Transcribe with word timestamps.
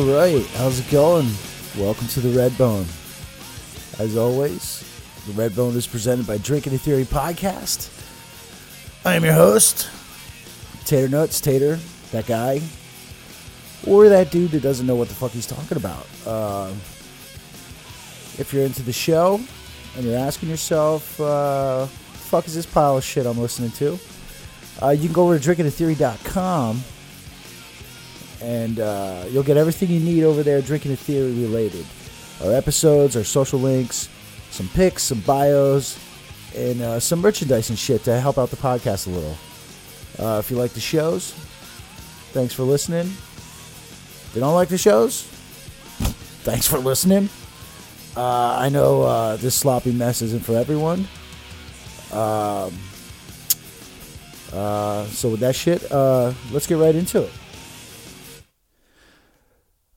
All 0.00 0.06
right, 0.06 0.46
how's 0.54 0.80
it 0.80 0.90
going? 0.90 1.28
Welcome 1.76 2.06
to 2.06 2.20
the 2.20 2.34
Red 2.34 2.56
Bone. 2.56 2.86
As 3.98 4.16
always, 4.16 4.82
the 5.26 5.34
Red 5.34 5.54
Bone 5.54 5.76
is 5.76 5.86
presented 5.86 6.26
by 6.26 6.38
Drinking 6.38 6.72
a 6.72 6.78
Theory 6.78 7.04
podcast. 7.04 7.90
I 9.04 9.14
am 9.14 9.24
your 9.24 9.34
host, 9.34 9.90
Tater 10.86 11.06
Nuts, 11.06 11.38
Tater, 11.42 11.78
that 12.12 12.26
guy, 12.26 12.62
or 13.86 14.08
that 14.08 14.30
dude 14.30 14.52
that 14.52 14.62
doesn't 14.62 14.86
know 14.86 14.96
what 14.96 15.08
the 15.08 15.14
fuck 15.14 15.32
he's 15.32 15.46
talking 15.46 15.76
about. 15.76 16.06
Uh, 16.24 16.70
if 18.38 18.54
you're 18.54 18.64
into 18.64 18.82
the 18.82 18.94
show 18.94 19.38
and 19.98 20.06
you're 20.06 20.16
asking 20.16 20.48
yourself, 20.48 21.20
uh, 21.20 21.84
fuck 21.84 22.46
is 22.46 22.54
this 22.54 22.64
pile 22.64 22.96
of 22.96 23.04
shit 23.04 23.26
I'm 23.26 23.38
listening 23.38 23.72
to? 23.72 23.98
Uh, 24.80 24.88
you 24.88 25.08
can 25.08 25.12
go 25.12 25.24
over 25.24 25.38
to 25.38 25.46
drinkingatheory.com 25.46 26.82
and 28.40 28.80
uh, 28.80 29.24
you'll 29.30 29.42
get 29.42 29.56
everything 29.56 29.88
you 29.90 30.00
need 30.00 30.24
over 30.24 30.42
there, 30.42 30.60
Drinking 30.62 30.92
a 30.92 30.96
Theory 30.96 31.32
related. 31.32 31.84
Our 32.42 32.54
episodes, 32.54 33.16
our 33.16 33.24
social 33.24 33.58
links, 33.58 34.08
some 34.50 34.68
pics, 34.68 35.04
some 35.04 35.20
bios, 35.20 35.98
and 36.56 36.80
uh, 36.80 37.00
some 37.00 37.20
merchandise 37.20 37.70
and 37.70 37.78
shit 37.78 38.02
to 38.04 38.18
help 38.18 38.38
out 38.38 38.50
the 38.50 38.56
podcast 38.56 39.06
a 39.06 39.10
little. 39.10 39.36
Uh, 40.18 40.38
if 40.38 40.50
you 40.50 40.56
like 40.56 40.72
the 40.72 40.80
shows, 40.80 41.32
thanks 42.32 42.54
for 42.54 42.62
listening. 42.62 43.06
If 43.06 44.32
you 44.34 44.40
don't 44.40 44.54
like 44.54 44.68
the 44.68 44.78
shows, 44.78 45.22
thanks 46.42 46.66
for 46.66 46.78
listening. 46.78 47.28
Uh, 48.16 48.56
I 48.58 48.68
know 48.68 49.02
uh, 49.02 49.36
this 49.36 49.54
sloppy 49.54 49.92
mess 49.92 50.22
isn't 50.22 50.44
for 50.44 50.56
everyone. 50.56 51.06
Um, 52.12 52.72
uh, 54.52 55.04
so 55.06 55.28
with 55.30 55.40
that 55.40 55.54
shit, 55.54 55.90
uh, 55.92 56.32
let's 56.50 56.66
get 56.66 56.78
right 56.78 56.94
into 56.94 57.22
it. 57.22 57.32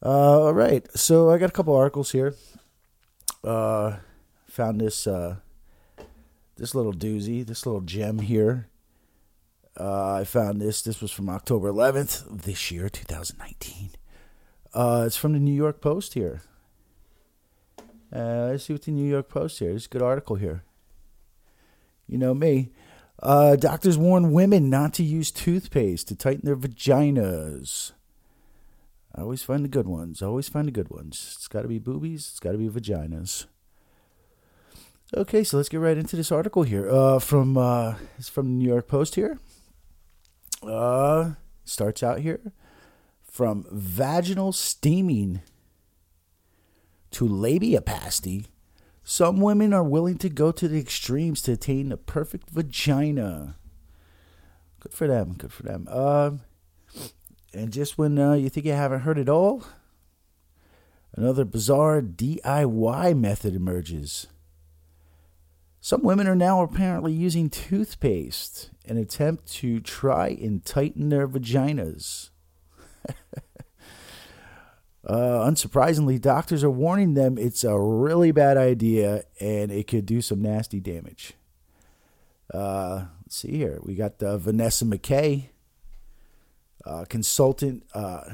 Uh, 0.05 0.41
all 0.41 0.53
right, 0.53 0.85
so 0.97 1.29
I 1.29 1.37
got 1.37 1.49
a 1.49 1.53
couple 1.53 1.73
articles 1.73 2.11
here. 2.11 2.35
Uh, 3.41 3.97
found 4.47 4.81
this 4.81 5.07
uh, 5.07 5.37
this 6.57 6.75
little 6.75 6.91
doozy, 6.91 7.45
this 7.45 7.65
little 7.65 7.79
gem 7.79 8.19
here. 8.19 8.67
Uh, 9.79 10.15
I 10.15 10.23
found 10.25 10.59
this. 10.59 10.81
This 10.81 10.99
was 10.99 11.11
from 11.11 11.29
October 11.29 11.71
11th 11.71 12.43
this 12.43 12.69
year, 12.69 12.89
2019. 12.89 13.91
Uh, 14.73 15.03
it's 15.07 15.15
from 15.15 15.31
the 15.31 15.39
New 15.39 15.53
York 15.53 15.79
Post 15.79 16.15
here. 16.15 16.41
Uh, 18.13 18.49
let's 18.51 18.65
see 18.65 18.73
what 18.73 18.81
the 18.81 18.91
New 18.91 19.09
York 19.09 19.29
Post 19.29 19.59
here. 19.59 19.71
It's 19.71 19.85
a 19.85 19.89
good 19.89 20.01
article 20.01 20.35
here. 20.35 20.63
You 22.07 22.17
know 22.17 22.33
me. 22.33 22.71
Doctors 23.21 23.97
warn 23.97 24.33
women 24.33 24.69
not 24.69 24.93
to 24.95 25.03
use 25.03 25.31
toothpaste 25.31 26.09
to 26.09 26.15
tighten 26.15 26.45
their 26.45 26.57
vaginas. 26.57 27.93
I 29.15 29.21
always 29.21 29.43
find 29.43 29.63
the 29.63 29.69
good 29.69 29.87
ones. 29.87 30.21
I 30.21 30.25
always 30.25 30.49
find 30.49 30.67
the 30.67 30.71
good 30.71 30.89
ones. 30.89 31.33
It's 31.35 31.47
got 31.47 31.61
to 31.61 31.67
be 31.67 31.79
boobies. 31.79 32.29
It's 32.31 32.39
got 32.39 32.53
to 32.53 32.57
be 32.57 32.69
vaginas. 32.69 33.45
Okay, 35.15 35.43
so 35.43 35.57
let's 35.57 35.69
get 35.69 35.79
right 35.79 35.97
into 35.97 36.15
this 36.15 36.31
article 36.31 36.63
here. 36.63 36.89
Uh, 36.89 37.19
from 37.19 37.55
uh, 37.55 37.95
it's 38.17 38.29
from 38.29 38.47
the 38.47 38.53
New 38.53 38.67
York 38.67 38.87
Post 38.87 39.13
here. 39.15 39.37
Uh, 40.63 41.33
starts 41.65 42.01
out 42.01 42.19
here 42.19 42.39
from 43.21 43.65
vaginal 43.71 44.51
steaming 44.51 45.41
to 47.11 47.25
labiaplasty. 47.27 48.45
Some 49.03 49.41
women 49.41 49.73
are 49.73 49.83
willing 49.83 50.17
to 50.19 50.29
go 50.29 50.51
to 50.51 50.67
the 50.67 50.79
extremes 50.79 51.41
to 51.43 51.51
attain 51.51 51.89
the 51.89 51.97
perfect 51.97 52.49
vagina. 52.49 53.57
Good 54.79 54.93
for 54.93 55.07
them. 55.07 55.35
Good 55.37 55.51
for 55.51 55.63
them. 55.63 55.87
Uh, 55.89 56.31
and 57.53 57.71
just 57.71 57.97
when 57.97 58.17
uh, 58.17 58.33
you 58.33 58.49
think 58.49 58.65
you 58.65 58.73
haven't 58.73 59.01
heard 59.01 59.17
it 59.17 59.29
all, 59.29 59.63
another 61.15 61.45
bizarre 61.45 62.01
DIY 62.01 63.17
method 63.17 63.55
emerges. 63.55 64.27
Some 65.79 66.01
women 66.01 66.27
are 66.27 66.35
now 66.35 66.63
apparently 66.63 67.11
using 67.11 67.49
toothpaste 67.49 68.69
in 68.85 68.97
an 68.97 69.03
attempt 69.03 69.51
to 69.53 69.79
try 69.79 70.29
and 70.29 70.63
tighten 70.63 71.09
their 71.09 71.27
vaginas. 71.27 72.29
Uh, 75.05 75.45
unsurprisingly, 75.45 76.19
doctors 76.19 76.63
are 76.63 76.69
warning 76.69 77.13
them 77.13 77.37
it's 77.37 77.63
a 77.65 77.77
really 77.77 78.31
bad 78.31 78.55
idea 78.55 79.23
and 79.39 79.69
it 79.69 79.85
could 79.85 80.05
do 80.05 80.21
some 80.21 80.41
nasty 80.41 80.79
damage. 80.79 81.33
Uh, 82.53 83.07
let's 83.21 83.35
see 83.35 83.57
here. 83.57 83.79
We 83.83 83.95
got 83.95 84.23
uh, 84.23 84.37
Vanessa 84.37 84.85
McKay, 84.85 85.49
uh, 86.85 87.05
consultant 87.09 87.83
uh, 87.93 88.31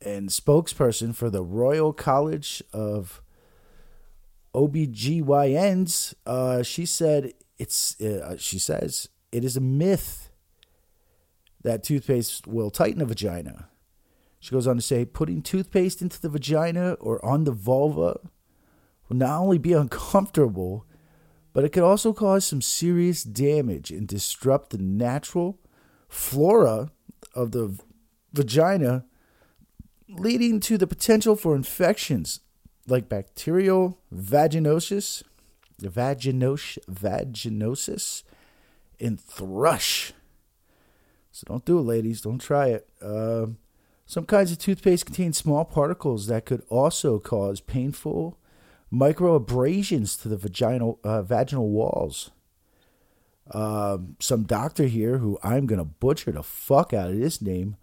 and 0.00 0.28
spokesperson 0.28 1.14
for 1.14 1.30
the 1.30 1.42
Royal 1.42 1.92
College 1.92 2.62
of 2.72 3.22
OBGYNs. 4.54 6.14
Uh, 6.26 6.62
she 6.62 6.86
said 6.86 7.32
it's, 7.58 7.96
she 8.38 8.58
says, 8.58 9.08
it 9.30 9.44
is 9.44 9.56
a 9.56 9.60
myth 9.60 10.30
that 11.62 11.82
toothpaste 11.82 12.46
will 12.46 12.70
tighten 12.70 13.00
a 13.00 13.04
vagina. 13.04 13.68
She 14.40 14.50
goes 14.50 14.66
on 14.66 14.76
to 14.76 14.82
say 14.82 15.04
putting 15.04 15.40
toothpaste 15.40 16.02
into 16.02 16.20
the 16.20 16.28
vagina 16.28 16.94
or 16.94 17.24
on 17.24 17.44
the 17.44 17.52
vulva 17.52 18.18
will 19.08 19.16
not 19.16 19.38
only 19.38 19.58
be 19.58 19.72
uncomfortable, 19.72 20.84
but 21.52 21.64
it 21.64 21.70
could 21.70 21.82
also 21.82 22.12
cause 22.12 22.44
some 22.44 22.62
serious 22.62 23.22
damage 23.22 23.90
and 23.90 24.08
disrupt 24.08 24.70
the 24.70 24.78
natural 24.78 25.58
flora 26.08 26.90
of 27.34 27.52
the 27.52 27.78
vagina, 28.32 29.04
leading 30.08 30.60
to 30.60 30.78
the 30.78 30.86
potential 30.86 31.36
for 31.36 31.54
infections 31.54 32.40
like 32.86 33.08
bacterial 33.08 33.98
vaginosis, 34.12 35.22
vaginos, 35.80 36.78
vaginosis, 36.90 38.22
and 39.00 39.20
thrush. 39.20 40.12
So 41.30 41.44
don't 41.48 41.64
do 41.64 41.78
it, 41.78 41.82
ladies. 41.82 42.20
Don't 42.20 42.40
try 42.40 42.68
it. 42.68 42.88
Uh, 43.00 43.46
some 44.06 44.26
kinds 44.26 44.52
of 44.52 44.58
toothpaste 44.58 45.06
contain 45.06 45.32
small 45.32 45.64
particles 45.64 46.26
that 46.26 46.44
could 46.44 46.62
also 46.68 47.18
cause 47.18 47.60
painful 47.60 48.38
microabrasions 48.92 50.20
to 50.20 50.28
the 50.28 50.36
vaginal 50.36 50.98
uh, 51.02 51.22
vaginal 51.22 51.70
walls. 51.70 52.30
Um, 53.50 54.16
some 54.20 54.44
doctor 54.44 54.84
here, 54.84 55.18
who 55.18 55.38
I'm 55.42 55.66
gonna 55.66 55.84
butcher 55.84 56.32
the 56.32 56.42
fuck 56.42 56.92
out 56.92 57.10
of 57.10 57.18
this 57.18 57.40
name. 57.40 57.76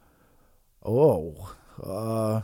Oh, 0.86 1.56
uh, 1.84 2.42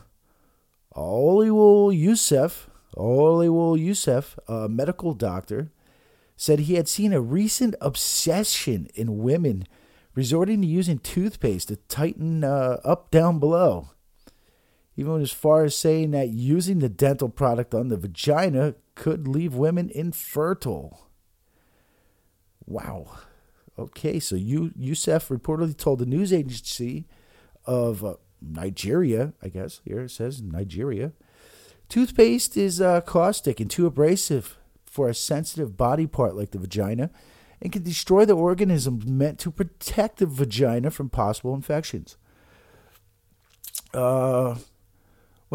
Oliwul 0.95 1.97
Youssef, 1.97 2.69
Oliwul 2.95 3.79
Youssef, 3.79 4.37
a 4.47 4.67
medical 4.67 5.13
doctor, 5.13 5.71
said 6.35 6.59
he 6.59 6.75
had 6.75 6.87
seen 6.87 7.13
a 7.13 7.21
recent 7.21 7.75
obsession 7.79 8.87
in 8.95 9.19
women 9.19 9.67
resorting 10.15 10.61
to 10.61 10.67
using 10.67 10.99
toothpaste 10.99 11.67
to 11.67 11.75
tighten 11.75 12.43
uh, 12.43 12.79
up 12.83 13.11
down 13.11 13.39
below. 13.39 13.89
Even 14.97 15.21
as 15.21 15.31
far 15.31 15.63
as 15.63 15.75
saying 15.75 16.11
that 16.11 16.29
using 16.29 16.79
the 16.79 16.89
dental 16.89 17.29
product 17.29 17.73
on 17.73 17.89
the 17.89 17.97
vagina 17.97 18.75
could 18.95 19.27
leave 19.27 19.53
women 19.53 19.89
infertile. 19.89 21.09
Wow. 22.65 23.17
Okay, 23.77 24.19
so 24.19 24.35
you, 24.35 24.71
Youssef 24.77 25.27
reportedly 25.27 25.75
told 25.75 25.99
the 25.99 26.05
news 26.05 26.31
agency 26.31 27.07
of 27.65 28.05
uh, 28.05 28.15
Nigeria, 28.41 29.33
I 29.41 29.49
guess, 29.49 29.81
here 29.83 30.01
it 30.01 30.11
says 30.11 30.41
Nigeria, 30.41 31.11
toothpaste 31.89 32.55
is 32.55 32.79
uh, 32.79 33.01
caustic 33.01 33.59
and 33.59 33.69
too 33.69 33.85
abrasive 33.85 34.57
for 34.85 35.09
a 35.09 35.13
sensitive 35.13 35.75
body 35.75 36.07
part 36.07 36.35
like 36.35 36.51
the 36.51 36.57
vagina 36.57 37.09
and 37.61 37.73
can 37.73 37.83
destroy 37.83 38.23
the 38.23 38.35
organisms 38.35 39.05
meant 39.05 39.39
to 39.39 39.51
protect 39.51 40.17
the 40.17 40.25
vagina 40.25 40.89
from 40.89 41.09
possible 41.09 41.53
infections. 41.53 42.17
Uh, 43.93 44.55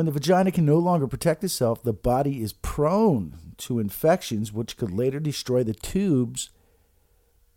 when 0.00 0.06
the 0.06 0.12
vagina 0.12 0.50
can 0.50 0.64
no 0.64 0.78
longer 0.78 1.06
protect 1.06 1.44
itself, 1.44 1.82
the 1.82 1.92
body 1.92 2.42
is 2.42 2.54
prone 2.54 3.36
to 3.58 3.78
infections, 3.78 4.50
which 4.50 4.78
could 4.78 4.90
later 4.90 5.20
destroy 5.20 5.62
the 5.62 5.74
tubes 5.74 6.48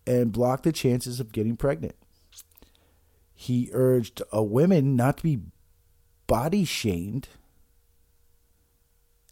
and 0.06 0.34
block 0.34 0.64
the 0.64 0.74
chances 0.74 1.22
of 1.22 1.32
getting 1.32 1.56
pregnant. 1.56 1.96
He 3.34 3.70
urged 3.72 4.22
women 4.34 4.98
not 4.98 5.20
to 5.20 5.24
be 5.24 5.40
body 6.28 6.66
shamed 6.66 7.30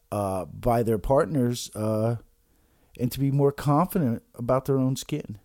uh, 0.10 0.46
by 0.46 0.82
their 0.82 0.98
partners 0.98 1.70
uh, 1.76 2.16
and 2.98 3.12
to 3.12 3.20
be 3.20 3.30
more 3.30 3.52
confident 3.52 4.24
about 4.36 4.64
their 4.64 4.78
own 4.78 4.96
skin. 4.96 5.38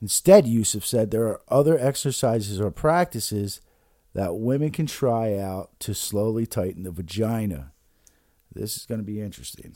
Instead, 0.00 0.46
Yusuf 0.46 0.86
said 0.86 1.10
there 1.10 1.26
are 1.26 1.40
other 1.48 1.76
exercises 1.76 2.60
or 2.60 2.70
practices 2.70 3.60
that 4.16 4.38
women 4.38 4.70
can 4.70 4.86
try 4.86 5.36
out 5.36 5.78
to 5.78 5.92
slowly 5.92 6.46
tighten 6.46 6.84
the 6.84 6.90
vagina. 6.90 7.72
This 8.50 8.74
is 8.78 8.86
going 8.86 8.98
to 8.98 9.04
be 9.04 9.20
interesting. 9.20 9.74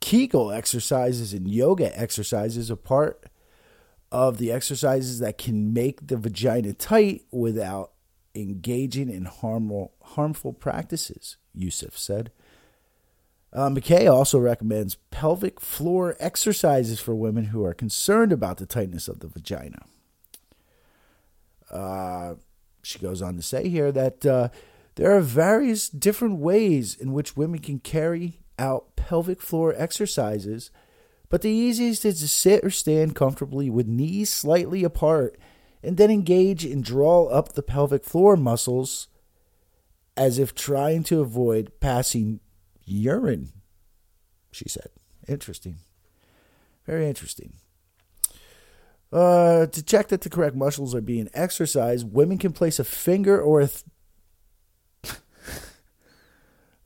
Kegel 0.00 0.50
exercises 0.50 1.32
and 1.32 1.46
yoga 1.46 1.96
exercises 1.96 2.72
are 2.72 2.76
part 2.76 3.26
of 4.10 4.38
the 4.38 4.50
exercises 4.50 5.20
that 5.20 5.38
can 5.38 5.72
make 5.72 6.08
the 6.08 6.16
vagina 6.16 6.72
tight 6.72 7.22
without 7.30 7.92
engaging 8.34 9.08
in 9.08 9.26
harmful, 9.26 9.92
harmful 10.02 10.54
practices, 10.54 11.36
Yusuf 11.54 11.96
said. 11.96 12.32
Uh, 13.56 13.70
Mackay 13.70 14.06
also 14.06 14.38
recommends 14.38 14.96
pelvic 15.10 15.60
floor 15.60 16.14
exercises 16.20 17.00
for 17.00 17.14
women 17.14 17.46
who 17.46 17.64
are 17.64 17.72
concerned 17.72 18.30
about 18.30 18.58
the 18.58 18.66
tightness 18.66 19.08
of 19.08 19.20
the 19.20 19.28
vagina. 19.28 19.78
Uh, 21.70 22.34
she 22.82 22.98
goes 22.98 23.22
on 23.22 23.34
to 23.34 23.42
say 23.42 23.70
here 23.70 23.90
that 23.90 24.26
uh, 24.26 24.50
there 24.96 25.16
are 25.16 25.22
various 25.22 25.88
different 25.88 26.36
ways 26.38 26.94
in 26.94 27.14
which 27.14 27.34
women 27.34 27.58
can 27.58 27.78
carry 27.78 28.40
out 28.58 28.94
pelvic 28.94 29.40
floor 29.40 29.74
exercises, 29.74 30.70
but 31.30 31.40
the 31.40 31.48
easiest 31.48 32.04
is 32.04 32.20
to 32.20 32.28
sit 32.28 32.62
or 32.62 32.68
stand 32.68 33.16
comfortably 33.16 33.70
with 33.70 33.86
knees 33.86 34.30
slightly 34.30 34.84
apart 34.84 35.38
and 35.82 35.96
then 35.96 36.10
engage 36.10 36.66
and 36.66 36.84
draw 36.84 37.24
up 37.28 37.54
the 37.54 37.62
pelvic 37.62 38.04
floor 38.04 38.36
muscles 38.36 39.08
as 40.14 40.38
if 40.38 40.54
trying 40.54 41.02
to 41.04 41.22
avoid 41.22 41.72
passing 41.80 42.40
urine, 42.86 43.52
she 44.52 44.68
said. 44.68 44.88
Interesting. 45.28 45.76
Very 46.86 47.06
interesting. 47.06 47.54
Uh, 49.12 49.66
to 49.66 49.82
check 49.82 50.08
that 50.08 50.22
the 50.22 50.30
correct 50.30 50.56
muscles 50.56 50.94
are 50.94 51.00
being 51.00 51.28
exercised, 51.34 52.12
women 52.12 52.38
can 52.38 52.52
place 52.52 52.78
a 52.78 52.84
finger 52.84 53.40
or 53.40 53.60
a. 53.60 53.68
Th- 53.68 53.84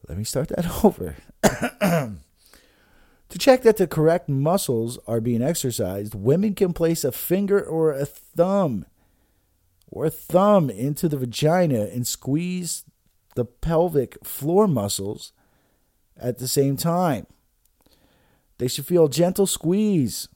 Let 0.09 0.19
me 0.19 0.25
start 0.25 0.49
that 0.49 0.67
over. 0.85 1.17
to 1.43 3.39
check 3.39 3.63
that 3.63 3.77
the 3.77 3.87
correct 3.87 4.29
muscles 4.29 4.99
are 5.07 5.21
being 5.21 5.43
exercised, 5.43 6.15
women 6.15 6.55
can 6.55 6.73
place 6.73 7.05
a 7.05 7.13
finger 7.13 7.63
or 7.63 7.93
a 7.93 8.05
thumb 8.07 8.87
or 9.91 10.09
thumb 10.09 10.71
into 10.71 11.09
the 11.09 11.17
vagina 11.17 11.83
and 11.85 12.07
squeeze 12.07 12.85
the 13.35 13.45
pelvic 13.45 14.25
floor 14.25 14.69
muscles 14.69 15.33
at 16.21 16.39
the 16.39 16.49
same 16.49 16.77
time. 16.77 17.27
They 18.59 18.69
should 18.69 18.87
feel 18.87 19.07
a 19.07 19.11
gentle 19.11 19.47
squeeze 19.47 20.29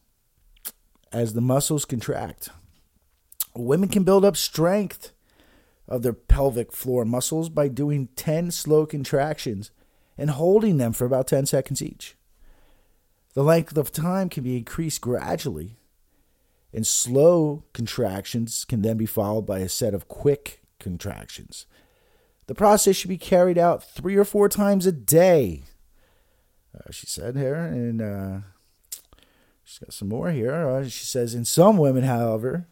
as 1.11 1.33
the 1.33 1.41
muscles 1.41 1.85
contract. 1.85 2.49
Women 3.55 3.87
can 3.87 4.03
build 4.03 4.25
up 4.25 4.35
strength 4.35 5.11
of 5.87 6.01
their 6.01 6.13
pelvic 6.13 6.71
floor 6.71 7.05
muscles 7.05 7.49
by 7.49 7.67
doing 7.67 8.09
10 8.15 8.51
slow 8.51 8.85
contractions 8.85 9.71
and 10.17 10.31
holding 10.31 10.77
them 10.77 10.93
for 10.93 11.05
about 11.05 11.27
10 11.27 11.45
seconds 11.45 11.81
each. 11.81 12.15
The 13.33 13.43
length 13.43 13.77
of 13.77 13.91
time 13.91 14.29
can 14.29 14.43
be 14.43 14.57
increased 14.57 15.01
gradually, 15.01 15.77
and 16.73 16.87
slow 16.87 17.63
contractions 17.73 18.65
can 18.65 18.81
then 18.81 18.97
be 18.97 19.05
followed 19.05 19.45
by 19.45 19.59
a 19.59 19.69
set 19.69 19.93
of 19.93 20.07
quick 20.07 20.61
contractions. 20.79 21.65
The 22.47 22.55
process 22.55 22.95
should 22.95 23.09
be 23.09 23.17
carried 23.17 23.57
out 23.57 23.83
three 23.83 24.15
or 24.15 24.25
four 24.25 24.49
times 24.49 24.85
a 24.85 24.91
day, 24.91 25.63
uh, 26.75 26.91
she 26.91 27.05
said 27.05 27.35
here, 27.35 27.55
and 27.55 28.01
uh, 28.01 28.39
She's 29.65 29.79
got 29.79 29.93
some 29.93 30.09
more 30.09 30.29
here. 30.29 30.53
Uh, 30.53 30.83
she 30.83 31.05
says, 31.05 31.33
in 31.33 31.43
some 31.43 31.77
women, 31.77 32.03
however, 32.03 32.67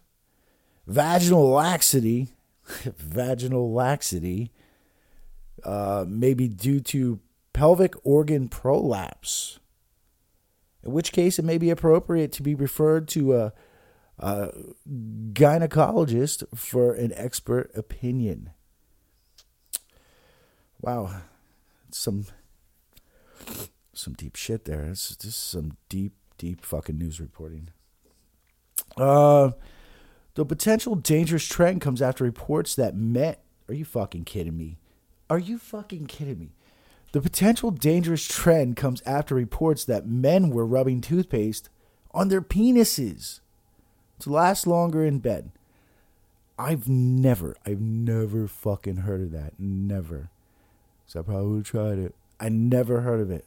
vaginal 0.86 1.50
laxity, 1.50 2.28
vaginal 2.98 3.74
laxity, 3.74 4.52
uh, 5.64 6.06
may 6.08 6.36
be 6.36 6.48
due 6.48 6.80
to 6.80 7.20
pelvic 7.52 7.96
organ 8.04 8.48
prolapse. 8.48 9.60
In 10.84 10.92
which 10.92 11.12
case, 11.12 11.40
it 11.40 11.46
may 11.46 11.58
be 11.58 11.72
appropriate 11.72 12.32
to 12.34 12.44
be 12.44 12.54
referred 12.54 13.08
to 13.10 13.36
a, 13.38 13.54
a 14.20 14.52
gynecologist 14.88 16.44
for 16.56 16.94
an 16.94 17.12
expert 17.16 17.72
opinion. 17.74 18.52
Wow, 20.80 21.22
some 21.90 22.28
some 23.94 24.14
deep 24.14 24.36
shit 24.36 24.66
there. 24.66 24.86
It's 24.86 25.16
just 25.16 25.50
some 25.50 25.78
deep 25.90 26.14
deep 26.38 26.66
fucking 26.66 26.98
news 26.98 27.20
reporting. 27.20 27.70
Uh, 28.98 29.52
the 30.36 30.46
potential 30.46 30.96
dangerous 30.96 31.46
trend 31.46 31.82
comes 31.82 32.02
after 32.02 32.24
reports 32.24 32.76
that 32.76 32.96
men. 32.96 33.36
Are 33.68 33.74
you 33.74 33.86
fucking 33.86 34.26
kidding 34.26 34.58
me? 34.58 34.78
Are 35.30 35.40
you 35.40 35.58
fucking 35.58 36.08
kidding 36.08 36.40
me? 36.40 36.50
The 37.14 37.22
potential 37.22 37.70
dangerous 37.70 38.28
trend 38.28 38.76
comes 38.76 39.02
after 39.06 39.36
reports 39.36 39.86
that 39.86 40.08
men 40.08 40.50
were 40.50 40.66
rubbing 40.66 41.00
toothpaste 41.00 41.70
on 42.12 42.28
their 42.28 42.42
penises 42.42 43.40
to 44.20 44.32
last 44.32 44.66
longer 44.66 45.06
in 45.06 45.20
bed. 45.20 45.52
I've 46.58 46.88
never, 46.90 47.56
I've 47.66 47.82
never 47.82 48.48
fucking 48.48 48.98
heard 48.98 49.22
of 49.22 49.32
that. 49.32 49.54
Never. 49.60 50.30
So 51.06 51.20
I 51.20 51.24
probably 51.24 51.62
tried 51.62 52.00
it. 52.00 52.16
I 52.40 52.50
never 52.50 53.02
heard 53.02 53.20
of 53.20 53.32
it. 53.32 53.46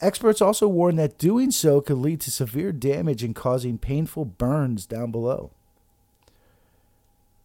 Experts 0.00 0.42
also 0.42 0.68
warn 0.68 0.96
that 0.96 1.18
doing 1.18 1.50
so 1.50 1.80
could 1.80 1.98
lead 1.98 2.20
to 2.22 2.30
severe 2.30 2.72
damage 2.72 3.22
and 3.22 3.34
causing 3.34 3.78
painful 3.78 4.24
burns 4.24 4.86
down 4.86 5.10
below. 5.10 5.50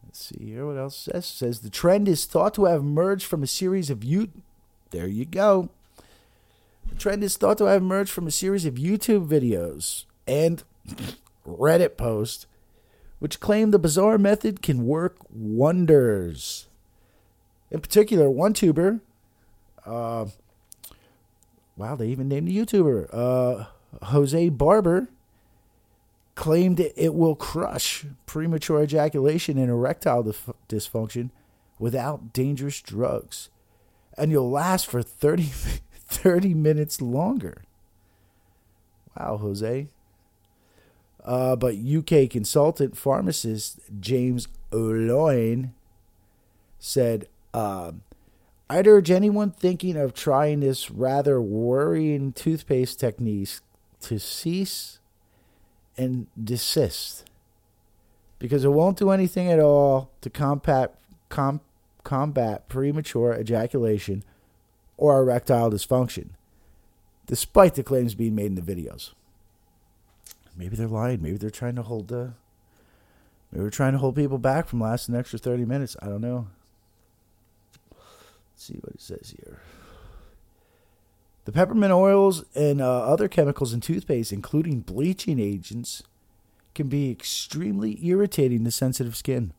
Let's 0.04 0.26
see 0.26 0.46
here 0.46 0.66
what 0.66 0.78
else 0.78 0.98
says. 0.98 1.26
Says 1.26 1.60
the 1.60 1.70
trend 1.70 2.08
is 2.08 2.26
thought 2.26 2.56
to 2.56 2.66
have 2.66 2.82
emerged 2.82 3.26
from 3.26 3.44
a 3.44 3.48
series 3.48 3.90
of 3.90 4.04
you. 4.04 4.30
There 4.90 5.08
you 5.08 5.26
go. 5.26 5.70
The 6.90 6.96
trend 6.96 7.24
is 7.24 7.38
thought 7.38 7.60
to 7.60 7.66
have 7.66 7.82
emerged 7.82 8.12
from 8.12 8.26
a 8.26 8.32
series 8.32 8.66
of 8.66 8.74
YouTube 8.74 9.28
videos 9.28 10.06
and 10.28 10.64
Reddit 11.48 11.96
posts, 11.96 12.48
which 13.20 13.40
claim 13.40 13.70
the 13.70 13.80
bizarre 13.80 14.18
method 14.18 14.64
can 14.64 14.88
work 14.88 15.18
wonders. 15.30 16.68
In 17.70 17.80
particular, 17.80 18.30
one 18.30 18.54
tuber, 18.54 19.02
uh, 19.86 20.26
Wow, 21.80 21.96
they 21.96 22.10
even 22.10 22.28
named 22.28 22.50
a 22.50 22.52
YouTuber. 22.52 23.08
Uh, 23.14 23.66
Jose 24.08 24.50
Barber 24.50 25.08
claimed 26.36 26.82
it 26.82 27.14
will 27.14 27.36
crush 27.36 28.06
premature 28.26 28.84
ejaculation 28.84 29.58
and 29.58 29.70
erectile 29.70 30.24
dif- 30.24 30.50
dysfunction 30.68 31.30
without 31.80 32.34
dangerous 32.34 32.82
drugs. 32.82 33.50
And 34.18 34.30
you'll 34.30 34.52
last 34.52 34.88
for 34.88 35.02
30, 35.02 35.44
30 35.94 36.54
minutes 36.54 37.00
longer. 37.02 37.64
Wow, 39.18 39.38
Jose. 39.38 39.88
Uh, 41.24 41.56
but 41.56 41.76
UK 41.76 42.30
consultant 42.30 42.98
pharmacist 42.98 43.80
James 44.02 44.50
O'Loyne 44.74 45.74
said, 46.78 47.30
uh, 47.54 47.94
I'd 48.70 48.88
urge 48.88 49.10
anyone 49.10 49.52
thinking 49.52 49.98
of 49.98 50.14
trying 50.14 50.60
this 50.60 50.92
rather 50.92 51.42
worrying 51.42 52.34
toothpaste 52.34 53.00
technique 53.00 53.50
to 54.02 54.20
cease 54.20 55.00
and 55.98 56.28
desist 56.42 57.26
because 58.38 58.64
it 58.64 58.72
won't 58.72 58.98
do 58.98 59.10
anything 59.10 59.52
at 59.52 59.60
all 59.60 60.12
to 60.22 60.30
combat, 60.30 60.96
com, 61.30 61.62
combat 62.04 62.70
premature 62.70 63.34
ejaculation 63.34 64.24
or 64.98 65.20
erectile 65.20 65.72
dysfunction, 65.72 66.30
despite 67.26 67.74
the 67.74 67.84
claims 67.84 68.14
being 68.14 68.36
made 68.36 68.46
in 68.48 68.56
the 68.56 68.62
videos. 68.62 69.14
Maybe 70.56 70.76
they're 70.76 70.88
lying. 70.88 71.22
Maybe 71.22 71.38
they're 71.38 71.50
trying 71.50 71.76
to 71.76 71.84
hold 71.84 72.10
the. 72.10 72.34
Maybe 73.52 73.64
they're 73.64 73.70
trying 73.70 73.94
to 73.94 73.98
hold 73.98 74.16
people 74.16 74.38
back 74.38 74.68
from 74.68 74.82
lasting 74.82 75.16
an 75.16 75.20
extra 75.20 75.40
30 75.40 75.66
minutes. 75.66 75.96
I 76.02 76.08
don't 76.08 76.22
know. 76.22 76.48
Let's 78.60 78.68
see 78.68 78.80
what 78.82 78.94
it 78.94 79.00
says 79.00 79.34
here. 79.38 79.62
The 81.46 81.54
peppermint 81.54 81.94
oils 81.94 82.44
and 82.54 82.82
uh, 82.82 83.04
other 83.04 83.30
chemicals 83.30 83.74
in 83.74 83.80
toothpaste, 83.80 84.34
including 84.34 84.82
bleaching 84.82 85.40
agents, 85.40 86.04
can 86.76 86.90
be 86.90 87.10
extremely 87.10 88.06
irritating 88.06 88.66
to 88.66 88.72
sensitive 88.72 89.16
skin. 89.16 89.54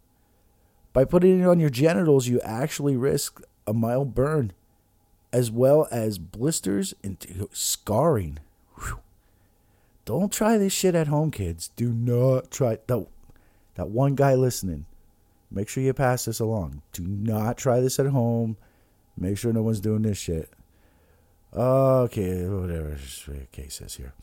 By 0.92 1.07
putting 1.07 1.40
it 1.40 1.47
on 1.47 1.59
your 1.59 1.71
genitals, 1.71 2.28
you 2.28 2.42
actually 2.42 2.95
risk 2.95 3.40
a 3.66 3.73
mild 3.73 4.14
burn, 4.14 4.52
as 5.33 5.50
well 5.50 5.88
as 5.90 6.19
blisters 6.19 6.92
and 7.02 7.16
scarring. 7.54 8.38
Whew. 8.75 9.00
Don't 10.04 10.30
try 10.30 10.59
this 10.59 10.75
shit 10.75 10.95
at 10.95 11.07
home, 11.07 11.30
kids. 11.30 11.71
Do 11.75 11.90
not 11.90 12.50
try. 12.50 12.76
That, 12.87 13.07
that 13.76 13.88
one 13.88 14.14
guy 14.14 14.35
listening, 14.35 14.85
make 15.50 15.71
sure 15.71 15.83
you 15.83 15.95
pass 15.95 16.26
this 16.26 16.38
along. 16.38 16.83
Do 16.92 17.02
not 17.02 17.57
try 17.57 17.80
this 17.80 17.99
at 17.99 18.04
home 18.09 18.59
Make 19.21 19.37
sure 19.37 19.53
no 19.53 19.62
one's 19.62 19.81
doing 19.81 20.03
this 20.03 20.19
shit. 20.19 20.49
Okay, 21.55 22.47
whatever 22.49 22.97
case 23.53 23.75
says 23.75 23.95
here. 23.95 24.15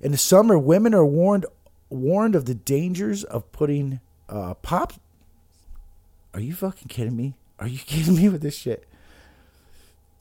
In 0.00 0.12
the 0.12 0.18
summer, 0.18 0.58
women 0.58 0.92
are 0.94 1.06
warned 1.06 1.46
warned 1.88 2.34
of 2.34 2.46
the 2.46 2.54
dangers 2.54 3.22
of 3.24 3.50
putting 3.52 4.00
uh, 4.28 4.54
pop. 4.54 4.94
Are 6.34 6.40
you 6.40 6.54
fucking 6.54 6.88
kidding 6.88 7.16
me? 7.16 7.34
Are 7.58 7.68
you 7.68 7.78
kidding 7.86 8.16
me 8.16 8.28
with 8.28 8.42
this 8.42 8.56
shit? 8.56 8.86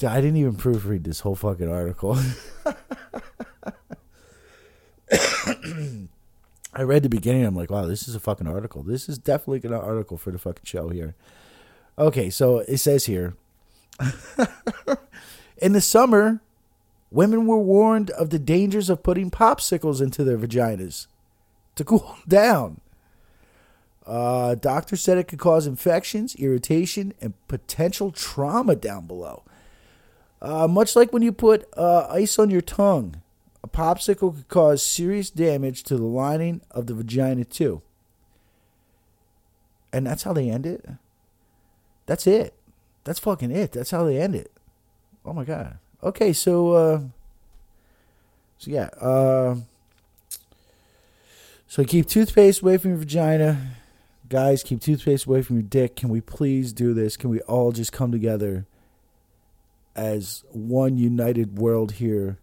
I 0.08 0.22
didn't 0.22 0.38
even 0.38 0.56
proofread 0.56 1.04
this 1.04 1.20
whole 1.22 1.36
fucking 1.36 1.70
article. 1.70 2.18
I 6.74 6.84
read 6.84 7.04
the 7.04 7.10
beginning. 7.10 7.44
I'm 7.46 7.56
like, 7.56 7.70
wow, 7.70 7.86
this 7.86 8.08
is 8.08 8.16
a 8.16 8.20
fucking 8.20 8.48
article. 8.48 8.82
This 8.82 9.10
is 9.10 9.18
definitely 9.18 9.68
an 9.68 9.76
article 9.76 10.16
for 10.16 10.32
the 10.32 10.38
fucking 10.38 10.64
show 10.64 10.88
here. 10.88 11.16
Okay, 11.98 12.30
so 12.30 12.60
it 12.60 12.78
says 12.78 13.08
here 13.08 13.36
in 15.58 15.74
the 15.74 15.82
summer, 15.82 16.42
women 17.12 17.46
were 17.46 17.60
warned 17.60 18.10
of 18.12 18.30
the 18.30 18.40
dangers 18.40 18.90
of 18.90 19.04
putting 19.04 19.32
popsicles 19.32 20.02
into 20.02 20.24
their 20.24 20.38
vaginas 20.38 21.08
to 21.76 21.84
cool 21.84 22.18
down. 22.28 22.82
Uh, 24.06 24.56
doctor 24.56 24.96
said 24.96 25.18
it 25.18 25.28
could 25.28 25.40
cause 25.40 25.68
infections, 25.68 26.36
irritation, 26.36 27.14
and 27.22 27.34
potential 27.48 28.12
trauma 28.12 28.76
down 28.76 29.06
below. 29.06 29.44
Uh, 30.42 30.68
much 30.68 30.96
like 30.96 31.14
when 31.14 31.22
you 31.22 31.32
put 31.32 31.68
uh, 31.78 32.08
ice 32.10 32.40
on 32.40 32.50
your 32.50 32.62
tongue, 32.62 33.22
a 33.64 33.68
popsicle 33.68 34.36
could 34.36 34.48
cause 34.48 34.82
serious 34.82 35.30
damage 35.30 35.84
to 35.84 35.96
the 35.96 36.06
lining 36.06 36.62
of 36.72 36.88
the 36.88 36.96
vagina, 36.96 37.44
too. 37.44 37.84
And 39.94 40.08
that's 40.08 40.24
how 40.24 40.34
they 40.34 40.50
end 40.50 40.66
it? 40.66 40.86
That's 42.06 42.26
it. 42.26 42.56
That's 43.04 43.20
fucking 43.20 43.52
it. 43.52 43.72
That's 43.72 43.92
how 43.92 44.04
they 44.06 44.20
end 44.20 44.36
it. 44.36 44.52
Oh 45.26 45.34
my 45.34 45.44
god. 45.44 45.78
Okay, 46.04 46.34
so 46.34 46.72
uh 46.74 47.02
so 48.58 48.72
yeah, 48.72 48.90
uh 49.00 49.56
so 51.68 51.84
keep 51.84 52.08
toothpaste 52.08 52.62
away 52.62 52.78
from 52.78 52.92
your 52.92 53.00
vagina. 53.00 53.76
Guys, 54.28 54.64
keep 54.64 54.82
toothpaste 54.82 55.26
away 55.26 55.42
from 55.42 55.58
your 55.58 55.64
dick. 55.64 55.96
Can 55.96 56.10
we 56.10 56.22
please 56.22 56.74
do 56.74 56.94
this? 56.94 57.18
Can 57.18 57.30
we 57.30 57.42
all 57.42 57.72
just 57.72 57.92
come 57.92 58.12
together 58.12 58.66
as 59.96 60.44
one 60.52 60.98
united 60.98 61.58
world 61.58 61.94
here? 61.94 62.38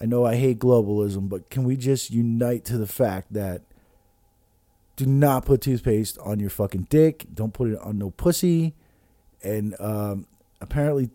I 0.00 0.06
know 0.06 0.24
I 0.24 0.36
hate 0.36 0.58
globalism, 0.58 1.28
but 1.28 1.50
can 1.50 1.64
we 1.64 1.76
just 1.76 2.10
unite 2.10 2.64
to 2.66 2.78
the 2.78 2.86
fact 2.86 3.32
that 3.32 3.62
do 4.96 5.06
not 5.06 5.46
put 5.46 5.62
toothpaste 5.62 6.18
on 6.18 6.38
your 6.38 6.50
fucking 6.50 6.86
dick. 6.90 7.26
Don't 7.32 7.52
put 7.54 7.70
it 7.70 7.78
on 7.78 7.98
no 7.98 8.10
pussy. 8.10 8.74
And 9.42 9.74
um, 9.80 10.26
apparently, 10.60 11.10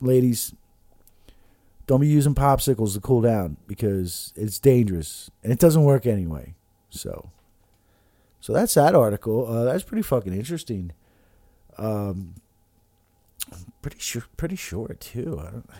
ladies, 0.00 0.54
don't 1.86 2.00
be 2.00 2.08
using 2.08 2.34
popsicles 2.34 2.94
to 2.94 3.00
cool 3.00 3.20
down 3.20 3.56
because 3.66 4.32
it's 4.36 4.58
dangerous 4.58 5.30
and 5.42 5.52
it 5.52 5.58
doesn't 5.58 5.84
work 5.84 6.06
anyway. 6.06 6.54
So, 6.90 7.30
so 8.40 8.52
that's 8.52 8.74
that 8.74 8.94
article. 8.94 9.46
Uh, 9.46 9.64
that's 9.64 9.84
pretty 9.84 10.02
fucking 10.02 10.32
interesting. 10.32 10.92
Um, 11.78 12.34
pretty 13.82 13.98
sure, 13.98 14.24
pretty 14.36 14.56
short 14.56 15.00
too. 15.00 15.38
I 15.40 15.50
don't, 15.50 15.70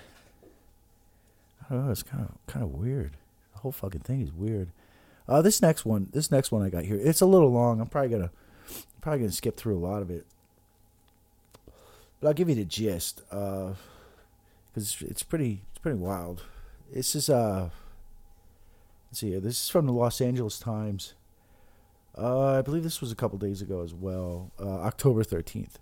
I 1.68 1.74
don't 1.74 1.86
know. 1.86 1.92
It's 1.92 2.02
kind 2.02 2.24
of 2.24 2.34
kind 2.46 2.64
of 2.64 2.72
weird. 2.72 3.16
The 3.54 3.60
whole 3.60 3.72
fucking 3.72 4.02
thing 4.02 4.20
is 4.20 4.32
weird. 4.32 4.70
Uh, 5.28 5.42
this 5.42 5.60
next 5.60 5.84
one, 5.84 6.08
this 6.12 6.30
next 6.30 6.52
one 6.52 6.62
I 6.62 6.68
got 6.68 6.84
here, 6.84 7.00
it's 7.02 7.20
a 7.20 7.26
little 7.26 7.50
long. 7.50 7.80
I'm 7.80 7.88
probably 7.88 8.10
gonna, 8.10 8.30
probably 9.00 9.20
gonna 9.20 9.32
skip 9.32 9.56
through 9.56 9.76
a 9.76 9.80
lot 9.80 10.02
of 10.02 10.10
it, 10.10 10.24
but 12.20 12.28
I'll 12.28 12.34
give 12.34 12.48
you 12.48 12.54
the 12.54 12.64
gist. 12.64 13.22
Because 13.28 13.76
it's 15.00 15.22
pretty, 15.22 15.62
it's 15.70 15.78
pretty 15.78 15.98
wild. 15.98 16.42
This 16.92 17.14
is 17.14 17.28
uh, 17.28 17.70
let's 19.10 19.20
see, 19.20 19.38
this 19.38 19.62
is 19.64 19.68
from 19.68 19.86
the 19.86 19.92
Los 19.92 20.20
Angeles 20.20 20.58
Times. 20.58 21.14
Uh, 22.16 22.58
I 22.58 22.62
believe 22.62 22.82
this 22.82 23.00
was 23.00 23.12
a 23.12 23.16
couple 23.16 23.38
days 23.38 23.60
ago 23.60 23.82
as 23.82 23.92
well, 23.92 24.50
uh, 24.58 24.80
October 24.80 25.22
thirteenth. 25.22 25.78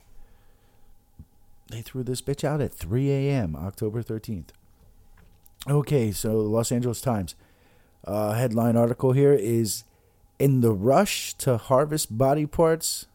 They 1.70 1.82
threw 1.82 2.02
this 2.02 2.20
bitch 2.20 2.44
out 2.44 2.60
at 2.60 2.72
3 2.72 3.10
a.m. 3.10 3.56
October 3.56 4.02
13th. 4.02 4.48
Okay, 5.68 6.12
so 6.12 6.42
the 6.42 6.48
Los 6.48 6.70
Angeles 6.70 7.00
Times. 7.00 7.34
Uh, 8.06 8.32
headline 8.32 8.76
article 8.76 9.12
here 9.12 9.32
is 9.32 9.84
In 10.38 10.60
the 10.60 10.72
rush 10.72 11.34
to 11.34 11.56
harvest 11.56 12.18
body 12.18 12.44
parts, 12.44 13.06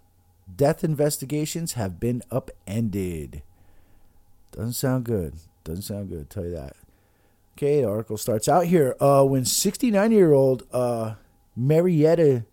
death 0.56 0.84
investigations 0.84 1.74
have 1.74 2.00
been 2.00 2.22
upended. 2.32 3.42
Doesn't 4.52 4.74
sound 4.74 5.06
good. 5.06 5.36
Doesn't 5.64 5.84
sound 5.84 6.10
good, 6.10 6.30
tell 6.30 6.46
you 6.46 6.52
that. 6.52 6.76
Okay, 7.58 7.82
the 7.82 7.90
article 7.90 8.18
starts 8.18 8.48
out 8.48 8.66
here. 8.66 8.96
Uh, 9.00 9.24
when 9.24 9.46
69 9.46 10.12
year 10.12 10.34
old 10.34 10.64
uh, 10.72 11.16
Marietta, 11.56 12.46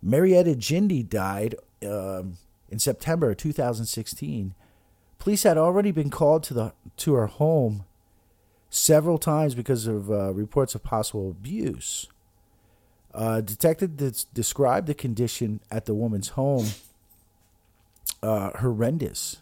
Marietta 0.00 0.54
Jindy 0.54 1.08
died 1.08 1.56
um, 1.84 2.38
in 2.70 2.78
September 2.78 3.34
2016, 3.34 4.54
police 5.18 5.42
had 5.42 5.58
already 5.58 5.90
been 5.90 6.10
called 6.10 6.44
to, 6.44 6.54
the, 6.54 6.72
to 6.98 7.14
her 7.14 7.26
home 7.26 7.84
several 8.70 9.18
times 9.18 9.54
because 9.54 9.86
of 9.86 10.10
uh, 10.10 10.32
reports 10.32 10.74
of 10.74 10.82
possible 10.82 11.30
abuse. 11.30 12.08
Uh, 13.14 13.40
detectives 13.40 14.24
described 14.24 14.88
the 14.88 14.94
condition 14.94 15.60
at 15.70 15.86
the 15.86 15.94
woman's 15.94 16.30
home 16.30 16.66
uh, 18.24 18.50
horrendous. 18.58 19.36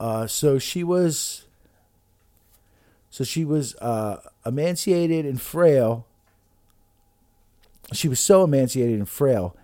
Uh, 0.00 0.26
so 0.26 0.58
she 0.58 0.82
was, 0.82 1.44
so 3.10 3.22
she 3.22 3.44
was 3.44 3.74
uh, 3.76 4.20
emaciated 4.44 5.24
and 5.24 5.40
frail. 5.40 6.06
She 7.92 8.08
was 8.08 8.18
so 8.18 8.44
emaciated 8.44 8.98
and 8.98 9.08
frail 9.08 9.56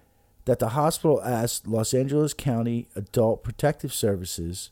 that 0.44 0.58
the 0.58 0.70
hospital 0.70 1.22
asked 1.22 1.66
Los 1.66 1.94
Angeles 1.94 2.34
County 2.34 2.86
Adult 2.94 3.42
Protective 3.42 3.92
Services 3.92 4.70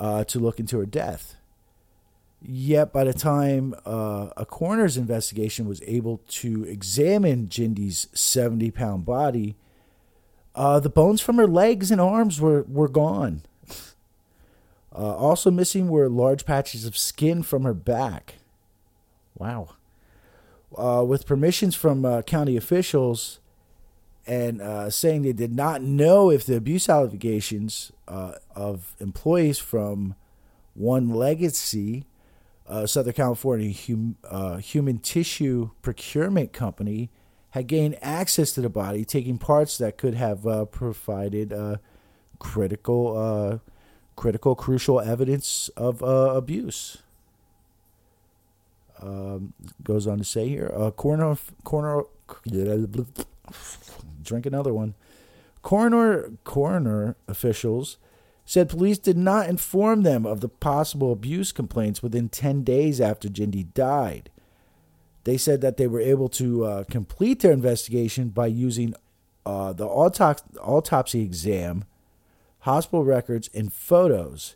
uh, 0.00 0.24
to 0.24 0.38
look 0.38 0.58
into 0.58 0.78
her 0.78 0.86
death. 0.86 1.36
Yet, 2.44 2.92
by 2.92 3.04
the 3.04 3.12
time 3.12 3.74
uh, 3.86 4.30
a 4.36 4.44
coroner's 4.44 4.96
investigation 4.96 5.68
was 5.68 5.80
able 5.86 6.18
to 6.28 6.64
examine 6.64 7.48
Jindy's 7.48 8.08
70 8.14 8.70
pound 8.72 9.04
body, 9.04 9.56
uh, 10.54 10.80
the 10.80 10.90
bones 10.90 11.20
from 11.20 11.36
her 11.36 11.46
legs 11.46 11.90
and 11.90 12.00
arms 12.00 12.40
were, 12.40 12.62
were 12.62 12.88
gone. 12.88 13.42
Uh, 14.94 15.16
also 15.16 15.50
missing 15.50 15.88
were 15.88 16.08
large 16.08 16.44
patches 16.44 16.84
of 16.84 16.98
skin 16.98 17.42
from 17.42 17.62
her 17.62 17.74
back. 17.74 18.34
Wow. 19.38 19.70
Uh, 20.76 21.04
with 21.06 21.26
permissions 21.26 21.74
from 21.74 22.04
uh, 22.04 22.22
county 22.22 22.56
officials, 22.56 23.40
and 24.26 24.60
uh, 24.60 24.88
saying 24.90 25.22
they 25.22 25.32
did 25.32 25.54
not 25.54 25.82
know 25.82 26.30
if 26.30 26.44
the 26.46 26.56
abuse 26.56 26.88
allegations 26.88 27.92
uh, 28.06 28.32
of 28.54 28.94
employees 29.00 29.58
from 29.58 30.14
One 30.74 31.10
Legacy, 31.10 32.04
uh, 32.72 32.86
Southern 32.86 33.12
California 33.12 33.70
hum, 33.70 34.16
uh, 34.24 34.56
human 34.56 34.98
tissue 34.98 35.70
procurement 35.82 36.54
company, 36.54 37.10
had 37.50 37.66
gained 37.66 37.98
access 38.00 38.52
to 38.52 38.62
the 38.62 38.70
body, 38.70 39.04
taking 39.04 39.36
parts 39.36 39.76
that 39.76 39.98
could 39.98 40.14
have 40.14 40.46
uh, 40.46 40.64
provided 40.64 41.52
uh, 41.52 41.76
critical, 42.38 43.60
critical, 44.16 44.54
crucial 44.54 45.00
evidence 45.00 45.68
of 45.76 46.00
abuse. 46.02 47.02
Um, 49.02 49.52
goes 49.82 50.06
on 50.06 50.16
to 50.18 50.24
say 50.24 50.48
here, 50.48 50.70
coroner, 50.96 51.36
coroner 51.64 52.04
drink 54.22 54.46
another 54.46 54.72
one. 54.72 54.94
Coroner 55.60 56.30
coroner 56.44 57.16
officials 57.28 57.98
said 58.52 58.68
police 58.68 58.98
did 58.98 59.16
not 59.16 59.48
inform 59.48 60.02
them 60.02 60.26
of 60.26 60.42
the 60.42 60.48
possible 60.48 61.10
abuse 61.10 61.52
complaints 61.52 62.02
within 62.02 62.28
10 62.28 62.64
days 62.64 63.00
after 63.00 63.26
Jindy 63.26 63.72
died. 63.72 64.28
They 65.24 65.38
said 65.38 65.62
that 65.62 65.78
they 65.78 65.86
were 65.86 66.02
able 66.02 66.28
to 66.28 66.66
uh, 66.66 66.84
complete 66.84 67.40
their 67.40 67.52
investigation 67.52 68.28
by 68.28 68.48
using 68.48 68.92
uh, 69.46 69.72
the 69.72 69.86
autopsy, 69.86 70.44
autopsy 70.60 71.22
exam, 71.22 71.86
hospital 72.58 73.04
records, 73.04 73.48
and 73.54 73.72
photos, 73.72 74.54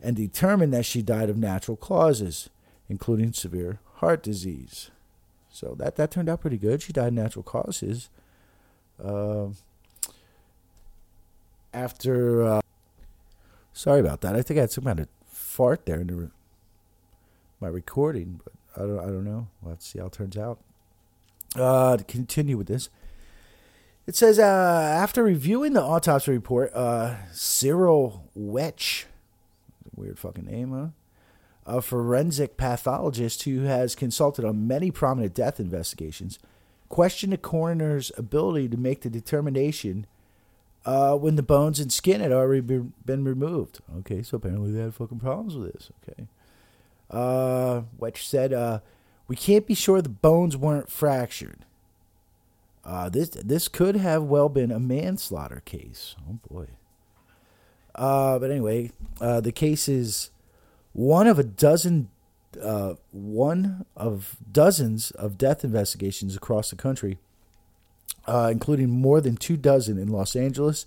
and 0.00 0.16
determined 0.16 0.72
that 0.72 0.86
she 0.86 1.02
died 1.02 1.28
of 1.28 1.36
natural 1.36 1.76
causes, 1.76 2.48
including 2.88 3.34
severe 3.34 3.78
heart 3.96 4.22
disease. 4.22 4.90
So 5.50 5.74
that, 5.78 5.96
that 5.96 6.10
turned 6.10 6.30
out 6.30 6.40
pretty 6.40 6.56
good. 6.56 6.80
She 6.80 6.94
died 6.94 7.08
of 7.08 7.12
natural 7.12 7.42
causes. 7.42 8.08
Uh, 8.98 9.48
after, 11.74 12.42
uh, 12.42 12.60
sorry 13.74 14.00
about 14.00 14.22
that. 14.22 14.34
I 14.34 14.40
think 14.40 14.56
I 14.56 14.62
had 14.62 14.70
some 14.70 14.84
kind 14.84 15.00
of 15.00 15.08
fart 15.26 15.84
there 15.84 16.00
in 16.00 16.06
the, 16.06 16.30
my 17.60 17.68
recording, 17.68 18.40
but 18.42 18.54
I 18.76 18.86
don't, 18.86 18.98
I 18.98 19.06
don't 19.06 19.24
know. 19.24 19.48
Let's 19.62 19.86
see 19.86 19.98
how 19.98 20.06
it 20.06 20.12
turns 20.12 20.38
out. 20.38 20.60
Uh, 21.54 21.98
to 21.98 22.04
continue 22.04 22.56
with 22.56 22.66
this, 22.66 22.88
it 24.06 24.16
says 24.16 24.38
uh, 24.38 24.42
after 24.42 25.22
reviewing 25.22 25.72
the 25.72 25.82
autopsy 25.82 26.32
report, 26.32 26.72
uh, 26.74 27.16
Cyril 27.32 28.28
Wecht, 28.34 29.06
weird 29.94 30.18
fucking 30.18 30.46
name, 30.46 30.72
huh? 30.72 30.86
A 31.66 31.80
forensic 31.80 32.56
pathologist 32.56 33.44
who 33.44 33.62
has 33.62 33.94
consulted 33.94 34.44
on 34.44 34.66
many 34.66 34.90
prominent 34.90 35.32
death 35.32 35.58
investigations 35.58 36.38
questioned 36.90 37.32
the 37.32 37.38
coroner's 37.38 38.12
ability 38.18 38.68
to 38.68 38.76
make 38.76 39.00
the 39.00 39.08
determination 39.08 40.06
uh, 40.84 41.16
when 41.16 41.36
the 41.36 41.42
bones 41.42 41.80
and 41.80 41.92
skin 41.92 42.20
had 42.20 42.32
already 42.32 42.60
been, 42.60 42.92
been 43.04 43.24
removed. 43.24 43.80
Okay, 43.98 44.22
so 44.22 44.36
apparently 44.36 44.70
they 44.70 44.80
had 44.80 44.94
fucking 44.94 45.20
problems 45.20 45.56
with 45.56 45.72
this. 45.72 45.90
Okay. 46.02 46.26
Uh, 47.10 47.82
Wecht 47.98 48.18
said, 48.18 48.52
uh, 48.52 48.80
We 49.28 49.36
can't 49.36 49.66
be 49.66 49.74
sure 49.74 50.02
the 50.02 50.08
bones 50.08 50.56
weren't 50.56 50.90
fractured. 50.90 51.64
Uh, 52.84 53.08
this 53.08 53.30
this 53.30 53.66
could 53.66 53.96
have 53.96 54.24
well 54.24 54.50
been 54.50 54.70
a 54.70 54.78
manslaughter 54.78 55.62
case. 55.64 56.16
Oh 56.28 56.38
boy. 56.50 56.66
Uh, 57.94 58.38
but 58.38 58.50
anyway, 58.50 58.90
uh, 59.20 59.40
the 59.40 59.52
case 59.52 59.88
is 59.88 60.30
one 60.92 61.26
of 61.26 61.38
a 61.38 61.44
dozen, 61.44 62.10
uh, 62.60 62.94
one 63.12 63.86
of 63.96 64.36
dozens 64.50 65.12
of 65.12 65.38
death 65.38 65.64
investigations 65.64 66.36
across 66.36 66.70
the 66.70 66.76
country, 66.76 67.18
uh, 68.26 68.48
including 68.50 68.90
more 68.90 69.20
than 69.20 69.36
two 69.36 69.56
dozen 69.56 69.98
in 69.98 70.08
Los 70.08 70.34
Angeles 70.36 70.86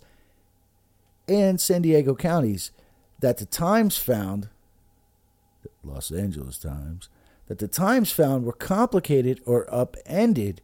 and 1.28 1.60
San 1.60 1.82
Diego 1.82 2.16
counties, 2.16 2.72
that 3.20 3.38
the 3.38 3.46
Times 3.46 3.98
found, 3.98 4.50
Los 5.84 6.12
Angeles 6.12 6.58
Times, 6.58 7.10
that 7.48 7.60
the 7.60 7.68
Times 7.68 8.12
found 8.12 8.46
were 8.46 8.54
complicated 8.54 9.42
or 9.46 9.74
upended 9.74 10.62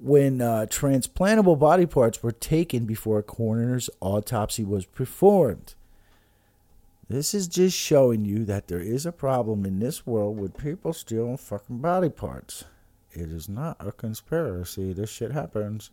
when 0.00 0.40
uh, 0.40 0.66
transplantable 0.68 1.58
body 1.58 1.86
parts 1.86 2.22
were 2.22 2.32
taken 2.32 2.86
before 2.86 3.18
a 3.18 3.22
coroner's 3.22 3.90
autopsy 4.00 4.64
was 4.64 4.86
performed. 4.86 5.74
This 7.08 7.34
is 7.34 7.48
just 7.48 7.76
showing 7.76 8.24
you 8.24 8.44
that 8.44 8.68
there 8.68 8.80
is 8.80 9.04
a 9.04 9.12
problem 9.12 9.66
in 9.66 9.80
this 9.80 10.06
world 10.06 10.38
with 10.38 10.56
people 10.56 10.92
stealing 10.92 11.36
fucking 11.36 11.78
body 11.78 12.08
parts. 12.08 12.64
It 13.12 13.30
is 13.30 13.48
not 13.48 13.76
a 13.80 13.92
conspiracy. 13.92 14.92
This 14.92 15.10
shit 15.10 15.32
happens. 15.32 15.90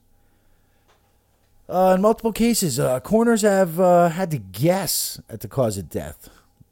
Uh, 1.70 1.94
in 1.96 2.02
multiple 2.02 2.32
cases, 2.32 2.80
uh, 2.80 3.00
coroners 3.02 3.42
have 3.42 3.80
uh, 3.80 4.10
had 4.10 4.32
to 4.32 4.38
guess 4.38 5.20
at 5.30 5.42
the 5.42 5.48
cause 5.48 5.78
of 5.78 5.90
death. 5.90 6.30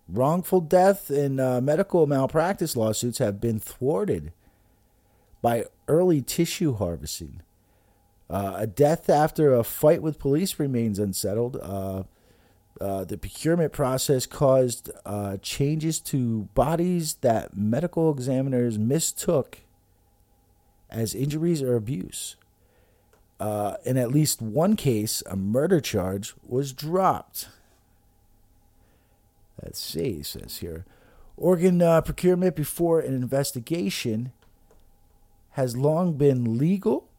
Wrongful 0.07 0.61
death 0.61 1.09
and 1.09 1.39
uh, 1.39 1.59
medical 1.59 2.07
malpractice 2.07 2.77
lawsuits 2.77 3.17
have 3.17 3.41
been 3.41 3.59
thwarted 3.59 4.31
by 5.41 5.65
early 5.87 6.21
tissue 6.21 6.75
harvesting. 6.75 7.41
Uh, 8.29 8.53
a 8.57 8.67
death 8.67 9.09
after 9.09 9.53
a 9.53 9.63
fight 9.63 10.01
with 10.01 10.17
police 10.17 10.59
remains 10.59 10.97
unsettled. 10.97 11.57
Uh, 11.57 12.03
the 13.05 13.17
procurement 13.17 13.73
process 13.73 14.25
caused 14.25 14.91
changes 15.41 15.99
to 15.99 16.43
bodies 16.53 17.15
that 17.15 17.55
medical 17.55 18.11
examiners 18.11 18.77
mistook 18.77 19.59
as 20.89 21.15
injuries 21.15 21.62
or 21.62 21.75
abuse. 21.75 22.36
Uh, 23.39 23.75
in 23.84 23.98
at 23.98 24.12
least 24.12 24.42
one 24.42 24.75
case, 24.75 25.22
a 25.30 25.36
murder 25.36 25.82
charge 25.82 26.34
was 26.48 26.72
dropped. 26.72 27.50
Let's 29.62 29.80
see, 29.80 30.24
says 30.24 30.58
here. 30.58 30.86
Organ 31.38 31.82
uh, 31.82 32.01
procurement 32.01 32.56
before 32.56 33.00
an 33.01 33.13
investigation 33.13 34.32
has 35.51 35.75
long 35.75 36.13
been 36.13 36.58
legal, 36.58 37.10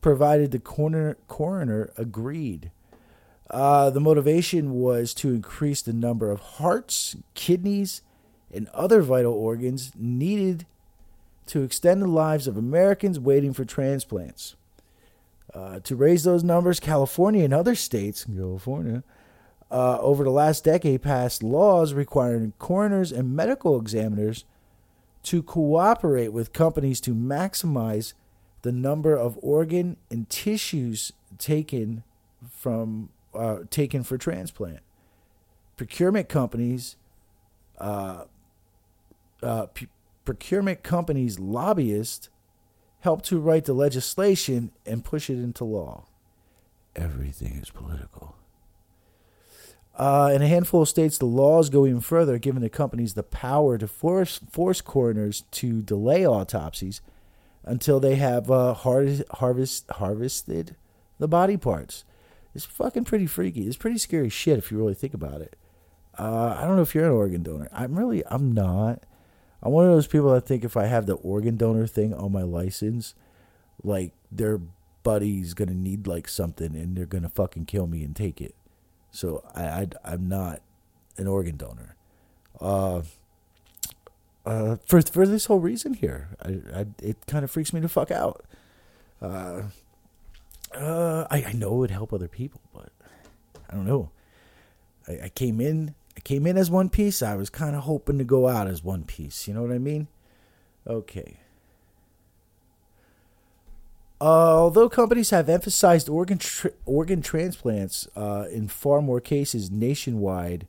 provided 0.00 0.50
the 0.50 0.58
coroner, 0.58 1.16
coroner 1.28 1.90
agreed. 1.96 2.70
Uh, 3.50 3.90
the 3.90 4.00
motivation 4.00 4.72
was 4.74 5.12
to 5.14 5.34
increase 5.34 5.82
the 5.82 5.92
number 5.92 6.30
of 6.30 6.40
hearts, 6.40 7.16
kidneys, 7.34 8.02
and 8.52 8.68
other 8.68 9.02
vital 9.02 9.32
organs 9.32 9.92
needed 9.96 10.66
to 11.46 11.62
extend 11.62 12.02
the 12.02 12.06
lives 12.06 12.46
of 12.46 12.56
Americans 12.56 13.18
waiting 13.18 13.52
for 13.52 13.64
transplants. 13.64 14.56
Uh, 15.52 15.78
to 15.80 15.94
raise 15.94 16.24
those 16.24 16.42
numbers, 16.42 16.80
California 16.80 17.44
and 17.44 17.54
other 17.54 17.74
states, 17.74 18.24
California, 18.24 19.04
uh, 19.70 19.98
over 20.00 20.24
the 20.24 20.30
last 20.30 20.64
decade 20.64 21.02
passed 21.02 21.42
laws 21.42 21.92
requiring 21.92 22.52
coroners 22.58 23.12
and 23.12 23.34
medical 23.36 23.78
examiners 23.80 24.44
to 25.22 25.42
cooperate 25.42 26.32
with 26.32 26.52
companies 26.52 27.00
to 27.00 27.14
maximize 27.14 28.14
the 28.62 28.72
number 28.72 29.16
of 29.16 29.38
organ 29.42 29.96
and 30.10 30.28
tissues 30.28 31.12
taken 31.38 32.02
from 32.50 33.10
uh, 33.34 33.58
taken 33.70 34.02
for 34.02 34.16
transplant. 34.16 34.80
Procurement 35.76 36.28
companies, 36.28 36.96
uh, 37.78 38.24
uh, 39.42 39.66
p- 39.66 39.88
procurement 40.24 40.82
companies 40.82 41.38
lobbyists 41.38 42.28
help 43.00 43.22
to 43.22 43.38
write 43.38 43.66
the 43.66 43.74
legislation 43.74 44.72
and 44.86 45.04
push 45.04 45.28
it 45.28 45.34
into 45.34 45.64
law. 45.64 46.06
Everything 46.96 47.58
is 47.60 47.70
political. 47.70 48.36
Uh, 49.96 50.32
in 50.34 50.42
a 50.42 50.48
handful 50.48 50.82
of 50.82 50.88
states, 50.88 51.18
the 51.18 51.24
laws 51.24 51.70
go 51.70 51.86
even 51.86 52.00
further, 52.00 52.38
giving 52.38 52.62
the 52.62 52.68
companies 52.68 53.14
the 53.14 53.22
power 53.22 53.78
to 53.78 53.86
force 53.86 54.40
force 54.50 54.80
coroners 54.80 55.44
to 55.52 55.82
delay 55.82 56.26
autopsies 56.26 57.00
until 57.64 58.00
they 58.00 58.16
have 58.16 58.50
uh, 58.50 58.74
harvest 58.74 59.84
harvested 59.90 60.76
the 61.18 61.28
body 61.28 61.56
parts. 61.56 62.04
It's 62.54 62.64
fucking 62.64 63.04
pretty 63.04 63.26
freaky. 63.26 63.66
It's 63.66 63.76
pretty 63.76 63.98
scary 63.98 64.28
shit 64.28 64.58
if 64.58 64.70
you 64.70 64.78
really 64.78 64.94
think 64.94 65.14
about 65.14 65.40
it. 65.40 65.56
Uh, 66.18 66.56
I 66.58 66.64
don't 66.64 66.76
know 66.76 66.82
if 66.82 66.94
you're 66.94 67.06
an 67.06 67.10
organ 67.10 67.42
donor. 67.42 67.68
I'm 67.72 67.98
really, 67.98 68.22
I'm 68.26 68.52
not. 68.52 69.02
I'm 69.64 69.72
one 69.72 69.86
of 69.86 69.92
those 69.92 70.06
people 70.06 70.32
that 70.34 70.46
think 70.46 70.62
if 70.62 70.76
I 70.76 70.84
have 70.86 71.06
the 71.06 71.14
organ 71.14 71.56
donor 71.56 71.86
thing 71.86 72.12
on 72.12 72.32
my 72.32 72.42
license, 72.42 73.14
like 73.82 74.12
their 74.30 74.60
buddy's 75.02 75.54
gonna 75.54 75.74
need 75.74 76.06
like 76.06 76.28
something 76.28 76.76
and 76.76 76.96
they're 76.96 77.06
gonna 77.06 77.30
fucking 77.30 77.64
kill 77.66 77.86
me 77.86 78.04
and 78.04 78.14
take 78.14 78.40
it. 78.40 78.54
So 79.10 79.42
I, 79.54 79.86
I 80.04 80.12
am 80.12 80.28
not 80.28 80.60
an 81.16 81.26
organ 81.26 81.56
donor. 81.56 81.96
Uh, 82.60 83.02
uh, 84.44 84.76
for 84.86 85.00
for 85.00 85.26
this 85.26 85.46
whole 85.46 85.60
reason 85.60 85.94
here, 85.94 86.28
I, 86.42 86.80
I 86.80 86.86
it 87.02 87.26
kind 87.26 87.44
of 87.44 87.50
freaks 87.50 87.72
me 87.72 87.80
to 87.80 87.88
fuck 87.88 88.10
out. 88.10 88.44
Uh, 89.22 89.62
uh, 90.74 91.26
I, 91.30 91.44
I 91.44 91.52
know 91.52 91.74
it 91.74 91.78
would 91.78 91.90
help 91.90 92.12
other 92.12 92.28
people, 92.28 92.60
but 92.74 92.90
I 93.70 93.74
don't 93.74 93.86
know. 93.86 94.10
I, 95.08 95.20
I 95.24 95.28
came 95.30 95.60
in 95.60 95.94
I 96.16 96.20
came 96.20 96.46
in 96.46 96.56
as 96.56 96.70
one 96.70 96.88
piece. 96.88 97.22
I 97.22 97.34
was 97.34 97.50
kind 97.50 97.74
of 97.74 97.82
hoping 97.82 98.18
to 98.18 98.24
go 98.24 98.48
out 98.48 98.68
as 98.68 98.84
one 98.84 99.04
piece. 99.04 99.48
You 99.48 99.54
know 99.54 99.62
what 99.62 99.72
I 99.72 99.78
mean? 99.78 100.08
Okay. 100.86 101.38
Uh, 104.20 104.56
although 104.58 104.88
companies 104.88 105.30
have 105.30 105.48
emphasized 105.48 106.08
organ 106.08 106.38
tra- 106.38 106.70
organ 106.86 107.20
transplants 107.20 108.08
uh, 108.16 108.46
in 108.50 108.68
far 108.68 109.02
more 109.02 109.20
cases 109.20 109.70
nationwide, 109.70 110.66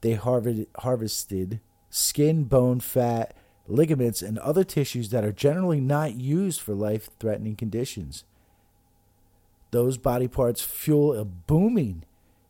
they 0.00 0.14
harvested, 0.14 0.68
harvested 0.78 1.60
skin, 1.90 2.44
bone, 2.44 2.80
fat, 2.80 3.34
ligaments, 3.66 4.22
and 4.22 4.38
other 4.38 4.64
tissues 4.64 5.10
that 5.10 5.24
are 5.24 5.32
generally 5.32 5.80
not 5.80 6.14
used 6.14 6.60
for 6.60 6.74
life 6.74 7.08
threatening 7.18 7.56
conditions. 7.56 8.24
Those 9.70 9.96
body 9.96 10.28
parts 10.28 10.62
fuel 10.62 11.14
a 11.14 11.24
booming 11.24 12.04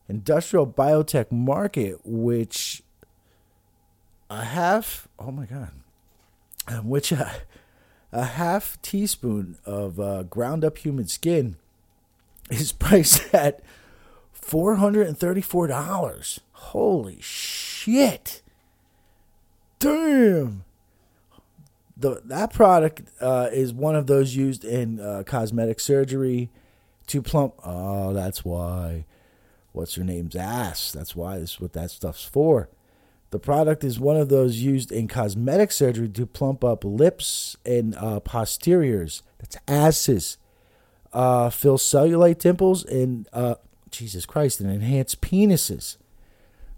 industrial 0.09 0.67
biotech 0.67 1.31
market, 1.31 2.01
which 2.05 2.83
a 4.31 4.45
half, 4.45 5.09
oh 5.19 5.31
my 5.31 5.47
God, 5.47 5.71
which 6.83 7.13
a, 7.13 7.33
a 8.13 8.25
half 8.25 8.81
teaspoon 8.83 9.59
of 9.65 10.01
uh, 10.01 10.23
ground 10.25 10.65
up 10.65 10.79
human 10.79 11.07
skin 11.07 11.57
is 12.51 12.73
priced 12.85 13.35
at 13.35 13.61
$434. 14.41 16.39
Holy 16.53 17.19
shit. 17.21 18.43
Damn. 19.79 20.65
The, 21.97 22.23
that 22.25 22.53
product 22.53 23.03
uh, 23.21 23.49
is 23.53 23.73
one 23.73 23.95
of 23.95 24.07
those 24.07 24.35
used 24.35 24.65
in 24.65 24.99
uh, 25.01 25.23
cosmetic 25.25 25.79
surgery 25.79 26.51
to 27.07 27.23
plump. 27.23 27.55
Oh, 27.65 28.13
that's 28.13 28.45
why. 28.45 29.05
What's 29.75 29.97
her 29.97 30.05
name's 30.05 30.37
ass? 30.37 30.93
That's 30.93 31.17
why. 31.17 31.39
This 31.39 31.55
is 31.55 31.61
what 31.61 31.73
that 31.73 31.91
stuff's 31.91 32.25
for. 32.25 32.69
The 33.31 33.41
product 33.41 33.83
is 33.83 33.99
one 33.99 34.17
of 34.17 34.29
those 34.29 34.59
used 34.59 34.93
in 34.93 35.09
cosmetic 35.09 35.73
surgery 35.73 36.09
to 36.11 36.27
plump 36.27 36.63
up 36.63 36.85
lips 36.85 37.57
and 37.67 37.97
uh, 37.97 38.21
posteriors. 38.21 39.25
That's 39.41 39.57
asses. 39.67 40.39
Uh, 41.13 41.51
fill 41.51 41.77
cellulite 41.77 42.39
dimples 42.39 42.85
and 42.85 43.29
uh, 43.33 43.57
Jesus 43.91 44.27
Christ 44.27 44.61
and 44.61 44.71
enhance 44.71 45.17
penises. 45.17 45.97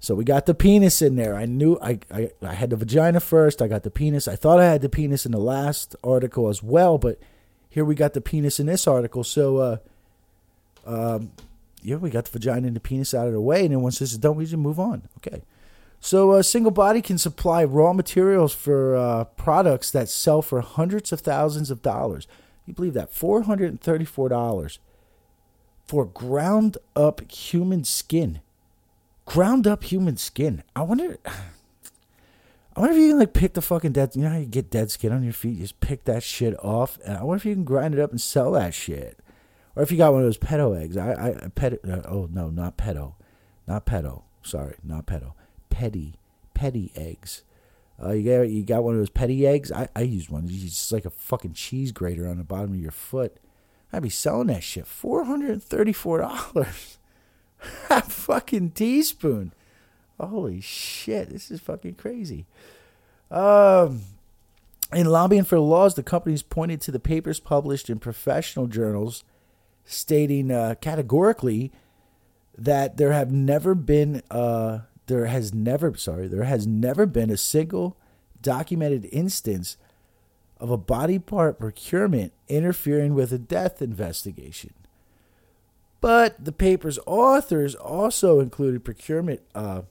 So 0.01 0.15
we 0.15 0.25
got 0.25 0.47
the 0.47 0.55
penis 0.55 1.03
in 1.03 1.17
there. 1.17 1.35
I 1.37 1.45
knew 1.45 1.79
I, 1.83 1.99
I 2.11 2.31
I 2.41 2.55
had 2.55 2.71
the 2.71 2.77
vagina 2.77 3.21
first. 3.21 3.61
I 3.61 3.69
got 3.69 3.83
the 3.83 3.91
penis. 3.91 4.27
I 4.27 4.37
thought 4.37 4.59
I 4.59 4.65
had 4.65 4.81
the 4.81 4.89
penis 4.89 5.27
in 5.27 5.33
the 5.33 5.39
last 5.39 5.95
article 6.03 6.49
as 6.49 6.63
well, 6.63 6.97
but 6.97 7.19
here 7.69 7.85
we 7.85 7.95
got 7.95 8.15
the 8.15 8.23
penis 8.23 8.59
in 8.59 8.65
this 8.65 8.87
article. 8.87 9.25
So 9.25 9.57
uh, 9.59 9.77
um, 10.87 11.33
yeah, 11.83 11.97
we 11.97 12.11
got 12.11 12.25
the 12.25 12.33
vagina 12.33 12.67
and 12.67 12.77
the 12.77 12.81
penis 12.81 13.15
out 13.15 13.27
of 13.27 13.33
the 13.33 13.41
way, 13.41 13.65
and 13.65 13.73
then 13.73 13.81
once 13.81 13.99
this 13.99 14.12
is 14.12 14.19
done, 14.19 14.37
we 14.37 14.45
just 14.45 14.57
move 14.57 14.81
on. 14.81 15.09
Okay. 15.19 15.43
So 16.01 16.33
a 16.33 16.45
single 16.45 16.71
body 16.71 17.03
can 17.03 17.19
supply 17.19 17.65
raw 17.65 17.93
materials 17.93 18.55
for 18.55 18.97
uh, 18.97 19.25
products 19.25 19.91
that 19.91 20.09
sell 20.09 20.43
for 20.43 20.61
hundreds 20.61 21.12
of 21.12 21.21
thousands 21.21 21.71
of 21.71 21.83
dollars. 21.83 22.27
You 22.67 22.75
believe 22.75 22.95
that? 22.95 23.12
Four 23.12 23.43
hundred 23.43 23.71
and 23.71 23.81
thirty-four 23.81 24.29
dollars 24.29 24.79
for 25.87 26.05
ground 26.05 26.77
up 26.95 27.29
human 27.31 27.85
skin. 27.85 28.41
Ground 29.25 29.67
up 29.67 29.85
human 29.85 30.17
skin. 30.17 30.62
I 30.75 30.83
wonder. 30.83 31.19
I 32.77 32.81
wonder 32.81 32.95
if 32.95 33.01
you 33.01 33.09
can 33.11 33.19
like 33.21 33.33
pick 33.33 33.55
the 33.55 33.62
fucking 33.62 33.93
dead. 33.93 34.15
You 34.15 34.23
know 34.23 34.31
how 34.31 34.37
you 34.37 34.45
get 34.45 34.71
dead 34.71 34.91
skin 34.91 35.11
on 35.11 35.25
your 35.25 35.33
feet? 35.33 35.57
You 35.57 35.62
just 35.62 35.81
pick 35.81 36.05
that 36.05 36.23
shit 36.23 36.55
off, 36.62 36.99
and 37.07 37.17
I 37.17 37.23
wonder 37.23 37.39
if 37.39 37.47
you 37.47 37.55
can 37.55 37.65
grind 37.65 37.95
it 37.95 38.01
up 38.01 38.11
and 38.11 38.21
sell 38.21 38.53
that 38.53 38.75
shit. 38.75 39.19
Or 39.77 39.83
if 39.83 39.93
you 39.93 39.99
got 39.99 40.12
one 40.12 40.23
of 40.23 40.27
those 40.27 40.39
pedo 40.39 40.77
eggs. 40.81 40.97
I 40.97 41.12
I, 41.12 41.49
pet. 41.55 41.75
Uh, 41.87 42.01
oh 42.09 42.29
no, 42.33 42.49
not 42.49 42.79
pedo, 42.79 43.15
not 43.69 43.85
pedo. 43.85 44.23
Sorry, 44.43 44.77
not 44.83 45.07
pedo. 45.07 45.35
Petty, 45.69 46.15
petty 46.55 46.91
eggs. 46.97 47.43
Uh, 48.03 48.12
you 48.12 48.25
got 48.25 48.49
you 48.49 48.65
got 48.65 48.83
one 48.83 48.95
of 48.95 49.01
those 49.01 49.11
petty 49.11 49.47
eggs. 49.47 49.71
I 49.71 49.89
I 49.95 50.01
use 50.01 50.31
one. 50.31 50.45
It's 50.47 50.62
just 50.62 50.93
like 50.93 51.05
a 51.05 51.11
fucking 51.11 51.53
cheese 51.53 51.93
grater 51.93 52.27
on 52.27 52.39
the 52.39 52.45
bottom 52.45 52.73
of 52.73 52.81
your 52.81 52.91
foot. 52.91 53.37
I'd 53.93 54.03
be 54.03 54.09
selling 54.09 54.49
that 54.49 54.62
shit 54.62 54.87
four 54.87 55.25
hundred 55.25 55.51
and 55.51 55.62
thirty 55.62 55.93
four 55.93 56.19
dollars. 56.19 56.99
a 57.91 58.01
fucking 58.03 58.71
teaspoon. 58.71 59.53
Holy 60.19 60.62
shit, 60.62 61.29
this 61.29 61.51
is 61.51 61.61
fucking 61.61 61.95
crazy. 61.95 62.47
Um, 63.31 64.03
in 64.95 65.07
lobbying 65.07 65.45
for 65.45 65.59
laws, 65.59 65.95
the 65.95 66.03
companies 66.03 66.43
pointed 66.43 66.81
to 66.83 66.91
the 66.91 66.99
papers 66.99 67.41
published 67.41 67.91
in 67.91 67.99
professional 67.99 68.67
journals 68.67 69.25
stating 69.87 70.51
uh, 70.51 70.75
categorically 70.81 71.72
that 72.59 72.96
there 72.99 73.12
have 73.12 73.33
never 73.33 73.75
been 73.75 74.22
uh, 74.31 74.81
there 75.07 75.27
has 75.27 75.55
never 75.55 75.94
sorry 75.96 76.27
there 76.27 76.44
has 76.44 76.66
never 76.66 77.07
been 77.07 77.31
a 77.31 77.37
single 77.37 77.96
documented 78.42 79.09
instance 79.12 79.77
of 80.59 80.70
a 80.70 80.77
body 80.77 81.18
part 81.18 81.59
procurement 81.59 82.33
interfering 82.49 83.14
with 83.14 83.33
a 83.33 83.38
death 83.38 83.83
investigation. 83.83 84.72
But 86.01 86.44
the 86.44 86.53
paper's 86.53 86.99
authors 87.07 87.75
also 87.75 88.40
included 88.40 88.85
procurement 88.85 89.40
uh, 89.55 89.83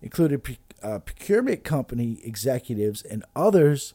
included 0.00 0.58
uh, 0.82 0.98
procurement 0.98 1.64
company 1.64 2.18
executives 2.24 3.02
and 3.02 3.24
others 3.36 3.94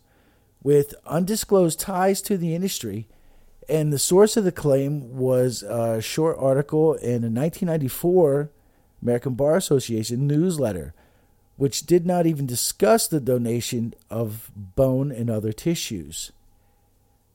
with 0.64 0.94
undisclosed 1.06 1.80
ties 1.80 2.22
to 2.24 2.38
the 2.38 2.56
industry. 2.56 3.08
And 3.70 3.92
the 3.92 4.00
source 4.00 4.38
of 4.38 4.44
the 4.44 4.52
claim 4.52 5.18
was 5.18 5.62
a 5.64 6.02
short 6.02 6.38
article 6.40 6.94
in 6.94 7.24
a 7.24 7.30
1994 7.30 8.50
American 9.02 9.34
Bar 9.34 9.58
Association 9.58 10.26
newsletter, 10.26 10.94
which 11.58 11.86
did 11.86 12.06
not 12.06 12.26
even 12.26 12.46
discuss 12.46 13.08
the 13.08 13.20
donation 13.20 13.94
of 14.10 14.52
bone 14.56 15.12
and 15.12 15.30
other 15.30 15.52
tissues. 15.52 16.32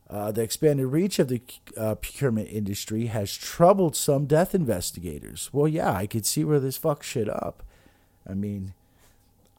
Uh, 0.08 0.30
the 0.30 0.42
expanded 0.42 0.86
reach 0.86 1.18
of 1.18 1.28
the 1.28 1.40
uh, 1.76 1.94
procurement 1.94 2.48
industry 2.50 3.06
has 3.06 3.34
troubled 3.34 3.96
some 3.96 4.26
death 4.26 4.54
investigators. 4.54 5.48
Well, 5.52 5.66
yeah, 5.66 5.92
I 5.92 6.06
could 6.06 6.26
see 6.26 6.44
where 6.44 6.60
this 6.60 6.78
fucks 6.78 7.04
shit 7.04 7.30
up. 7.30 7.62
I 8.28 8.34
mean, 8.34 8.74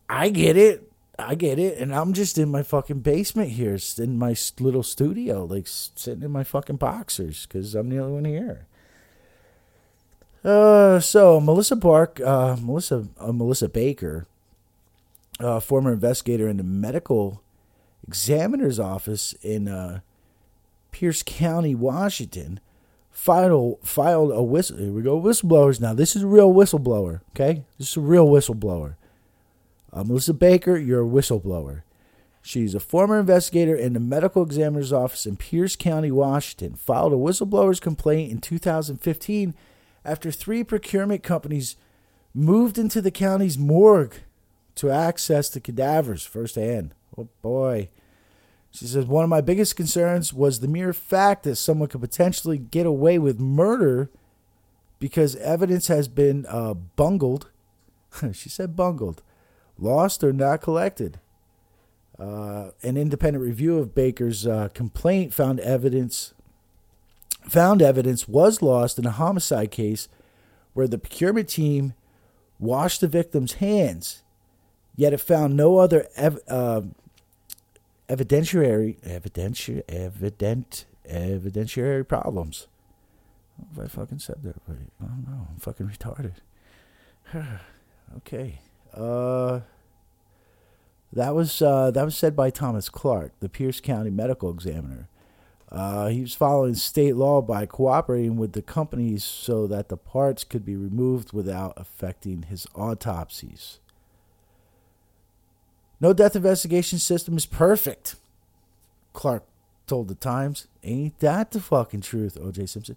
I 0.07 0.29
get 0.29 0.55
it. 0.55 0.92
I 1.19 1.35
get 1.35 1.59
it. 1.59 1.77
And 1.77 1.93
I'm 1.93 2.13
just 2.13 2.37
in 2.37 2.49
my 2.49 2.63
fucking 2.63 2.99
basement 2.99 3.51
here, 3.51 3.77
in 3.97 4.17
my 4.17 4.35
little 4.59 4.83
studio, 4.83 5.45
like 5.45 5.67
sitting 5.67 6.23
in 6.23 6.31
my 6.31 6.43
fucking 6.43 6.77
boxers 6.77 7.45
because 7.45 7.75
I'm 7.75 7.89
the 7.89 7.99
only 7.99 8.13
one 8.13 8.25
here. 8.25 8.67
Uh, 10.43 10.99
so 10.99 11.39
Melissa 11.39 11.77
Park, 11.77 12.19
uh, 12.19 12.57
Melissa, 12.61 13.07
uh, 13.19 13.31
Melissa 13.31 13.69
Baker, 13.69 14.27
uh, 15.39 15.59
former 15.59 15.93
investigator 15.93 16.47
in 16.49 16.57
the 16.57 16.63
medical 16.63 17.41
examiner's 18.07 18.79
office 18.79 19.33
in 19.41 19.67
uh, 19.67 20.01
Pierce 20.91 21.23
County, 21.23 21.73
Washington, 21.73 22.59
filed 23.09 23.79
filed 23.83 24.31
a 24.31 24.43
whistle. 24.43 24.77
Here 24.77 24.91
we 24.91 25.01
go, 25.01 25.19
whistleblowers. 25.19 25.79
Now 25.79 25.93
this 25.93 26.15
is 26.15 26.23
a 26.23 26.27
real 26.27 26.53
whistleblower. 26.53 27.21
Okay, 27.29 27.63
this 27.77 27.91
is 27.91 27.97
a 27.97 28.01
real 28.01 28.27
whistleblower. 28.27 28.95
Uh, 29.93 30.03
Melissa 30.03 30.33
Baker, 30.33 30.75
you're 30.75 31.03
a 31.03 31.09
whistleblower. 31.09 31.83
She's 32.41 32.75
a 32.75 32.79
former 32.79 33.19
investigator 33.19 33.75
in 33.75 33.93
the 33.93 33.99
medical 33.99 34.43
examiner's 34.43 34.91
office 34.91 35.25
in 35.25 35.37
Pierce 35.37 35.75
County, 35.75 36.11
Washington. 36.11 36.75
Filed 36.75 37.13
a 37.13 37.15
whistleblower's 37.15 37.79
complaint 37.79 38.31
in 38.31 38.39
2015 38.39 39.53
after 40.03 40.31
three 40.31 40.63
procurement 40.63 41.23
companies 41.23 41.77
moved 42.33 42.77
into 42.77 43.01
the 43.01 43.11
county's 43.11 43.57
morgue 43.57 44.15
to 44.75 44.89
access 44.89 45.49
the 45.49 45.61
cadavers 45.61 46.25
firsthand. 46.25 46.93
Oh 47.17 47.29
boy. 47.41 47.89
She 48.71 48.87
says, 48.87 49.05
One 49.05 49.23
of 49.23 49.29
my 49.29 49.41
biggest 49.41 49.75
concerns 49.75 50.33
was 50.33 50.59
the 50.59 50.67
mere 50.67 50.93
fact 50.93 51.43
that 51.43 51.55
someone 51.57 51.87
could 51.87 52.01
potentially 52.01 52.57
get 52.57 52.87
away 52.87 53.19
with 53.19 53.39
murder 53.39 54.09
because 54.99 55.35
evidence 55.37 55.87
has 55.87 56.07
been 56.07 56.45
uh, 56.49 56.73
bungled. 56.73 57.49
she 58.33 58.49
said 58.49 58.75
bungled, 58.75 59.21
lost, 59.77 60.23
or 60.23 60.33
not 60.33 60.61
collected. 60.61 61.19
Uh, 62.19 62.71
an 62.83 62.95
independent 62.95 63.43
review 63.43 63.79
of 63.79 63.95
Baker's 63.95 64.45
uh, 64.45 64.69
complaint 64.73 65.33
found 65.33 65.59
evidence 65.59 66.33
found 67.49 67.81
evidence 67.81 68.27
was 68.27 68.61
lost 68.61 68.97
in 68.97 69.05
a 69.05 69.11
homicide 69.11 69.69
case 69.69 70.07
where 70.73 70.87
the 70.87 70.97
procurement 70.97 71.49
team 71.49 71.93
washed 72.57 73.01
the 73.01 73.07
victim's 73.07 73.53
hands, 73.53 74.23
yet 74.95 75.11
it 75.11 75.19
found 75.19 75.57
no 75.57 75.77
other 75.77 76.07
ev- 76.15 76.39
uh, 76.47 76.81
evidentiary 78.07 78.97
evidenti- 79.01 79.83
evident 79.89 80.85
evidentiary 81.09 82.07
problems. 82.07 82.67
I 83.77 83.83
I 83.83 83.87
fucking 83.87 84.19
said 84.19 84.43
that 84.43 84.55
right. 84.67 84.77
I 85.01 85.05
don't 85.05 85.27
know. 85.27 85.47
I'm 85.49 85.59
fucking 85.59 85.87
retarded. 85.87 86.35
okay. 88.17 88.59
Uh 88.93 89.61
that 91.13 91.35
was 91.35 91.61
uh, 91.61 91.91
that 91.91 92.03
was 92.03 92.17
said 92.17 92.35
by 92.35 92.49
Thomas 92.49 92.89
Clark, 92.89 93.33
the 93.39 93.49
Pierce 93.49 93.79
County 93.79 94.09
medical 94.09 94.49
examiner. 94.49 95.07
Uh, 95.71 96.07
he 96.07 96.21
was 96.21 96.35
following 96.35 96.75
state 96.75 97.15
law 97.15 97.41
by 97.41 97.65
cooperating 97.65 98.37
with 98.37 98.53
the 98.53 98.61
companies 98.61 99.23
so 99.23 99.65
that 99.67 99.89
the 99.89 99.97
parts 99.97 100.43
could 100.43 100.65
be 100.65 100.75
removed 100.75 101.33
without 101.33 101.73
affecting 101.77 102.43
his 102.43 102.67
autopsies. 102.75 103.79
No 105.99 106.13
death 106.13 106.35
investigation 106.35 106.99
system 106.99 107.37
is 107.37 107.45
perfect, 107.45 108.15
Clark 109.13 109.43
told 109.87 110.09
the 110.09 110.15
Times. 110.15 110.67
Ain't 110.83 111.19
that 111.19 111.51
the 111.51 111.59
fucking 111.59 112.01
truth, 112.01 112.37
O.J. 112.39 112.67
Simpson? 112.67 112.95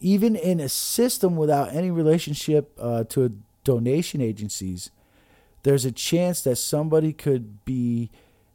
Even 0.00 0.36
in 0.36 0.60
a 0.60 0.68
system 0.68 1.36
without 1.36 1.72
any 1.72 1.90
relationship 1.90 2.72
uh, 2.78 3.04
to 3.04 3.36
donation 3.64 4.20
agencies, 4.20 4.90
there's 5.62 5.84
a 5.84 5.92
chance 5.92 6.40
that 6.42 6.56
somebody 6.56 7.12
could 7.12 7.64
be 7.64 8.10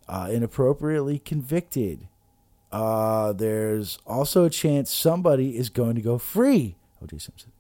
uh, 0.07 0.29
inappropriately 0.31 1.19
convicted. 1.19 2.07
Uh, 2.71 3.33
there's 3.33 3.97
also 4.05 4.45
a 4.45 4.49
chance 4.49 4.91
somebody 4.91 5.57
is 5.57 5.69
going 5.69 5.95
to 5.95 6.01
go 6.01 6.17
free. 6.17 6.75
O.J. 7.01 7.17
Simpson. 7.19 7.51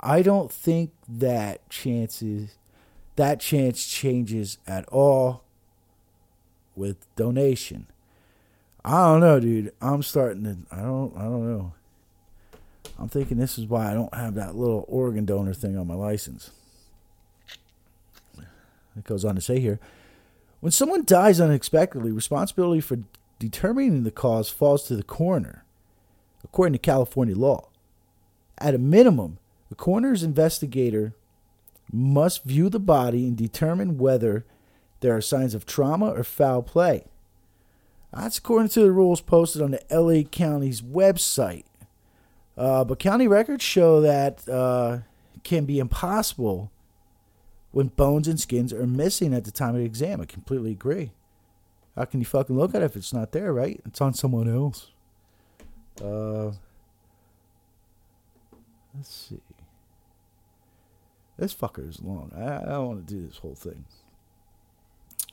I 0.00 0.22
don't 0.22 0.50
think 0.50 0.92
that 1.08 1.68
chances 1.68 2.56
that 3.16 3.38
chance 3.38 3.86
changes 3.86 4.56
at 4.66 4.88
all 4.88 5.44
with 6.74 6.96
donation. 7.16 7.86
I 8.82 9.12
don't 9.12 9.20
know, 9.20 9.38
dude. 9.38 9.72
I'm 9.80 10.02
starting 10.02 10.44
to. 10.44 10.56
I 10.74 10.80
don't. 10.80 11.14
I 11.16 11.24
don't 11.24 11.46
know. 11.46 11.74
I'm 12.98 13.08
thinking 13.08 13.36
this 13.36 13.58
is 13.58 13.66
why 13.66 13.90
I 13.90 13.94
don't 13.94 14.14
have 14.14 14.34
that 14.34 14.56
little 14.56 14.86
organ 14.88 15.26
donor 15.26 15.52
thing 15.52 15.76
on 15.76 15.86
my 15.86 15.94
license. 15.94 16.50
It 19.00 19.08
goes 19.08 19.24
on 19.24 19.34
to 19.34 19.40
say 19.40 19.60
here, 19.60 19.80
when 20.60 20.72
someone 20.72 21.04
dies 21.04 21.40
unexpectedly, 21.40 22.12
responsibility 22.12 22.80
for 22.80 22.98
determining 23.38 24.04
the 24.04 24.10
cause 24.10 24.50
falls 24.50 24.84
to 24.84 24.96
the 24.96 25.02
coroner, 25.02 25.64
according 26.44 26.74
to 26.74 26.78
California 26.78 27.34
law. 27.34 27.68
At 28.58 28.74
a 28.74 28.78
minimum, 28.78 29.38
the 29.70 29.74
coroner's 29.74 30.22
investigator 30.22 31.14
must 31.90 32.44
view 32.44 32.68
the 32.68 32.78
body 32.78 33.26
and 33.26 33.36
determine 33.36 33.96
whether 33.96 34.44
there 35.00 35.16
are 35.16 35.22
signs 35.22 35.54
of 35.54 35.64
trauma 35.64 36.10
or 36.10 36.22
foul 36.22 36.62
play. 36.62 37.06
That's 38.12 38.38
according 38.38 38.68
to 38.70 38.80
the 38.80 38.92
rules 38.92 39.22
posted 39.22 39.62
on 39.62 39.70
the 39.70 39.82
LA 39.90 40.28
County's 40.28 40.82
website. 40.82 41.64
Uh, 42.56 42.84
but 42.84 42.98
county 42.98 43.26
records 43.26 43.64
show 43.64 44.02
that 44.02 44.46
uh, 44.46 44.98
can 45.42 45.64
be 45.64 45.78
impossible 45.78 46.70
when 47.72 47.88
bones 47.88 48.28
and 48.28 48.40
skins 48.40 48.72
are 48.72 48.86
missing 48.86 49.32
at 49.34 49.44
the 49.44 49.50
time 49.50 49.70
of 49.70 49.80
the 49.80 49.84
exam. 49.84 50.20
I 50.20 50.24
completely 50.24 50.72
agree. 50.72 51.12
How 51.96 52.04
can 52.04 52.20
you 52.20 52.26
fucking 52.26 52.56
look 52.56 52.74
at 52.74 52.82
it 52.82 52.86
if 52.86 52.96
it's 52.96 53.12
not 53.12 53.32
there, 53.32 53.52
right? 53.52 53.80
It's 53.84 54.00
on 54.00 54.14
someone 54.14 54.48
else. 54.48 54.90
Uh, 56.02 56.52
let's 58.94 59.28
see. 59.28 59.40
This 61.36 61.54
fucker 61.54 61.88
is 61.88 62.00
long. 62.02 62.32
I, 62.36 62.62
I 62.62 62.72
don't 62.72 62.86
want 62.86 63.06
to 63.06 63.14
do 63.14 63.26
this 63.26 63.38
whole 63.38 63.54
thing. 63.54 63.84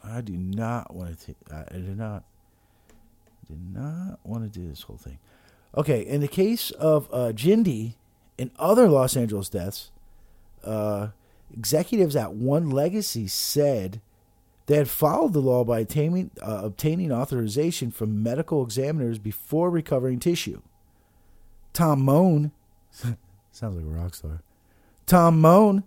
I 0.03 0.21
do 0.21 0.33
not 0.33 0.95
want 0.95 1.19
to. 1.21 1.35
I, 1.51 1.77
do 1.77 1.95
not. 1.95 2.23
Did 3.47 3.73
not 3.73 4.19
want 4.23 4.43
to 4.43 4.59
do 4.59 4.67
this 4.67 4.83
whole 4.83 4.97
thing. 4.97 5.19
Okay, 5.75 6.01
in 6.01 6.21
the 6.21 6.27
case 6.27 6.71
of 6.71 7.07
uh, 7.11 7.31
Jindy 7.33 7.95
and 8.39 8.51
other 8.57 8.89
Los 8.89 9.15
Angeles 9.15 9.49
deaths, 9.49 9.91
uh, 10.63 11.09
executives 11.51 12.15
at 12.15 12.33
One 12.33 12.69
Legacy 12.69 13.27
said 13.27 14.01
They 14.65 14.77
had 14.77 14.89
followed 14.89 15.33
the 15.33 15.39
law 15.39 15.63
by 15.63 15.79
obtaining, 15.81 16.31
uh, 16.41 16.61
obtaining 16.63 17.11
authorization 17.11 17.91
from 17.91 18.21
medical 18.23 18.63
examiners 18.63 19.19
before 19.19 19.69
recovering 19.69 20.19
tissue. 20.19 20.61
Tom 21.73 22.01
Mone, 22.01 22.51
sounds 23.51 23.75
like 23.75 23.85
a 23.85 23.87
rock 23.87 24.15
star. 24.15 24.41
Tom 25.05 25.39
Mone, 25.39 25.83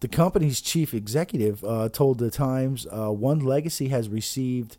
the 0.00 0.08
company's 0.08 0.60
chief 0.60 0.94
executive, 0.94 1.62
uh, 1.64 1.88
told 1.88 2.18
the 2.18 2.30
Times 2.30 2.86
uh, 2.90 3.10
One 3.10 3.40
Legacy 3.40 3.88
has 3.88 4.08
received 4.08 4.78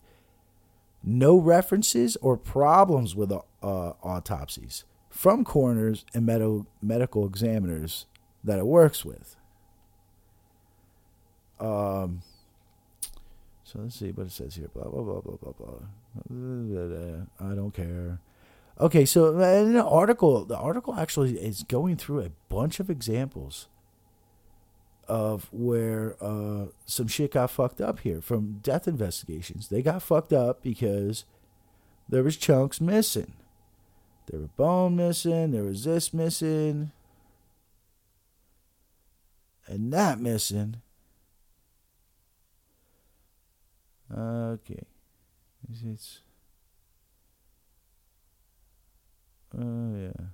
no 1.03 1.37
references 1.37 2.17
or 2.17 2.35
problems 2.35 3.15
with 3.15 3.31
uh, 3.31 3.37
autopsies 3.61 4.85
from 5.09 5.43
coroners 5.45 6.05
and 6.13 6.25
med- 6.25 6.65
medical 6.81 7.25
examiners 7.25 8.05
that 8.43 8.59
it 8.59 8.65
works 8.65 9.05
with. 9.05 9.37
Um, 11.59 12.21
so 13.63 13.79
let's 13.79 13.95
see 13.95 14.11
what 14.11 14.27
it 14.27 14.31
says 14.31 14.55
here. 14.55 14.69
Blah 14.73 14.89
blah 14.89 15.01
blah 15.01 15.21
blah 15.21 15.37
blah 15.37 15.53
blah. 15.53 15.79
I 17.39 17.55
don't 17.55 17.73
care. 17.73 18.19
Okay, 18.79 19.05
so 19.05 19.39
in 19.39 19.73
the 19.73 19.85
article, 19.85 20.43
the 20.43 20.57
article 20.57 20.95
actually 20.95 21.39
is 21.39 21.63
going 21.63 21.95
through 21.95 22.21
a 22.21 22.31
bunch 22.49 22.79
of 22.79 22.89
examples 22.89 23.67
of 25.07 25.47
where 25.53 26.17
uh, 26.21 26.65
some 26.85 27.07
shit 27.07 27.31
got 27.31 27.51
fucked 27.51 27.79
up 27.79 27.99
here 27.99 28.21
from 28.21 28.59
death 28.61 28.87
investigations. 28.87 29.69
They 29.69 29.81
got 29.81 30.01
fucked 30.01 30.33
up 30.33 30.61
because 30.61 31.25
there 32.09 32.23
was 32.23 32.37
chunks 32.37 32.81
missing. 32.81 33.33
There 34.27 34.39
were 34.41 34.49
bone 34.57 34.95
missing. 34.95 35.51
There 35.51 35.63
was 35.63 35.83
this 35.83 36.13
missing, 36.13 36.91
and 39.67 39.93
that 39.93 40.19
missing. 40.19 40.77
Okay, 44.17 44.83
it's. 45.69 46.21
Oh 49.57 49.95
yeah. 49.95 50.25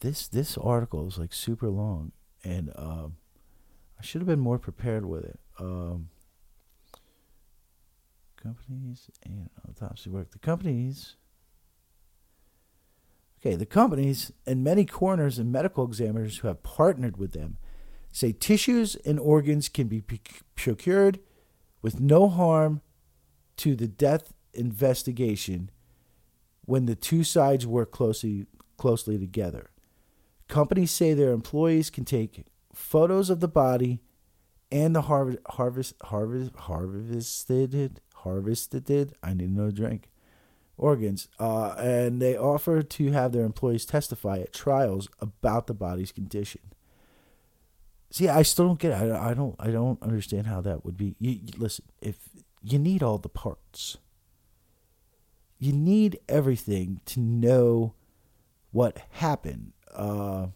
This 0.00 0.28
this 0.28 0.58
article 0.58 1.06
is 1.06 1.18
like 1.18 1.32
super 1.32 1.70
long, 1.70 2.12
and 2.44 2.72
um, 2.76 3.16
I 3.98 4.02
should 4.02 4.20
have 4.20 4.28
been 4.28 4.40
more 4.40 4.58
prepared 4.58 5.06
with 5.06 5.24
it. 5.24 5.38
Um, 5.58 6.08
companies 8.42 9.08
and 9.24 9.48
autopsy 9.68 10.10
work. 10.10 10.32
The 10.32 10.38
companies. 10.38 11.16
Okay, 13.40 13.56
the 13.56 13.66
companies 13.66 14.30
and 14.46 14.62
many 14.62 14.84
coroners 14.84 15.38
and 15.38 15.50
medical 15.50 15.84
examiners 15.84 16.38
who 16.38 16.48
have 16.48 16.62
partnered 16.62 17.16
with 17.16 17.32
them 17.32 17.56
say 18.12 18.30
tissues 18.30 18.94
and 18.96 19.18
organs 19.18 19.68
can 19.68 19.88
be 19.88 20.00
procured 20.54 21.18
with 21.82 22.00
no 22.00 22.28
harm 22.28 22.80
to 23.58 23.76
the 23.76 23.88
death 23.88 24.32
investigation 24.54 25.70
when 26.64 26.86
the 26.86 26.94
two 26.94 27.24
sides 27.24 27.66
work 27.66 27.90
closely 27.90 28.46
closely 28.76 29.18
together. 29.18 29.70
Companies 30.48 30.90
say 30.90 31.14
their 31.14 31.32
employees 31.32 31.90
can 31.90 32.04
take 32.04 32.46
photos 32.72 33.30
of 33.30 33.40
the 33.40 33.48
body 33.48 34.00
and 34.70 34.96
the 34.96 35.02
harvest 35.02 35.38
harvest 35.50 35.94
harvest 36.02 36.56
harvested 36.56 38.00
harvested 38.16 39.14
I 39.22 39.34
need 39.34 39.50
another 39.50 39.72
drink 39.72 40.08
organs 40.76 41.28
uh, 41.38 41.74
and 41.78 42.20
they 42.20 42.36
offer 42.36 42.82
to 42.82 43.12
have 43.12 43.32
their 43.32 43.44
employees 43.44 43.84
testify 43.84 44.38
at 44.38 44.52
trials 44.52 45.08
about 45.20 45.66
the 45.66 45.74
body's 45.74 46.12
condition. 46.12 46.71
See, 48.12 48.28
I 48.28 48.42
still 48.42 48.66
don't 48.66 48.78
get 48.78 48.92
it. 48.92 49.10
I, 49.10 49.30
I 49.30 49.34
don't 49.34 49.56
I 49.58 49.70
don't 49.70 50.00
understand 50.02 50.46
how 50.46 50.60
that 50.60 50.84
would 50.84 50.98
be. 50.98 51.16
You, 51.18 51.30
you, 51.30 51.52
listen, 51.56 51.86
if 52.02 52.16
you 52.62 52.78
need 52.78 53.02
all 53.02 53.16
the 53.16 53.30
parts, 53.30 53.96
you 55.58 55.72
need 55.72 56.18
everything 56.28 57.00
to 57.06 57.20
know 57.20 57.94
what 58.70 59.00
happened. 59.12 59.72
Uh, 59.94 60.48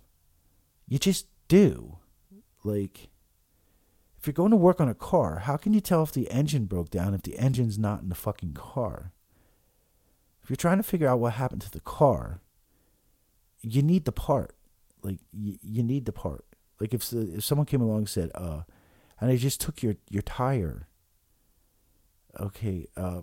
you 0.87 0.99
just 0.99 1.27
do. 1.49 1.99
Like, 2.63 3.09
if 4.19 4.27
you're 4.27 4.35
going 4.35 4.51
to 4.51 4.57
work 4.57 4.81
on 4.81 4.89
a 4.89 4.95
car, 4.95 5.41
how 5.41 5.57
can 5.57 5.73
you 5.73 5.81
tell 5.81 6.03
if 6.03 6.13
the 6.13 6.31
engine 6.31 6.67
broke 6.67 6.91
down 6.91 7.15
if 7.15 7.23
the 7.23 7.39
engine's 7.39 7.79
not 7.79 8.03
in 8.03 8.09
the 8.09 8.15
fucking 8.15 8.55
car? 8.55 9.13
If 10.43 10.51
you're 10.51 10.57
trying 10.57 10.79
to 10.79 10.83
figure 10.83 11.09
out 11.09 11.21
what 11.21 11.35
happened 11.35 11.63
to 11.63 11.71
the 11.71 11.81
car, 11.81 12.41
you 13.63 13.83
need 13.83 14.05
the 14.05 14.13
part. 14.13 14.55
Like, 15.03 15.19
you, 15.33 15.59
you 15.63 15.83
need 15.83 16.05
the 16.05 16.13
part. 16.13 16.46
Like, 16.81 16.95
if, 16.95 17.13
if 17.13 17.45
someone 17.45 17.67
came 17.67 17.81
along 17.81 17.99
and 17.99 18.09
said, 18.09 18.31
uh, 18.35 18.63
and 19.21 19.31
I 19.31 19.37
just 19.37 19.61
took 19.61 19.83
your, 19.83 19.97
your 20.11 20.23
tire, 20.23 20.89
okay, 22.39 22.87
uh, 22.97 23.23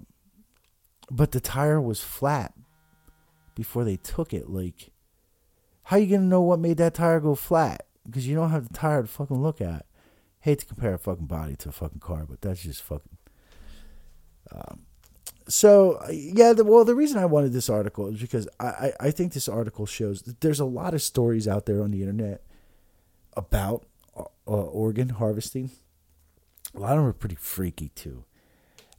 but 1.11 1.31
the 1.31 1.39
tire 1.39 1.79
was 1.81 2.01
flat 2.01 2.53
before 3.55 3.83
they 3.83 3.97
took 3.97 4.33
it. 4.33 4.49
Like, 4.49 4.91
how 5.83 5.97
you 5.97 6.07
gonna 6.07 6.27
know 6.27 6.41
what 6.41 6.59
made 6.59 6.77
that 6.77 6.95
tire 6.95 7.19
go 7.19 7.35
flat? 7.35 7.85
Because 8.05 8.27
you 8.27 8.35
don't 8.35 8.51
have 8.51 8.67
the 8.67 8.73
tire 8.73 9.01
to 9.01 9.07
fucking 9.07 9.41
look 9.41 9.61
at. 9.61 9.85
Hate 10.39 10.59
to 10.59 10.65
compare 10.65 10.93
a 10.93 10.99
fucking 10.99 11.27
body 11.27 11.55
to 11.57 11.69
a 11.69 11.71
fucking 11.71 11.99
car, 11.99 12.25
but 12.27 12.41
that's 12.41 12.63
just 12.63 12.81
fucking. 12.81 13.17
Um, 14.51 14.81
so 15.47 16.01
yeah, 16.11 16.53
the, 16.53 16.63
well, 16.63 16.85
the 16.85 16.95
reason 16.95 17.17
I 17.17 17.25
wanted 17.25 17.53
this 17.53 17.69
article 17.69 18.07
is 18.07 18.19
because 18.19 18.47
I, 18.59 18.65
I, 18.65 18.93
I 18.99 19.11
think 19.11 19.33
this 19.33 19.47
article 19.47 19.85
shows 19.85 20.23
that 20.23 20.41
there's 20.41 20.59
a 20.59 20.65
lot 20.65 20.93
of 20.93 21.01
stories 21.01 21.47
out 21.47 21.65
there 21.65 21.81
on 21.81 21.91
the 21.91 22.01
internet 22.01 22.43
about 23.36 23.86
uh, 24.17 24.24
organ 24.46 25.10
harvesting. 25.10 25.72
A 26.76 26.80
lot 26.80 26.93
of 26.93 27.00
them 27.00 27.08
are 27.08 27.13
pretty 27.13 27.36
freaky 27.36 27.89
too 27.89 28.26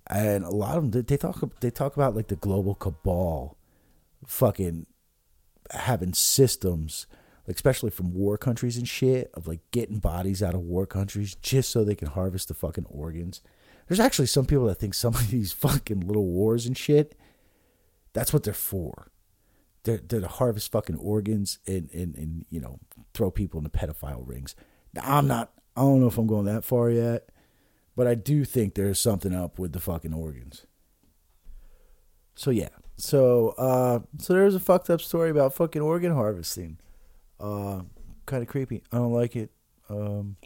and 0.06 0.44
a 0.44 0.50
lot 0.50 0.76
of 0.76 0.90
them 0.90 1.04
they 1.06 1.16
talk 1.16 1.42
they 1.60 1.70
talk 1.70 1.96
about 1.96 2.14
like 2.14 2.28
the 2.28 2.36
global 2.36 2.74
cabal, 2.74 3.56
fucking 4.26 4.86
having 5.70 6.12
systems, 6.12 7.06
like 7.46 7.56
especially 7.56 7.90
from 7.90 8.12
war 8.12 8.36
countries 8.36 8.76
and 8.76 8.88
shit, 8.88 9.30
of 9.34 9.48
like 9.48 9.60
getting 9.70 9.98
bodies 9.98 10.42
out 10.42 10.54
of 10.54 10.60
war 10.60 10.86
countries 10.86 11.34
just 11.36 11.70
so 11.70 11.82
they 11.82 11.94
can 11.94 12.08
harvest 12.08 12.48
the 12.48 12.54
fucking 12.54 12.86
organs. 12.88 13.40
There's 13.88 14.00
actually 14.00 14.26
some 14.26 14.46
people 14.46 14.66
that 14.66 14.76
think 14.76 14.94
some 14.94 15.14
of 15.14 15.30
these 15.30 15.52
fucking 15.52 16.00
little 16.00 16.26
wars 16.26 16.66
and 16.66 16.76
shit, 16.76 17.18
that's 18.12 18.32
what 18.32 18.42
they're 18.42 18.54
for. 18.54 19.10
They're, 19.84 19.98
they're 19.98 20.20
to 20.20 20.28
harvest 20.28 20.72
fucking 20.72 20.96
organs 20.96 21.58
and, 21.66 21.90
and, 21.92 22.14
and, 22.14 22.46
you 22.48 22.58
know, 22.58 22.78
throw 23.14 23.30
people 23.30 23.58
into 23.58 23.70
pedophile 23.70 24.26
rings. 24.26 24.54
I'm 25.00 25.26
not, 25.26 25.52
I 25.76 25.80
don't 25.80 26.00
know 26.00 26.08
if 26.08 26.18
I'm 26.18 26.26
going 26.26 26.44
that 26.46 26.64
far 26.64 26.90
yet. 26.90 27.30
But 27.96 28.06
I 28.08 28.14
do 28.14 28.44
think 28.44 28.74
there's 28.74 28.98
something 28.98 29.32
up 29.32 29.58
with 29.58 29.72
the 29.72 29.80
fucking 29.80 30.12
organs. 30.12 30.66
So 32.34 32.50
yeah. 32.50 32.70
So 32.96 33.50
uh 33.50 34.00
so 34.18 34.34
there's 34.34 34.54
a 34.54 34.60
fucked 34.60 34.90
up 34.90 35.00
story 35.00 35.30
about 35.30 35.54
fucking 35.54 35.82
organ 35.82 36.12
harvesting. 36.12 36.78
Uh 37.38 37.82
kind 38.26 38.42
of 38.42 38.48
creepy. 38.48 38.82
I 38.92 38.96
don't 38.96 39.12
like 39.12 39.36
it. 39.36 39.50
Um 39.88 40.36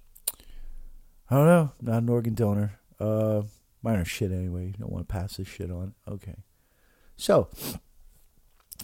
I 1.30 1.36
don't 1.36 1.46
know. 1.46 1.72
Not 1.80 2.02
an 2.02 2.08
organ 2.08 2.34
donor. 2.34 2.78
Uh 3.00 3.42
mine 3.82 3.98
are 3.98 4.04
shit 4.04 4.30
anyway. 4.30 4.66
You 4.66 4.74
don't 4.78 4.92
want 4.92 5.08
to 5.08 5.12
pass 5.12 5.38
this 5.38 5.48
shit 5.48 5.70
on. 5.70 5.94
Okay. 6.06 6.36
So 7.16 7.48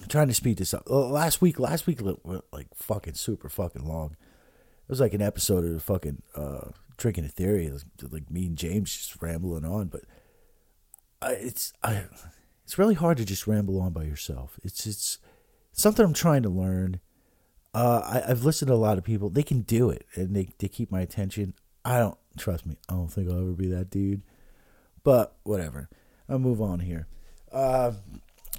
I'm 0.02 0.09
trying 0.09 0.28
to 0.28 0.35
speed 0.35 0.59
this 0.59 0.74
up. 0.74 0.85
Last 0.88 1.40
week, 1.40 1.59
last 1.59 1.87
week, 1.87 2.00
like 2.52 2.66
fucking 2.74 3.14
super 3.14 3.48
fucking 3.48 3.87
long. 3.87 4.12
It 4.12 4.90
was 4.90 5.00
like 5.00 5.14
an 5.14 5.22
episode 5.22 5.64
of 5.64 5.72
the 5.72 5.80
fucking 5.80 6.22
uh, 6.35 6.70
drinking 6.96 7.24
a 7.24 7.28
theory, 7.28 7.72
like 8.11 8.30
me 8.30 8.46
and 8.46 8.57
James 8.57 8.94
just 8.94 9.22
rambling 9.22 9.64
on. 9.64 9.87
But 9.87 10.02
I, 11.22 11.33
it's 11.33 11.72
I, 11.83 12.04
it's 12.64 12.78
really 12.78 12.94
hard 12.94 13.16
to 13.18 13.24
just 13.24 13.46
ramble 13.46 13.80
on 13.80 13.92
by 13.92 14.04
yourself. 14.04 14.59
It's 14.62 14.87
it's, 14.87 15.18
something 15.72 16.04
I'm 16.04 16.12
trying 16.12 16.42
to 16.42 16.48
learn. 16.48 17.00
Uh, 17.72 18.02
I, 18.04 18.30
I've 18.30 18.44
listened 18.44 18.68
to 18.68 18.74
a 18.74 18.76
lot 18.76 18.98
of 18.98 19.04
people; 19.04 19.30
they 19.30 19.42
can 19.42 19.62
do 19.62 19.90
it, 19.90 20.07
and 20.14 20.35
they 20.35 20.48
they 20.59 20.68
keep 20.68 20.90
my 20.90 21.00
attention. 21.00 21.54
I 21.85 21.98
don't 21.98 22.18
trust 22.37 22.66
me. 22.66 22.76
I 22.88 22.94
don't 22.94 23.09
think 23.09 23.30
I'll 23.30 23.40
ever 23.40 23.52
be 23.52 23.68
that 23.68 23.90
dude. 23.90 24.22
But 25.02 25.37
whatever. 25.44 25.88
I'll 26.28 26.38
move 26.38 26.61
on 26.61 26.80
here. 26.80 27.07
Uh, 27.52 27.92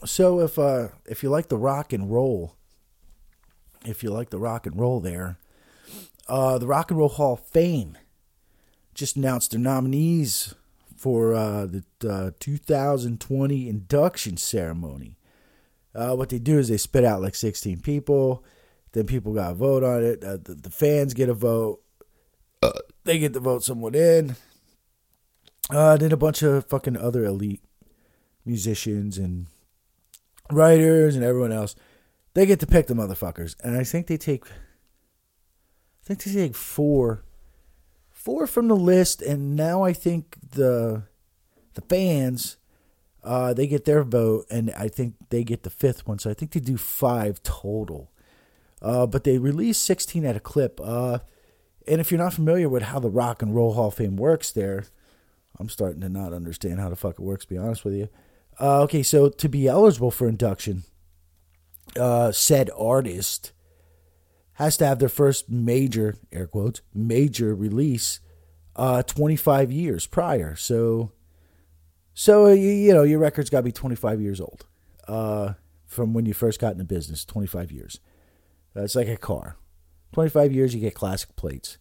so 0.04 0.42
if 0.42 0.60
uh, 0.60 0.90
if 1.06 1.24
you 1.24 1.30
like 1.30 1.48
the 1.48 1.58
rock 1.58 1.94
and 1.94 2.12
roll, 2.12 2.56
if 3.86 4.04
you 4.04 4.10
like 4.10 4.30
the 4.30 4.40
rock 4.40 4.66
and 4.66 4.80
roll, 4.80 5.00
there, 5.00 5.38
uh, 6.28 6.58
the 6.58 6.68
Rock 6.68 6.90
and 6.90 7.00
Roll 7.00 7.10
Hall 7.10 7.34
of 7.34 7.42
Fame 7.42 7.98
just 8.94 9.16
announced 9.16 9.52
their 9.52 9.60
nominees 9.60 10.56
for 10.98 11.34
uh, 11.34 11.66
the 11.66 11.84
uh, 12.10 12.32
2020 12.40 13.70
induction 13.70 14.38
ceremony. 14.38 15.18
Uh, 15.94 16.16
what 16.16 16.30
they 16.30 16.40
do 16.40 16.58
is 16.58 16.68
they 16.68 16.78
spit 16.78 17.06
out 17.06 17.22
like 17.22 17.36
16 17.36 17.82
people. 17.82 18.44
Then 18.94 19.06
people 19.06 19.34
got 19.34 19.52
a 19.52 19.56
vote 19.56 19.84
on 19.84 20.04
it. 20.04 20.24
Uh, 20.24 20.38
the, 20.38 20.56
the, 20.56 20.70
fans 20.70 21.14
get 21.14 21.30
a 21.30 21.34
vote. 21.34 21.82
They 23.04 23.20
get 23.20 23.34
to 23.34 23.40
vote 23.40 23.64
someone 23.64 23.94
in. 23.94 24.36
Then 25.70 26.12
a 26.12 26.18
bunch 26.18 26.42
of 26.42 26.66
fucking 26.68 26.98
other 26.98 27.24
elite 27.26 27.62
musicians 28.46 29.18
and 29.18 29.48
writers 30.52 31.16
and 31.16 31.24
everyone 31.24 31.52
else. 31.52 31.76
They 32.34 32.46
get 32.46 32.60
to 32.60 32.68
pick 32.68 32.88
the 32.88 32.94
motherfuckers. 32.94 33.56
And 33.64 33.78
I 33.78 33.84
think 33.84 34.08
they 34.08 34.18
take. 34.18 34.46
I 34.46 36.08
think 36.08 36.24
they 36.24 36.34
take 36.34 36.56
four 36.56 37.24
four 38.12 38.48
from 38.48 38.68
the 38.68 38.76
list, 38.76 39.22
and 39.22 39.56
now 39.56 39.84
I 39.84 39.94
think 39.94 40.38
the 40.52 41.04
the 41.76 41.82
fans 41.82 42.58
uh, 43.24 43.54
they 43.54 43.68
get 43.68 43.86
their 43.86 44.04
vote, 44.04 44.46
and 44.50 44.72
I 44.78 44.88
think 44.88 45.16
they 45.30 45.44
get 45.44 45.64
the 45.64 45.70
fifth 45.70 46.08
one. 46.08 46.20
So 46.20 46.30
I 46.30 46.34
think 46.34 46.52
they 46.52 46.60
do 46.60 46.78
five 46.78 47.42
total. 47.44 48.12
Uh, 48.82 49.08
but 49.08 49.24
they 49.24 49.40
release 49.40 49.80
16 49.80 50.26
at 50.26 50.36
a 50.36 50.40
clip. 50.40 50.80
Uh, 50.84 51.20
and 51.88 52.00
if 52.00 52.12
you're 52.12 52.22
not 52.22 52.34
familiar 52.34 52.70
with 52.70 52.84
how 52.84 53.00
the 53.00 53.10
Rock 53.10 53.42
and 53.42 53.56
Roll 53.56 53.74
Hall 53.74 53.88
of 53.88 53.96
Fame 53.96 54.16
works 54.16 54.52
there, 54.52 54.86
I'm 55.60 55.70
starting 55.70 56.02
to 56.02 56.10
not 56.10 56.34
understand 56.34 56.80
how 56.80 56.90
the 56.90 56.96
fuck 56.96 57.14
it 57.14 57.22
works, 57.22 57.46
to 57.46 57.50
be 57.50 57.58
honest 57.58 57.84
with 57.84 57.96
you. 57.96 58.10
Uh, 58.60 58.82
okay, 58.84 59.04
so 59.04 59.30
to 59.30 59.50
be 59.50 59.68
eligible 59.68 60.12
for 60.12 60.28
induction, 60.28 60.84
uh, 62.00 62.32
said 62.32 62.70
artist 62.78 63.52
has 64.54 64.78
to 64.78 64.86
have 64.86 65.00
their 65.00 65.10
first 65.10 65.50
major, 65.50 66.15
air 66.32 66.48
quotes, 66.48 66.82
major 66.94 67.54
release 67.54 68.20
uh, 68.76 69.04
25 69.04 69.72
years 69.72 70.08
prior. 70.08 70.56
So, 70.56 71.12
so 72.13 72.48
you, 72.48 72.70
you 72.70 72.94
know, 72.94 73.04
your 73.04 73.20
record's 73.20 73.50
got 73.50 73.60
to 73.60 73.63
be 73.63 73.72
25 73.72 74.22
years 74.22 74.39
old 74.39 74.65
uh, 75.08 75.54
from 75.86 76.13
when 76.13 76.26
you 76.26 76.34
first 76.34 76.60
got 76.60 76.74
into 76.74 76.86
business, 76.86 77.26
25 77.26 77.72
years. 77.72 78.00
That's 78.74 78.96
like 78.96 79.08
a 79.08 79.18
car. 79.18 79.58
25 80.13 80.54
years, 80.54 80.74
you 80.74 80.82
get 80.82 80.94
classic 80.94 81.36
plates. 81.36 81.78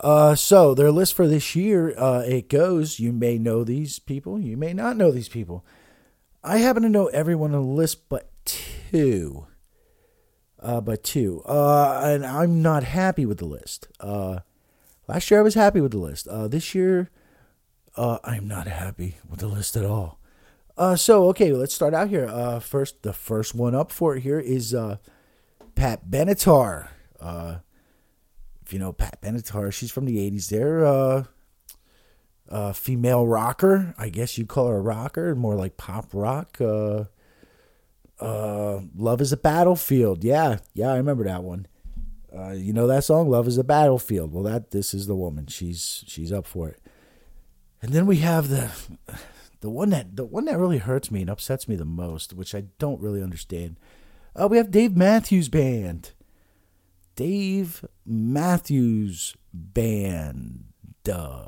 Uh, 0.00 0.34
so 0.34 0.74
their 0.74 0.90
list 0.90 1.14
for 1.14 1.26
this 1.26 1.54
year, 1.54 1.94
uh, 1.98 2.22
it 2.26 2.48
goes. 2.48 2.98
You 2.98 3.12
may 3.12 3.38
know 3.38 3.64
these 3.64 3.98
people, 3.98 4.38
you 4.38 4.56
may 4.56 4.72
not 4.72 4.96
know 4.96 5.10
these 5.10 5.28
people. 5.28 5.64
I 6.44 6.58
happen 6.58 6.82
to 6.82 6.88
know 6.88 7.06
everyone 7.06 7.54
on 7.54 7.62
the 7.62 7.72
list 7.72 8.08
but 8.08 8.28
two. 8.44 9.46
Uh, 10.60 10.80
but 10.80 11.02
two. 11.02 11.42
Uh, 11.44 12.00
and 12.04 12.24
I'm 12.26 12.62
not 12.62 12.84
happy 12.84 13.26
with 13.26 13.38
the 13.38 13.44
list. 13.46 13.88
Uh, 14.00 14.40
last 15.08 15.30
year 15.30 15.40
I 15.40 15.42
was 15.42 15.54
happy 15.54 15.80
with 15.80 15.92
the 15.92 15.98
list. 15.98 16.28
Uh, 16.28 16.48
this 16.48 16.74
year, 16.74 17.10
uh, 17.96 18.18
I'm 18.24 18.48
not 18.48 18.66
happy 18.66 19.16
with 19.28 19.40
the 19.40 19.46
list 19.46 19.76
at 19.76 19.84
all. 19.84 20.18
Uh, 20.76 20.96
so 20.96 21.28
okay, 21.28 21.52
let's 21.52 21.74
start 21.74 21.94
out 21.94 22.08
here. 22.08 22.28
First, 22.60 23.02
the 23.02 23.12
first 23.12 23.54
one 23.54 23.74
up 23.74 23.92
for 23.92 24.16
it 24.16 24.22
here 24.22 24.40
is 24.40 24.74
Pat 25.74 26.08
Benatar. 26.08 26.88
If 28.64 28.72
you 28.72 28.78
know 28.78 28.92
Pat 28.92 29.20
Benatar, 29.20 29.70
she's 29.72 29.90
from 29.90 30.06
the 30.06 30.16
'80s. 30.16 30.48
There, 30.48 31.26
uh, 32.52 32.72
female 32.72 33.26
rocker. 33.26 33.94
I 33.96 34.10
guess 34.10 34.36
you'd 34.36 34.48
call 34.48 34.68
her 34.68 34.76
a 34.76 34.80
rocker, 34.80 35.34
more 35.34 35.54
like 35.54 35.78
pop 35.78 36.10
rock. 36.12 36.58
Uh, 36.60 37.04
uh, 38.20 38.82
Love 38.94 39.20
is 39.22 39.32
a 39.32 39.38
Battlefield. 39.38 40.22
Yeah, 40.22 40.58
yeah, 40.74 40.92
I 40.92 40.96
remember 40.98 41.24
that 41.24 41.42
one. 41.42 41.66
Uh, 42.34 42.50
you 42.50 42.72
know 42.72 42.86
that 42.86 43.04
song, 43.04 43.28
Love 43.28 43.48
is 43.48 43.58
a 43.58 43.64
Battlefield. 43.64 44.32
Well, 44.32 44.44
that 44.44 44.70
this 44.70 44.92
is 44.92 45.06
the 45.06 45.16
woman. 45.16 45.46
She's 45.46 46.04
she's 46.06 46.30
up 46.30 46.46
for 46.46 46.68
it. 46.68 46.78
And 47.80 47.92
then 47.92 48.06
we 48.06 48.18
have 48.18 48.48
the 48.48 48.70
the 49.60 49.70
one 49.70 49.90
that 49.90 50.16
the 50.16 50.24
one 50.24 50.44
that 50.44 50.58
really 50.58 50.78
hurts 50.78 51.10
me 51.10 51.22
and 51.22 51.30
upsets 51.30 51.66
me 51.66 51.74
the 51.74 51.84
most, 51.86 52.34
which 52.34 52.54
I 52.54 52.64
don't 52.78 53.00
really 53.00 53.22
understand. 53.22 53.78
Uh, 54.36 54.48
we 54.48 54.58
have 54.58 54.70
Dave 54.70 54.96
Matthews 54.96 55.48
Band. 55.48 56.12
Dave 57.16 57.84
Matthews 58.06 59.36
Band. 59.52 60.64
Duh. 61.04 61.46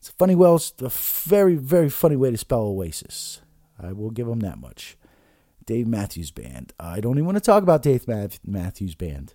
It's 0.00 0.08
a 0.08 0.12
funny, 0.12 0.34
well, 0.34 0.56
it's 0.56 0.72
a 0.80 0.88
very, 0.88 1.56
very 1.56 1.90
funny 1.90 2.16
way 2.16 2.30
to 2.30 2.38
spell 2.38 2.62
Oasis. 2.62 3.42
I 3.78 3.92
will 3.92 4.10
give 4.10 4.26
them 4.26 4.40
that 4.40 4.58
much. 4.58 4.96
Dave 5.66 5.86
Matthews 5.86 6.30
Band. 6.30 6.72
I 6.80 7.00
don't 7.00 7.18
even 7.18 7.26
want 7.26 7.36
to 7.36 7.42
talk 7.42 7.62
about 7.62 7.82
Dave 7.82 8.08
Matthews 8.08 8.94
Band 8.94 9.34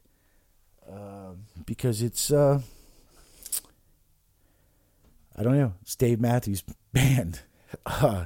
uh, 0.91 1.33
because 1.67 2.01
it's, 2.01 2.31
uh, 2.31 2.61
I 5.35 5.43
don't 5.43 5.55
know, 5.55 5.73
it's 5.83 5.95
Dave 5.95 6.19
Matthews 6.19 6.63
Band. 6.91 7.41
Uh, 7.85 8.25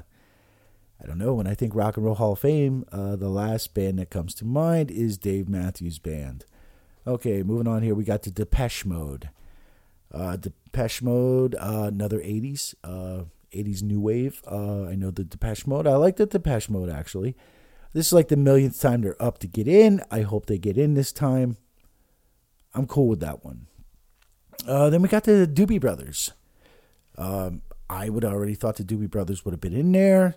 I 1.02 1.08
don't 1.08 1.17
know. 1.17 1.34
When 1.34 1.47
I 1.47 1.56
think 1.56 1.73
Rock 1.73 1.97
and 1.97 2.06
Roll 2.06 2.13
Hall 2.15 2.34
of 2.34 2.39
Fame, 2.39 2.86
uh, 2.91 3.15
the 3.15 3.30
last 3.30 3.73
band 3.73 3.97
that 3.97 4.12
comes 4.12 4.36
to 4.36 4.45
mind 4.45 4.91
is 4.91 5.17
Dave 5.17 5.49
Matthews 5.49 5.97
Band. 5.97 6.45
Okay, 7.08 7.41
moving 7.41 7.67
on 7.67 7.82
here, 7.82 7.95
we 7.95 8.04
got 8.04 8.23
the 8.23 8.32
Depeche 8.32 8.86
Mode. 8.86 9.30
Uh, 10.11 10.37
Depeche 10.37 11.01
Mode, 11.01 11.55
uh, 11.55 11.85
another 11.87 12.19
80s, 12.19 12.73
uh, 12.83 13.25
80s 13.53 13.81
new 13.83 13.99
wave. 13.99 14.41
Uh, 14.49 14.85
I 14.85 14.95
know 14.95 15.11
the 15.11 15.23
Depeche 15.23 15.67
Mode. 15.67 15.87
I 15.87 15.95
like 15.95 16.17
the 16.17 16.25
Depeche 16.25 16.69
Mode 16.69 16.89
actually. 16.89 17.35
This 17.93 18.07
is 18.07 18.13
like 18.13 18.27
the 18.27 18.37
millionth 18.37 18.79
time 18.79 19.01
they're 19.01 19.21
up 19.21 19.39
to 19.39 19.47
get 19.47 19.67
in. 19.67 20.01
I 20.11 20.21
hope 20.21 20.45
they 20.45 20.57
get 20.57 20.77
in 20.77 20.93
this 20.93 21.11
time. 21.11 21.57
I'm 22.73 22.85
cool 22.85 23.07
with 23.07 23.19
that 23.21 23.43
one. 23.43 23.67
Uh, 24.67 24.89
then 24.89 25.01
we 25.01 25.09
got 25.09 25.23
the 25.23 25.49
Doobie 25.51 25.81
Brothers. 25.81 26.33
Um, 27.17 27.61
I 27.89 28.09
would 28.09 28.23
already 28.23 28.53
thought 28.53 28.75
the 28.75 28.83
Doobie 28.83 29.09
Brothers 29.09 29.43
would 29.43 29.51
have 29.51 29.61
been 29.61 29.73
in 29.73 29.91
there. 29.91 30.35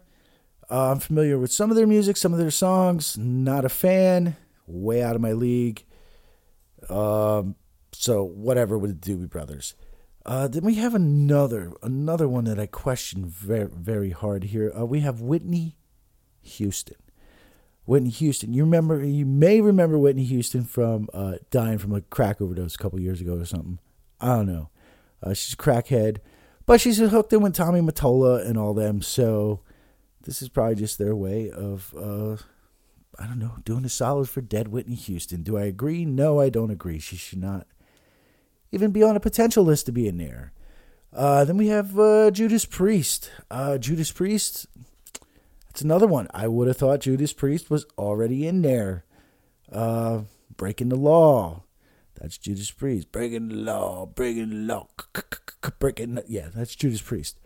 Uh, 0.70 0.92
I'm 0.92 1.00
familiar 1.00 1.38
with 1.38 1.52
some 1.52 1.70
of 1.70 1.76
their 1.76 1.86
music, 1.86 2.16
some 2.16 2.32
of 2.32 2.38
their 2.38 2.50
songs. 2.50 3.18
Not 3.18 3.64
a 3.64 3.68
fan. 3.68 4.36
Way 4.66 5.02
out 5.02 5.14
of 5.14 5.20
my 5.20 5.32
league. 5.32 5.84
Um, 6.88 7.56
so 8.02 8.24
whatever 8.24 8.76
with 8.76 9.00
the 9.00 9.14
Doobie 9.14 9.30
Brothers. 9.30 9.74
Uh, 10.26 10.48
then 10.48 10.64
we 10.64 10.74
have 10.74 10.94
another 10.94 11.72
another 11.82 12.28
one 12.28 12.44
that 12.44 12.58
I 12.58 12.66
question 12.66 13.24
very 13.26 13.68
very 13.72 14.10
hard 14.10 14.44
here. 14.44 14.72
Uh, 14.76 14.84
we 14.84 15.00
have 15.00 15.20
Whitney 15.20 15.76
Houston. 16.40 16.96
Whitney 17.84 18.10
Houston. 18.10 18.52
You 18.52 18.64
remember? 18.64 19.04
You 19.04 19.26
may 19.26 19.60
remember 19.60 19.98
Whitney 19.98 20.24
Houston 20.24 20.64
from 20.64 21.08
uh, 21.12 21.34
dying 21.50 21.78
from 21.78 21.92
a 21.92 22.00
crack 22.00 22.40
overdose 22.40 22.74
a 22.74 22.78
couple 22.78 23.00
years 23.00 23.20
ago 23.20 23.38
or 23.38 23.44
something. 23.44 23.78
I 24.20 24.36
don't 24.36 24.46
know. 24.46 24.70
Uh, 25.22 25.34
she's 25.34 25.54
a 25.54 25.56
crackhead, 25.56 26.18
but 26.66 26.80
she's 26.80 26.98
hooked 26.98 27.32
in 27.32 27.42
with 27.42 27.54
Tommy 27.54 27.80
Mottola 27.80 28.44
and 28.44 28.56
all 28.56 28.74
them. 28.74 29.02
So 29.02 29.60
this 30.22 30.42
is 30.42 30.48
probably 30.48 30.76
just 30.76 30.98
their 30.98 31.14
way 31.14 31.50
of 31.50 31.94
uh, 31.96 32.36
I 33.18 33.26
don't 33.26 33.38
know 33.38 33.56
doing 33.64 33.84
a 33.84 33.88
solid 33.88 34.28
for 34.28 34.40
dead 34.40 34.68
Whitney 34.68 34.96
Houston. 34.96 35.42
Do 35.42 35.56
I 35.56 35.64
agree? 35.64 36.04
No, 36.04 36.40
I 36.40 36.48
don't 36.48 36.70
agree. 36.70 36.98
She 36.98 37.16
should 37.16 37.40
not 37.40 37.66
even 38.72 38.90
be 38.90 39.02
on 39.02 39.16
a 39.16 39.20
potential 39.20 39.64
list 39.64 39.86
to 39.86 39.92
be 39.92 40.08
in 40.08 40.16
there. 40.18 40.52
Uh, 41.12 41.44
then 41.44 41.58
we 41.58 41.68
have 41.68 41.98
uh, 41.98 42.30
Judas 42.30 42.64
Priest. 42.64 43.30
Uh, 43.50 43.76
Judas 43.78 44.10
Priest, 44.10 44.66
that's 45.66 45.82
another 45.82 46.06
one. 46.06 46.26
I 46.32 46.48
would 46.48 46.68
have 46.68 46.78
thought 46.78 47.00
Judas 47.00 47.32
Priest 47.32 47.70
was 47.70 47.84
already 47.98 48.46
in 48.46 48.62
there. 48.62 49.04
Uh, 49.70 50.22
breaking 50.56 50.88
the 50.88 50.96
law. 50.96 51.64
That's 52.20 52.38
Judas 52.38 52.70
Priest. 52.70 53.12
Breaking 53.12 53.48
the 53.48 53.56
law. 53.56 54.06
Breaking 54.06 54.50
the 54.50 54.74
law. 54.74 54.88
Breaking. 55.78 56.18
Yeah, 56.28 56.48
that's 56.54 56.74
Judas 56.74 57.02
Priest. 57.02 57.38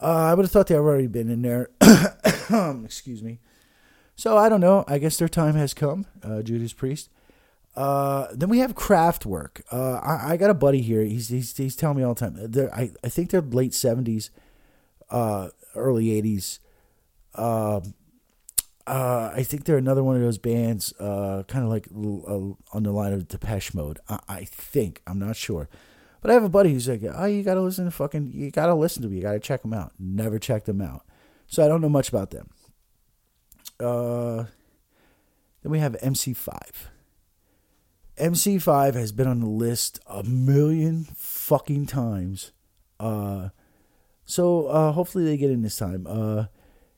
Uh, 0.00 0.06
I 0.06 0.34
would 0.34 0.44
have 0.44 0.50
thought 0.50 0.66
they 0.66 0.74
had 0.74 0.80
already 0.80 1.06
been 1.06 1.30
in 1.30 1.42
there. 1.42 1.70
Excuse 2.84 3.22
me. 3.22 3.40
So 4.16 4.36
I 4.36 4.48
don't 4.48 4.60
know. 4.60 4.84
I 4.86 4.98
guess 4.98 5.16
their 5.16 5.28
time 5.28 5.54
has 5.54 5.74
come. 5.74 6.06
Uh, 6.22 6.42
Judas 6.42 6.72
Priest. 6.72 7.08
Uh, 7.74 8.26
then 8.32 8.48
we 8.48 8.58
have 8.58 8.74
Kraftwerk. 8.74 9.62
Uh, 9.72 9.94
I, 9.94 10.32
I, 10.32 10.36
got 10.36 10.50
a 10.50 10.54
buddy 10.54 10.82
here. 10.82 11.02
He's, 11.02 11.28
he's, 11.28 11.56
he's 11.56 11.74
telling 11.74 11.96
me 11.96 12.02
all 12.02 12.12
the 12.12 12.20
time. 12.20 12.36
They're, 12.38 12.74
I, 12.74 12.90
I 13.02 13.08
think 13.08 13.30
they're 13.30 13.40
late 13.40 13.72
70s, 13.72 14.28
uh, 15.08 15.48
early 15.74 16.06
80s. 16.22 16.58
Um, 17.34 17.94
uh, 18.86 19.32
I 19.34 19.42
think 19.42 19.64
they're 19.64 19.78
another 19.78 20.04
one 20.04 20.16
of 20.16 20.22
those 20.22 20.36
bands, 20.36 20.92
uh, 21.00 21.44
kind 21.48 21.64
of 21.64 21.70
like 21.70 21.86
uh, 21.88 22.76
on 22.76 22.82
the 22.82 22.90
line 22.90 23.14
of 23.14 23.26
Depeche 23.26 23.72
Mode. 23.72 24.00
I, 24.06 24.18
I, 24.28 24.44
think. 24.44 25.00
I'm 25.06 25.18
not 25.18 25.36
sure. 25.36 25.70
But 26.20 26.30
I 26.30 26.34
have 26.34 26.44
a 26.44 26.50
buddy 26.50 26.72
who's 26.72 26.88
like, 26.88 27.02
oh, 27.02 27.24
you 27.24 27.42
got 27.42 27.54
to 27.54 27.62
listen 27.62 27.86
to 27.86 27.90
fucking, 27.90 28.32
you 28.34 28.50
got 28.50 28.66
to 28.66 28.74
listen 28.74 29.02
to 29.02 29.08
me. 29.08 29.16
You 29.16 29.22
got 29.22 29.32
to 29.32 29.40
check 29.40 29.62
them 29.62 29.72
out. 29.72 29.92
Never 29.98 30.38
checked 30.38 30.66
them 30.66 30.82
out. 30.82 31.06
So 31.46 31.64
I 31.64 31.68
don't 31.68 31.80
know 31.80 31.88
much 31.88 32.10
about 32.10 32.32
them. 32.32 32.50
Uh, 33.80 34.44
then 35.62 35.72
we 35.72 35.78
have 35.78 35.94
MC5. 36.02 36.58
MC5 38.22 38.94
has 38.94 39.10
been 39.10 39.26
on 39.26 39.40
the 39.40 39.48
list 39.48 39.98
a 40.06 40.22
million 40.22 41.08
fucking 41.16 41.86
times. 41.86 42.52
Uh, 43.00 43.48
so 44.24 44.66
uh, 44.66 44.92
hopefully 44.92 45.24
they 45.24 45.36
get 45.36 45.50
in 45.50 45.62
this 45.62 45.76
time. 45.76 46.06
Uh, 46.08 46.44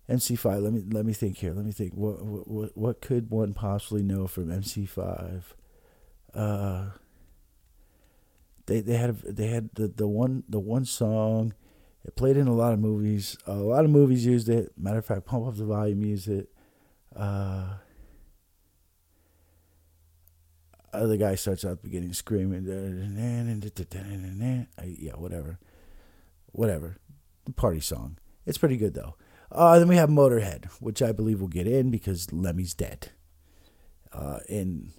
MC5. 0.09 0.63
Let 0.63 0.73
me 0.75 0.83
let 0.91 1.07
me 1.07 1.15
think 1.15 1.39
here. 1.39 1.55
Let 1.55 1.65
me 1.65 1.73
think. 1.73 1.95
What 1.95 2.23
what 2.23 2.77
what 2.77 3.01
could 3.01 3.31
one 3.31 3.55
possibly 3.55 4.03
know 4.03 4.27
from 4.27 4.49
MC5? 4.49 5.43
Uh, 6.35 6.87
they 8.67 8.81
they 8.81 8.99
had 8.99 9.19
they 9.23 9.47
had 9.47 9.71
the, 9.77 9.89
the 9.89 10.07
one 10.07 10.45
the 10.47 10.61
one 10.61 10.85
song. 10.85 11.55
It 12.05 12.17
played 12.17 12.37
in 12.37 12.49
a 12.49 12.55
lot 12.55 12.75
of 12.75 12.81
movies. 12.81 13.39
a 13.47 13.55
lot 13.55 13.87
of 13.87 13.91
movies 13.91 14.27
used 14.27 14.51
it. 14.51 14.73
Matter 14.77 14.99
of 14.99 15.07
fact, 15.07 15.25
Pump 15.25 15.47
Up 15.47 15.57
the 15.57 15.65
Volume 15.65 16.03
used 16.03 16.29
it. 16.29 16.51
Uh, 17.17 17.77
other 20.97 21.17
guy 21.17 21.35
starts 21.35 21.65
out 21.65 21.83
beginning 21.83 22.13
screaming, 22.13 22.67
yeah, 24.85 25.13
whatever, 25.13 25.59
whatever, 26.53 26.97
the 27.45 27.53
party 27.53 27.81
song. 27.81 28.19
It's 28.47 28.59
pretty 28.59 28.77
good 28.77 28.95
though. 28.95 29.17
Uh, 29.51 29.79
then 29.79 29.89
we 29.89 29.97
have 29.97 30.09
Motorhead, 30.09 30.67
which 30.81 31.01
I 31.01 31.13
believe 31.13 31.41
will 31.41 31.49
get 31.49 31.67
in 31.67 31.91
because 31.91 32.33
Lemmy's 32.33 32.75
dead. 32.75 33.11
Uh, 34.13 34.41
and 34.49 34.93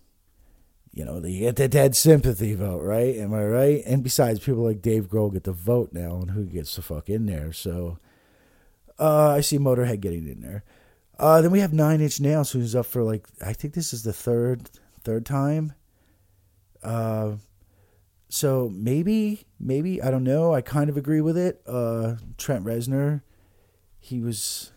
you 0.93 1.03
know, 1.03 1.19
they 1.19 1.37
get 1.37 1.57
the 1.57 1.67
dead 1.67 1.93
sympathy 1.93 2.53
vote, 2.53 2.81
right? 2.81 3.17
Am 3.17 3.33
I 3.33 3.43
right? 3.43 3.83
And 3.85 4.01
besides, 4.01 4.39
people 4.39 4.63
like 4.63 4.81
Dave 4.81 5.09
Grohl 5.09 5.33
get 5.33 5.43
the 5.43 5.51
vote 5.51 5.89
now, 5.91 6.15
and 6.15 6.31
who 6.31 6.45
gets 6.45 6.73
the 6.75 6.81
fuck 6.81 7.09
in 7.09 7.25
there? 7.25 7.51
So, 7.51 7.99
uh, 8.97 9.31
I 9.31 9.41
see 9.41 9.59
Motorhead 9.59 9.99
getting 9.99 10.25
in 10.25 10.39
there. 10.39 10.63
Uh, 11.19 11.41
then 11.41 11.51
we 11.51 11.59
have 11.59 11.73
Nine 11.73 11.99
Inch 11.99 12.21
Nails, 12.21 12.51
who's 12.51 12.75
up 12.75 12.85
for 12.85 13.03
like 13.03 13.27
I 13.45 13.51
think 13.51 13.73
this 13.73 13.93
is 13.93 14.03
the 14.03 14.13
third 14.13 14.69
third 15.03 15.25
time. 15.25 15.73
Uh, 16.85 17.37
so 18.29 18.69
maybe 18.73 19.45
maybe 19.59 20.01
I 20.01 20.11
don't 20.11 20.23
know. 20.23 20.53
I 20.53 20.61
kind 20.61 20.89
of 20.89 20.97
agree 20.97 21.21
with 21.21 21.37
it. 21.37 21.61
Uh, 21.65 22.15
Trent 22.37 22.63
Reznor, 22.63 23.21
he 23.99 24.19
was 24.19 24.71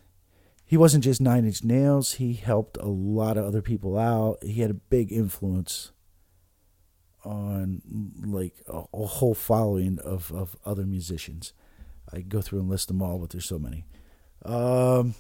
he 0.65 0.77
wasn't 0.77 1.05
just 1.05 1.21
Nine 1.21 1.45
Inch 1.45 1.63
Nails. 1.63 2.15
He 2.15 2.35
helped 2.35 2.77
a 2.79 2.89
lot 2.89 3.37
of 3.37 3.45
other 3.45 3.63
people 3.63 3.99
out. 3.99 4.43
He 4.43 4.61
had 4.61 4.71
a 4.71 4.75
big 4.75 5.13
influence 5.13 5.93
on 7.25 7.83
like 8.25 8.55
a, 8.67 8.85
a 8.95 9.07
whole 9.07 9.35
following 9.35 9.99
of, 10.01 10.33
of 10.33 10.57
other 10.65 10.87
musicians. 10.87 11.53
I 12.13 12.21
go 12.21 12.41
through 12.41 12.61
and 12.61 12.71
list 12.71 12.89
them 12.89 13.03
all, 13.03 13.19
but 13.19 13.31
there's 13.31 13.45
so 13.45 13.59
many. 13.59 13.85
Um, 14.45 15.15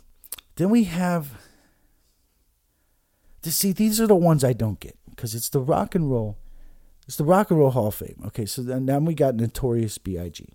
then 0.57 0.71
we 0.71 0.85
have. 0.85 1.31
To 3.43 3.53
see, 3.53 3.73
these 3.73 4.01
are 4.01 4.07
the 4.07 4.17
ones 4.17 4.43
I 4.43 4.53
don't 4.53 4.81
get 4.81 4.99
because 5.09 5.35
it's 5.35 5.49
the 5.49 5.61
rock 5.61 5.95
and 5.95 6.11
roll. 6.11 6.37
It's 7.09 7.17
the 7.17 7.25
Rock 7.25 7.51
and 7.51 7.59
Roll 7.59 7.71
Hall 7.71 7.87
of 7.87 7.95
Fame. 7.95 8.23
Okay, 8.27 8.45
so 8.45 8.63
then 8.63 8.85
now 8.85 8.99
we 8.99 9.15
got 9.15 9.35
Notorious 9.35 9.97
B.I.G. 9.97 10.47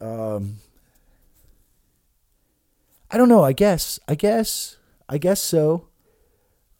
Um, 0.00 0.58
I 3.10 3.18
don't 3.18 3.28
know. 3.28 3.42
I 3.42 3.52
guess. 3.52 3.98
I 4.06 4.14
guess. 4.14 4.76
I 5.08 5.18
guess 5.18 5.42
so. 5.42 5.88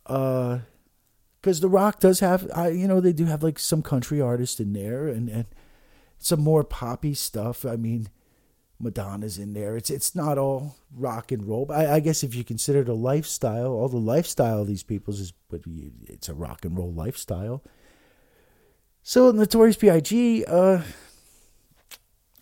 Uh, 0.07 0.61
because 1.41 1.61
The 1.61 1.69
Rock 1.69 1.99
does 1.99 2.21
have, 2.21 2.49
I 2.55 2.69
you 2.69 2.87
know, 2.87 3.01
they 3.01 3.13
do 3.13 3.25
have 3.25 3.43
like 3.43 3.59
some 3.59 3.83
country 3.83 4.21
artists 4.21 4.61
in 4.61 4.73
there 4.73 5.09
and 5.09 5.29
and 5.29 5.47
some 6.19 6.41
more 6.41 6.63
poppy 6.63 7.15
stuff. 7.15 7.65
I 7.65 7.75
mean, 7.77 8.09
Madonna's 8.79 9.39
in 9.39 9.53
there. 9.55 9.77
It's 9.77 9.91
it's 9.91 10.15
not 10.15 10.39
all 10.39 10.77
rock 10.95 11.33
and 11.33 11.45
roll. 11.45 11.67
I, 11.73 11.95
I 11.95 12.01
guess 12.01 12.23
if 12.23 12.37
you 12.37 12.45
consider 12.45 12.85
the 12.85 12.95
lifestyle, 12.95 13.73
all 13.73 13.89
the 13.89 13.97
lifestyle 13.97 14.61
of 14.61 14.69
these 14.69 14.83
people's 14.85 15.19
is, 15.19 15.33
but 15.49 15.63
it's 16.07 16.29
a 16.29 16.35
rock 16.35 16.65
and 16.65 16.79
roll 16.79 16.93
lifestyle. 16.93 17.65
So 19.03 19.31
Notorious 19.31 19.77
B.I.G. 19.77 20.45
Uh, 20.47 20.83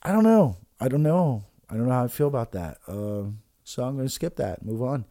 I 0.03 0.13
don't 0.13 0.25
know. 0.25 0.57
I 0.81 0.89
don't 0.89 1.03
know. 1.03 1.45
I 1.71 1.75
don't 1.75 1.87
know 1.87 1.93
how 1.93 2.05
I 2.05 2.09
feel 2.09 2.29
about 2.29 2.53
that. 2.53 2.79
Uh, 2.87 3.31
so 3.65 3.85
I'm 3.85 3.97
going 3.97 4.07
to 4.07 4.13
skip 4.13 4.37
that. 4.37 4.65
Move 4.65 4.83
on. 4.83 5.05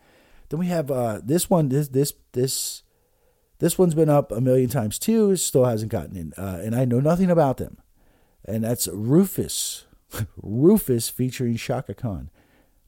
Then 0.49 0.59
we 0.59 0.67
have 0.67 0.89
uh, 0.89 1.19
this 1.23 1.49
one. 1.49 1.69
This 1.69 1.89
this 1.89 2.13
this 2.31 2.83
this 3.59 3.77
one's 3.77 3.95
been 3.95 4.09
up 4.09 4.31
a 4.31 4.41
million 4.41 4.69
times 4.69 4.97
too. 4.97 5.35
Still 5.35 5.65
hasn't 5.65 5.91
gotten 5.91 6.15
in, 6.15 6.33
uh, 6.37 6.61
and 6.63 6.75
I 6.75 6.85
know 6.85 6.99
nothing 6.99 7.29
about 7.29 7.57
them. 7.57 7.77
And 8.45 8.63
that's 8.63 8.87
Rufus, 8.87 9.85
Rufus 10.37 11.09
featuring 11.09 11.57
Chaka 11.57 11.93
Khan. 11.93 12.29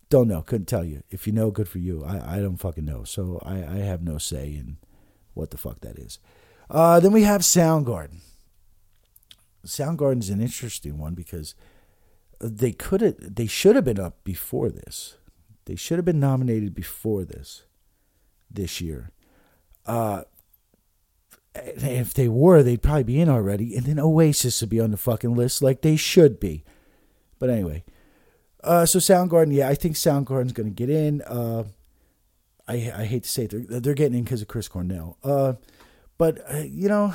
Don't 0.09 0.27
know. 0.27 0.41
Couldn't 0.41 0.67
tell 0.67 0.85
you. 0.85 1.03
If 1.11 1.27
you 1.27 1.33
know, 1.33 1.51
good 1.51 1.67
for 1.67 1.79
you. 1.79 2.03
I, 2.03 2.37
I 2.37 2.39
don't 2.39 2.57
fucking 2.57 2.85
know. 2.85 3.03
So 3.03 3.41
I, 3.45 3.55
I 3.57 3.77
have 3.79 4.01
no 4.01 4.17
say 4.17 4.47
in 4.47 4.77
what 5.33 5.51
the 5.51 5.57
fuck 5.57 5.81
that 5.81 5.99
is. 5.99 6.17
Uh, 6.69 6.99
then 6.99 7.11
we 7.11 7.23
have 7.23 7.41
Soundgarden. 7.41 8.21
Soundgarden's 9.69 10.29
an 10.29 10.41
interesting 10.41 10.97
one 10.97 11.13
because 11.13 11.55
they 12.39 12.71
could 12.71 13.01
have, 13.01 13.15
they 13.19 13.47
should 13.47 13.75
have 13.75 13.85
been 13.85 13.99
up 13.99 14.23
before 14.23 14.69
this. 14.69 15.17
They 15.65 15.75
should 15.75 15.97
have 15.97 16.05
been 16.05 16.19
nominated 16.19 16.73
before 16.73 17.23
this, 17.25 17.63
this 18.49 18.81
year. 18.81 19.11
Uh, 19.85 20.23
if 21.55 22.13
they 22.13 22.27
were, 22.27 22.63
they'd 22.63 22.81
probably 22.81 23.03
be 23.03 23.19
in 23.19 23.29
already, 23.29 23.75
and 23.75 23.85
then 23.85 23.99
Oasis 23.99 24.61
would 24.61 24.69
be 24.69 24.79
on 24.79 24.91
the 24.91 24.97
fucking 24.97 25.35
list 25.35 25.61
like 25.61 25.81
they 25.81 25.95
should 25.95 26.39
be. 26.39 26.63
But 27.37 27.49
anyway, 27.49 27.83
uh, 28.63 28.85
so 28.85 28.99
Soundgarden, 28.99 29.53
yeah, 29.53 29.67
I 29.67 29.75
think 29.75 29.95
Soundgarden's 29.95 30.53
going 30.53 30.69
to 30.69 30.75
get 30.75 30.89
in. 30.89 31.21
Uh, 31.23 31.63
I 32.67 32.91
I 32.95 33.05
hate 33.05 33.23
to 33.23 33.29
say 33.29 33.45
it, 33.45 33.51
they're 33.51 33.79
they're 33.79 33.93
getting 33.93 34.17
in 34.19 34.23
because 34.23 34.41
of 34.41 34.47
Chris 34.47 34.67
Cornell. 34.67 35.17
Uh, 35.23 35.53
but 36.17 36.39
uh, 36.53 36.57
you 36.59 36.87
know, 36.87 37.13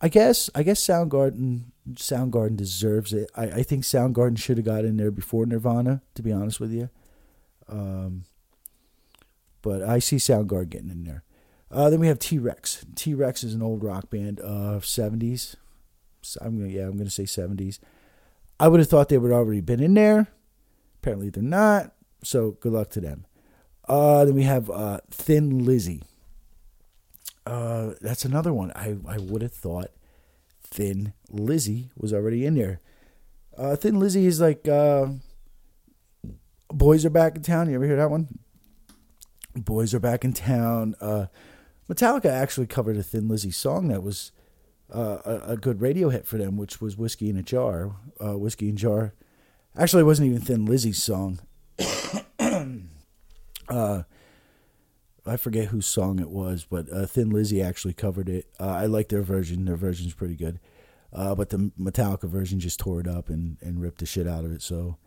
I 0.00 0.08
guess 0.08 0.50
I 0.54 0.62
guess 0.62 0.84
Soundgarden 0.84 1.64
Soundgarden 1.94 2.56
deserves 2.56 3.12
it. 3.12 3.30
I, 3.34 3.44
I 3.44 3.62
think 3.62 3.84
Soundgarden 3.84 4.38
should 4.38 4.58
have 4.58 4.66
got 4.66 4.84
in 4.84 4.96
there 4.96 5.10
before 5.10 5.46
Nirvana, 5.46 6.02
to 6.14 6.22
be 6.22 6.32
honest 6.32 6.60
with 6.60 6.72
you. 6.72 6.90
Um, 7.68 8.24
but 9.62 9.82
I 9.82 9.98
see 9.98 10.16
Soundgarden 10.16 10.70
getting 10.70 10.90
in 10.90 11.04
there. 11.04 11.24
Uh, 11.70 11.90
then 11.90 12.00
we 12.00 12.06
have 12.06 12.18
T 12.18 12.38
Rex. 12.38 12.84
T 12.94 13.14
Rex 13.14 13.42
is 13.42 13.54
an 13.54 13.62
old 13.62 13.82
rock 13.82 14.10
band 14.10 14.38
of 14.40 14.84
seventies. 14.84 15.56
I'm 16.40 16.58
gonna 16.58 16.70
yeah 16.70 16.86
I'm 16.86 16.96
gonna 16.96 17.10
say 17.10 17.26
seventies. 17.26 17.80
I 18.58 18.68
would 18.68 18.80
have 18.80 18.88
thought 18.88 19.08
they 19.08 19.18
would 19.18 19.32
already 19.32 19.60
been 19.60 19.82
in 19.82 19.94
there. 19.94 20.28
Apparently 21.00 21.30
they're 21.30 21.42
not. 21.42 21.92
So 22.22 22.52
good 22.60 22.72
luck 22.72 22.90
to 22.90 23.00
them. 23.00 23.26
Uh, 23.88 24.24
then 24.24 24.34
we 24.34 24.42
have 24.42 24.70
uh, 24.70 24.98
Thin 25.10 25.64
Lizzy. 25.64 26.02
Uh, 27.46 27.94
that's 28.00 28.24
another 28.24 28.52
one. 28.52 28.72
I, 28.74 28.96
I 29.06 29.18
would 29.18 29.40
have 29.42 29.52
thought 29.52 29.92
Thin 30.62 31.12
Lizzy 31.30 31.90
was 31.96 32.12
already 32.12 32.44
in 32.44 32.56
there. 32.56 32.80
Uh, 33.56 33.76
Thin 33.76 34.00
Lizzy 34.00 34.26
is 34.26 34.40
like 34.40 34.66
uh, 34.66 35.06
Boys 36.68 37.06
Are 37.06 37.10
Back 37.10 37.36
in 37.36 37.42
Town. 37.42 37.68
You 37.68 37.76
ever 37.76 37.86
hear 37.86 37.96
that 37.96 38.10
one? 38.10 38.40
Boys 39.54 39.94
Are 39.94 40.00
Back 40.00 40.24
in 40.24 40.32
Town. 40.32 40.96
Uh, 41.00 41.26
Metallica 41.88 42.26
actually 42.26 42.66
covered 42.66 42.96
a 42.96 43.02
Thin 43.02 43.28
Lizzy 43.28 43.52
song 43.52 43.88
that 43.88 44.02
was 44.02 44.32
uh, 44.92 45.18
a, 45.24 45.52
a, 45.52 45.56
good 45.56 45.80
radio 45.80 46.10
hit 46.10 46.26
for 46.26 46.36
them, 46.38 46.56
which 46.56 46.80
was 46.80 46.96
Whiskey 46.96 47.30
in 47.30 47.36
a 47.36 47.42
Jar. 47.42 47.92
Uh, 48.22 48.36
Whiskey 48.36 48.68
in 48.68 48.76
Jar. 48.76 49.14
Actually, 49.76 50.02
it 50.02 50.06
wasn't 50.06 50.28
even 50.28 50.40
Thin 50.40 50.66
Lizzy's 50.66 51.02
song. 51.02 51.38
I 55.26 55.36
forget 55.36 55.68
whose 55.68 55.86
song 55.86 56.18
it 56.20 56.30
was, 56.30 56.66
but 56.68 56.92
uh, 56.92 57.06
Thin 57.06 57.30
Lizzy 57.30 57.60
actually 57.62 57.94
covered 57.94 58.28
it. 58.28 58.46
Uh, 58.60 58.68
I 58.68 58.86
like 58.86 59.08
their 59.08 59.22
version. 59.22 59.64
Their 59.64 59.76
version's 59.76 60.14
pretty 60.14 60.36
good. 60.36 60.60
Uh, 61.12 61.34
but 61.34 61.50
the 61.50 61.70
Metallica 61.78 62.28
version 62.28 62.60
just 62.60 62.78
tore 62.78 63.00
it 63.00 63.08
up 63.08 63.28
and, 63.28 63.56
and 63.60 63.80
ripped 63.80 63.98
the 63.98 64.06
shit 64.06 64.26
out 64.26 64.44
of 64.44 64.52
it. 64.52 64.62
So 64.62 64.98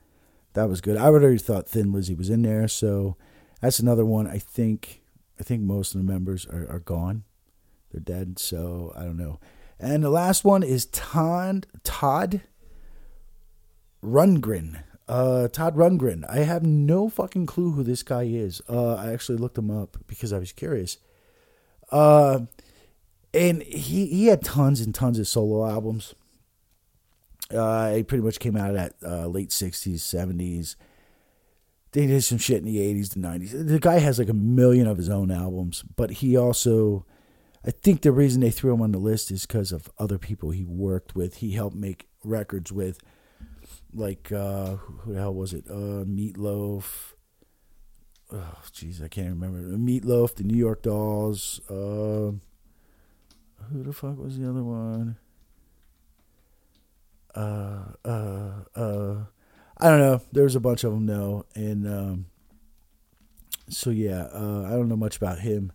that 0.53 0.69
was 0.69 0.81
good. 0.81 0.97
I 0.97 1.05
already 1.05 1.37
thought 1.37 1.67
Thin 1.67 1.91
Lizzy 1.91 2.15
was 2.15 2.29
in 2.29 2.41
there. 2.41 2.67
So 2.67 3.15
that's 3.61 3.79
another 3.79 4.05
one. 4.05 4.27
I 4.27 4.39
think 4.39 5.01
I 5.39 5.43
think 5.43 5.61
most 5.61 5.95
of 5.95 6.01
the 6.01 6.11
members 6.11 6.45
are, 6.47 6.67
are 6.69 6.79
gone. 6.79 7.23
They're 7.91 8.01
dead. 8.01 8.39
So 8.39 8.93
I 8.95 9.03
don't 9.03 9.17
know. 9.17 9.39
And 9.79 10.03
the 10.03 10.09
last 10.09 10.43
one 10.43 10.63
is 10.63 10.85
Todd 10.87 11.67
Todd 11.83 12.41
Rundgren. 14.03 14.83
Uh, 15.09 15.47
Todd 15.47 15.75
Rundgren. 15.75 16.23
I 16.29 16.43
have 16.43 16.63
no 16.63 17.09
fucking 17.09 17.47
clue 17.47 17.71
who 17.71 17.81
this 17.81 18.03
guy 18.03 18.23
is. 18.23 18.61
Uh, 18.69 18.93
I 18.93 19.11
actually 19.11 19.39
looked 19.39 19.57
him 19.57 19.71
up 19.71 19.97
because 20.05 20.31
I 20.31 20.37
was 20.37 20.51
curious. 20.51 20.99
Uh, 21.91 22.41
and 23.33 23.63
he 23.63 24.05
he 24.05 24.27
had 24.27 24.43
tons 24.43 24.81
and 24.81 24.93
tons 24.93 25.17
of 25.17 25.27
solo 25.27 25.67
albums. 25.67 26.13
Uh, 27.51 27.95
he 27.95 28.03
pretty 28.03 28.23
much 28.23 28.39
came 28.39 28.55
out 28.55 28.69
of 28.69 28.75
that 28.75 28.93
uh, 29.03 29.25
late 29.25 29.49
'60s, 29.49 29.95
'70s. 29.95 30.75
They 31.91 32.05
did 32.05 32.23
some 32.23 32.37
shit 32.37 32.59
in 32.59 32.65
the 32.65 32.77
'80s, 32.77 33.09
the 33.09 33.19
'90s. 33.19 33.67
The 33.67 33.79
guy 33.79 33.97
has 33.97 34.19
like 34.19 34.29
a 34.29 34.33
million 34.33 34.85
of 34.85 34.97
his 34.97 35.09
own 35.09 35.31
albums, 35.31 35.83
but 35.95 36.11
he 36.11 36.37
also, 36.37 37.03
I 37.65 37.71
think 37.71 38.03
the 38.03 38.11
reason 38.11 38.41
they 38.41 38.51
threw 38.51 38.75
him 38.75 38.81
on 38.83 38.91
the 38.91 38.99
list 38.99 39.31
is 39.31 39.47
because 39.47 39.71
of 39.71 39.89
other 39.97 40.19
people 40.19 40.51
he 40.51 40.65
worked 40.65 41.15
with. 41.15 41.37
He 41.37 41.53
helped 41.53 41.75
make 41.75 42.07
records 42.23 42.71
with 42.71 42.99
like 43.93 44.31
uh, 44.31 44.75
who 44.75 45.13
the 45.13 45.19
hell 45.19 45.33
was 45.33 45.53
it? 45.53 45.65
Uh, 45.69 46.05
Meatloaf. 46.05 47.13
Oh, 48.31 48.57
jeez, 48.71 49.03
I 49.03 49.07
can't 49.07 49.29
remember. 49.29 49.59
Meatloaf, 49.77 50.35
the 50.35 50.43
New 50.43 50.57
York 50.57 50.83
Dolls. 50.83 51.61
Uh, 51.69 52.33
who 53.71 53.83
the 53.83 53.93
fuck 53.93 54.17
was 54.17 54.37
the 54.37 54.49
other 54.49 54.63
one? 54.63 55.17
Uh, 57.35 57.83
uh, 58.05 58.51
uh, 58.75 59.15
I 59.77 59.89
don't 59.89 59.99
know. 59.99 60.21
There's 60.31 60.55
a 60.55 60.59
bunch 60.59 60.83
of 60.83 60.91
them 60.91 61.05
though, 61.05 61.45
and 61.55 61.87
um, 61.87 62.25
so 63.69 63.89
yeah, 63.91 64.27
uh, 64.33 64.63
I 64.67 64.71
don't 64.71 64.89
know 64.89 64.97
much 64.97 65.17
about 65.17 65.39
him. 65.39 65.71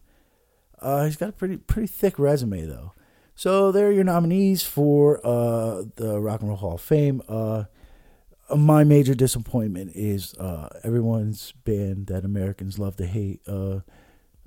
Uh, 0.81 1.05
he's 1.05 1.17
got 1.17 1.31
a 1.31 1.33
pretty 1.33 1.57
pretty 1.57 1.87
thick 1.87 2.19
resume 2.19 2.67
though. 2.67 2.93
So 3.35 3.73
there 3.73 3.89
are 3.89 3.93
your 3.93 4.05
nominees 4.05 4.63
for 4.63 5.21
uh, 5.27 5.85
the 5.97 6.21
Rock 6.21 6.41
and 6.41 6.51
Roll 6.51 6.59
Hall 6.59 6.75
of 6.75 6.81
Fame. 6.81 7.23
Uh, 7.29 7.65
my 8.55 8.85
major 8.85 9.15
disappointment 9.15 9.93
is 9.95 10.35
uh, 10.35 10.69
everyone's 10.83 11.53
band 11.65 12.07
that 12.09 12.25
Americans 12.25 12.79
love 12.79 12.97
to 12.97 13.07
hate, 13.07 13.41
uh, 13.49 13.81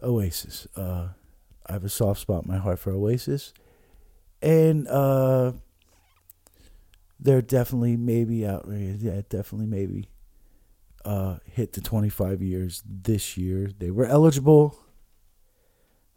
Oasis. 0.01 0.67
Uh, 0.75 1.09
I 1.65 1.73
have 1.73 1.83
a 1.83 1.89
soft 1.89 2.21
spot 2.21 2.43
in 2.43 2.51
my 2.51 2.57
heart 2.57 2.79
for 2.79 2.91
Oasis, 2.91 3.53
and 4.41 4.87
uh, 4.87 5.53
they're 7.19 7.41
definitely 7.41 7.97
maybe 7.97 8.45
out. 8.45 8.65
Yeah, 8.69 9.21
definitely 9.29 9.65
maybe 9.67 10.09
uh, 11.07 11.37
hit 11.45 11.73
the 11.73 11.81
25 11.81 12.41
years 12.41 12.83
this 12.85 13.37
year. 13.37 13.71
They 13.77 13.91
were 13.91 14.05
eligible. 14.05 14.77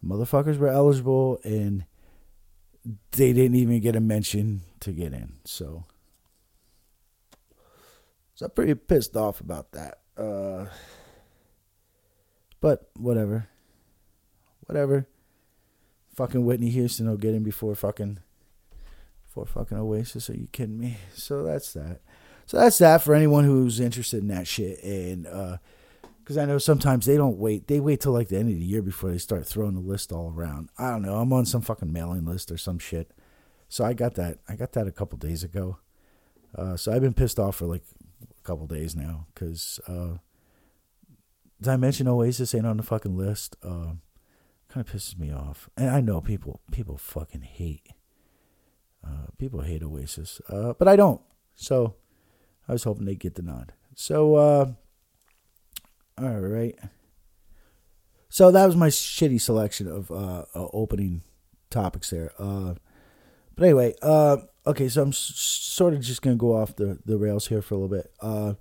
Motherfuckers 0.03 0.57
were 0.57 0.67
eligible 0.67 1.39
and 1.43 1.85
they 3.11 3.31
didn't 3.31 3.55
even 3.55 3.79
get 3.79 3.95
a 3.95 4.01
mention 4.01 4.63
to 4.81 4.91
get 4.91 5.13
in. 5.13 5.33
So, 5.45 5.85
so 8.41 8.45
I'm 8.45 8.51
pretty 8.53 8.73
pissed 8.73 9.15
off 9.15 9.39
about 9.39 9.71
that. 9.73 9.99
Uh, 10.17 10.65
but 12.59 12.89
whatever. 12.97 13.47
Whatever. 14.65 15.05
Fucking 16.15 16.43
Whitney 16.43 16.71
Houston 16.71 17.07
will 17.07 17.17
get 17.17 17.35
in 17.35 17.43
before 17.43 17.75
fucking 17.75 18.17
before 19.27 19.45
fucking 19.45 19.77
Oasis. 19.77 20.27
Are 20.31 20.35
you 20.35 20.47
kidding 20.51 20.79
me? 20.79 20.97
So 21.13 21.43
that's 21.43 21.73
that. 21.73 22.01
So 22.47 22.57
that's 22.57 22.79
that 22.79 23.03
for 23.03 23.13
anyone 23.13 23.43
who's 23.43 23.79
interested 23.79 24.23
in 24.23 24.29
that 24.29 24.47
shit. 24.47 24.81
And 24.83 25.27
uh 25.27 25.57
because 26.23 26.39
I 26.39 26.45
know 26.45 26.57
sometimes 26.57 27.05
they 27.05 27.17
don't 27.17 27.37
wait. 27.37 27.67
They 27.67 27.79
wait 27.79 28.01
till 28.01 28.13
like 28.13 28.29
the 28.29 28.39
end 28.39 28.49
of 28.49 28.55
the 28.55 28.65
year 28.65 28.81
before 28.81 29.11
they 29.11 29.19
start 29.19 29.45
throwing 29.45 29.75
the 29.75 29.81
list 29.81 30.11
all 30.11 30.33
around. 30.35 30.69
I 30.79 30.89
don't 30.89 31.03
know. 31.03 31.17
I'm 31.17 31.31
on 31.31 31.45
some 31.45 31.61
fucking 31.61 31.93
mailing 31.93 32.25
list 32.25 32.51
or 32.51 32.57
some 32.57 32.79
shit. 32.79 33.11
So 33.69 33.85
I 33.85 33.93
got 33.93 34.15
that. 34.15 34.39
I 34.49 34.55
got 34.55 34.71
that 34.71 34.87
a 34.87 34.91
couple 34.91 35.19
days 35.19 35.43
ago. 35.43 35.77
Uh, 36.55 36.75
so 36.75 36.91
I've 36.91 37.03
been 37.03 37.13
pissed 37.13 37.37
off 37.37 37.57
for 37.57 37.67
like 37.67 37.83
couple 38.43 38.67
days 38.67 38.95
now 38.95 39.27
because 39.33 39.79
uh, 39.87 40.17
did 41.61 41.69
I 41.69 41.77
mention 41.77 42.07
Oasis 42.07 42.55
ain't 42.55 42.65
on 42.65 42.77
the 42.77 42.83
fucking 42.83 43.17
list? 43.17 43.55
Uh, 43.63 43.93
kind 44.69 44.87
of 44.87 44.91
pisses 44.91 45.17
me 45.19 45.31
off. 45.31 45.69
And 45.77 45.89
I 45.89 46.01
know 46.01 46.21
people 46.21 46.61
people 46.71 46.97
fucking 46.97 47.41
hate. 47.41 47.87
Uh, 49.05 49.27
people 49.37 49.61
hate 49.61 49.83
Oasis, 49.83 50.41
uh, 50.49 50.73
but 50.77 50.87
I 50.87 50.95
don't. 50.95 51.21
So 51.55 51.95
I 52.67 52.73
was 52.73 52.83
hoping 52.83 53.05
they'd 53.05 53.19
get 53.19 53.35
the 53.35 53.41
nod. 53.41 53.73
So 53.95 54.35
uh, 54.35 54.71
all 56.17 56.39
right. 56.39 56.77
So 58.29 58.49
that 58.51 58.65
was 58.65 58.75
my 58.75 58.87
shitty 58.87 59.41
selection 59.41 59.87
of 59.87 60.09
uh, 60.09 60.45
uh, 60.55 60.67
opening 60.71 61.21
topics 61.69 62.11
there. 62.11 62.31
Uh, 62.39 62.75
but 63.61 63.67
anyway, 63.67 63.93
uh, 64.01 64.37
okay, 64.65 64.89
so 64.89 65.03
I'm 65.03 65.09
s- 65.09 65.17
sort 65.17 65.93
of 65.93 66.01
just 66.01 66.23
gonna 66.23 66.35
go 66.35 66.55
off 66.55 66.75
the, 66.75 66.97
the 67.05 67.15
rails 67.15 67.45
here 67.45 67.61
for 67.61 67.75
a 67.75 67.77
little 67.77 67.95
bit. 67.95 68.11
Uh, 68.19 68.55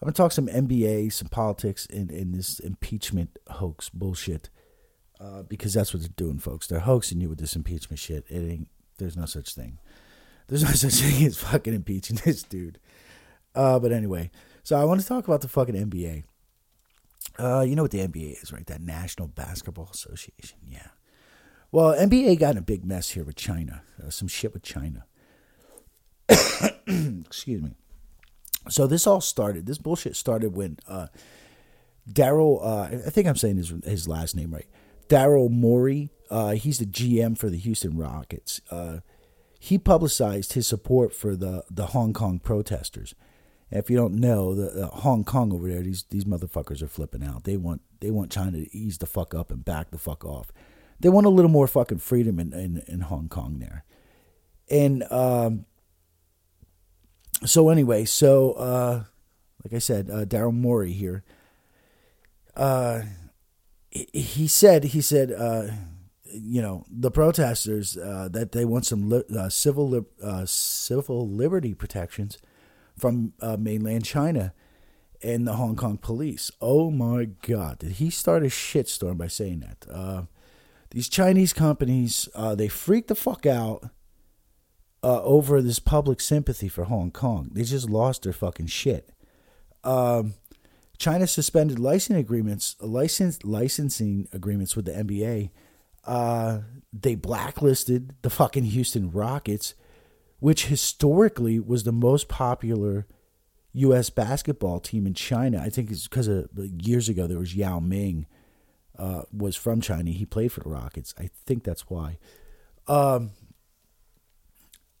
gonna 0.00 0.12
talk 0.12 0.32
some 0.32 0.46
NBA, 0.46 1.12
some 1.12 1.28
politics, 1.28 1.86
and, 1.90 2.10
and 2.10 2.34
this 2.34 2.58
impeachment 2.58 3.38
hoax 3.50 3.90
bullshit. 3.90 4.48
Uh, 5.20 5.42
because 5.42 5.74
that's 5.74 5.92
what 5.92 6.00
they're 6.00 6.08
doing, 6.16 6.38
folks. 6.38 6.66
They're 6.66 6.80
hoaxing 6.80 7.20
you 7.20 7.28
with 7.28 7.38
this 7.38 7.54
impeachment 7.54 7.98
shit. 7.98 8.24
It 8.30 8.50
ain't. 8.50 8.68
There's 8.96 9.14
no 9.14 9.26
such 9.26 9.54
thing. 9.54 9.78
There's 10.48 10.64
no 10.64 10.70
such 10.72 10.94
thing 11.02 11.26
as 11.26 11.36
fucking 11.36 11.74
impeaching 11.74 12.18
this 12.24 12.42
dude. 12.42 12.78
Uh, 13.54 13.78
but 13.78 13.92
anyway, 13.92 14.30
so 14.62 14.80
I 14.80 14.84
want 14.84 15.02
to 15.02 15.06
talk 15.06 15.28
about 15.28 15.42
the 15.42 15.48
fucking 15.48 15.74
NBA. 15.74 16.24
Uh, 17.38 17.60
you 17.60 17.76
know 17.76 17.82
what 17.82 17.90
the 17.90 18.08
NBA 18.08 18.42
is, 18.42 18.54
right? 18.54 18.66
That 18.68 18.80
National 18.80 19.28
Basketball 19.28 19.90
Association. 19.92 20.60
Yeah. 20.66 20.88
Well, 21.72 21.94
NBA 21.94 22.38
got 22.38 22.52
in 22.52 22.58
a 22.58 22.62
big 22.62 22.84
mess 22.84 23.10
here 23.10 23.24
with 23.24 23.36
China. 23.36 23.82
Uh, 24.04 24.10
some 24.10 24.28
shit 24.28 24.52
with 24.52 24.62
China. 24.62 25.04
Excuse 26.86 27.62
me. 27.62 27.74
So 28.68 28.86
this 28.86 29.06
all 29.06 29.20
started. 29.20 29.66
This 29.66 29.78
bullshit 29.78 30.16
started 30.16 30.56
when 30.56 30.78
uh, 30.88 31.08
Daryl. 32.10 32.60
Uh, 32.62 33.06
I 33.06 33.10
think 33.10 33.26
I'm 33.26 33.36
saying 33.36 33.56
his 33.56 33.72
his 33.84 34.08
last 34.08 34.34
name 34.34 34.52
right. 34.52 34.66
Daryl 35.08 35.50
Morey. 35.50 36.10
Uh, 36.30 36.52
he's 36.52 36.78
the 36.78 36.86
GM 36.86 37.38
for 37.38 37.48
the 37.48 37.58
Houston 37.58 37.96
Rockets. 37.96 38.60
Uh, 38.70 38.98
he 39.60 39.78
publicized 39.78 40.54
his 40.54 40.66
support 40.66 41.14
for 41.14 41.36
the 41.36 41.64
the 41.70 41.86
Hong 41.86 42.12
Kong 42.12 42.38
protesters. 42.38 43.14
And 43.70 43.80
if 43.80 43.90
you 43.90 43.96
don't 43.96 44.14
know, 44.14 44.54
the, 44.54 44.86
Hong 44.86 45.24
Kong 45.24 45.52
over 45.52 45.68
there, 45.68 45.82
these 45.82 46.04
these 46.10 46.24
motherfuckers 46.24 46.82
are 46.82 46.88
flipping 46.88 47.24
out. 47.24 47.44
They 47.44 47.56
want 47.56 47.82
they 48.00 48.10
want 48.10 48.30
China 48.30 48.52
to 48.52 48.76
ease 48.76 48.98
the 48.98 49.06
fuck 49.06 49.34
up 49.34 49.50
and 49.50 49.64
back 49.64 49.90
the 49.90 49.98
fuck 49.98 50.24
off. 50.24 50.52
They 51.00 51.08
want 51.08 51.26
a 51.26 51.30
little 51.30 51.50
more 51.50 51.66
fucking 51.66 51.98
freedom 51.98 52.38
in 52.38 52.52
in, 52.52 52.82
in 52.86 53.00
Hong 53.00 53.28
Kong 53.28 53.58
there. 53.58 53.84
And 54.70 55.04
um, 55.12 55.66
so 57.44 57.68
anyway, 57.68 58.04
so 58.04 58.52
uh, 58.52 59.04
like 59.64 59.74
I 59.74 59.78
said, 59.78 60.10
uh, 60.10 60.24
Daryl 60.24 60.54
Morey 60.54 60.92
here. 60.92 61.24
Uh, 62.56 63.02
he 63.90 64.46
said 64.46 64.84
he 64.84 65.00
said 65.00 65.32
uh, 65.32 65.68
you 66.24 66.60
know 66.60 66.84
the 66.90 67.10
protesters 67.10 67.96
uh, 67.96 68.28
that 68.30 68.52
they 68.52 68.64
want 68.64 68.86
some 68.86 69.08
li- 69.08 69.24
uh, 69.36 69.48
civil 69.48 69.88
li- 69.88 70.04
uh, 70.22 70.44
civil 70.46 71.28
liberty 71.28 71.74
protections 71.74 72.38
from 72.98 73.32
uh, 73.40 73.56
mainland 73.58 74.04
China 74.04 74.52
and 75.22 75.46
the 75.46 75.54
Hong 75.54 75.76
Kong 75.76 75.98
police. 75.98 76.50
Oh 76.60 76.90
my 76.90 77.24
God! 77.24 77.78
Did 77.78 77.92
he 77.92 78.10
start 78.10 78.42
a 78.42 78.46
shitstorm 78.46 79.18
by 79.18 79.28
saying 79.28 79.60
that? 79.60 80.26
Uh, 80.86 80.90
these 80.90 81.08
Chinese 81.08 81.52
companies 81.52 82.28
they 82.54 82.68
freaked 82.68 83.08
the 83.08 83.14
fuck 83.14 83.46
out 83.46 83.90
over 85.02 85.62
this 85.62 85.78
public 85.78 86.20
sympathy 86.20 86.68
for 86.68 86.84
Hong 86.84 87.10
Kong. 87.10 87.50
They 87.52 87.62
just 87.62 87.88
lost 87.88 88.22
their 88.22 88.32
fucking 88.32 88.66
shit. 88.66 89.10
Um, 89.84 90.34
China 90.98 91.26
suspended 91.26 91.78
licensing 91.78 92.16
agreements, 92.16 92.76
license 92.80 93.44
licensing 93.44 94.28
agreements 94.32 94.74
with 94.74 94.86
the 94.86 94.92
NBA. 94.92 95.50
Uh, 96.04 96.60
they 96.92 97.14
blacklisted 97.14 98.14
the 98.22 98.30
fucking 98.30 98.64
Houston 98.64 99.10
Rockets, 99.10 99.74
which 100.38 100.66
historically 100.66 101.60
was 101.60 101.84
the 101.84 101.92
most 101.92 102.28
popular 102.28 103.06
U.S. 103.72 104.08
basketball 104.08 104.80
team 104.80 105.06
in 105.06 105.14
China. 105.14 105.60
I 105.60 105.68
think 105.68 105.90
it's 105.90 106.08
because 106.08 106.28
years 106.80 107.08
ago 107.08 107.26
there 107.26 107.38
was 107.38 107.54
Yao 107.54 107.78
Ming, 107.78 108.26
uh, 108.98 109.22
was 109.32 109.56
from 109.56 109.80
China. 109.80 110.10
He 110.10 110.26
played 110.26 110.52
for 110.52 110.60
the 110.60 110.68
Rockets. 110.68 111.14
I 111.18 111.30
think 111.46 111.64
that's 111.64 111.88
why. 111.88 112.18
Um, 112.88 113.30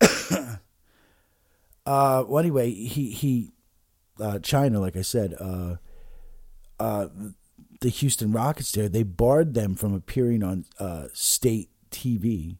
uh, 0.00 0.58
well, 1.86 2.38
anyway, 2.38 2.70
he 2.72 3.10
he 3.10 3.52
uh, 4.20 4.38
China, 4.40 4.80
like 4.80 4.96
I 4.96 5.02
said, 5.02 5.34
uh, 5.38 5.76
uh, 6.78 7.08
the 7.80 7.88
Houston 7.88 8.32
Rockets 8.32 8.72
there, 8.72 8.88
they 8.88 9.02
barred 9.02 9.54
them 9.54 9.74
from 9.74 9.94
appearing 9.94 10.42
on 10.42 10.64
uh, 10.78 11.08
state 11.12 11.70
TV. 11.90 12.58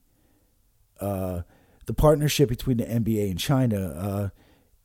Uh, 1.01 1.43
the 1.87 1.95
partnership 1.95 2.49
between 2.49 2.79
the 2.79 2.85
NBA 2.85 3.31
and 3.31 3.39
China, 3.39 3.87
uh, 3.87 4.29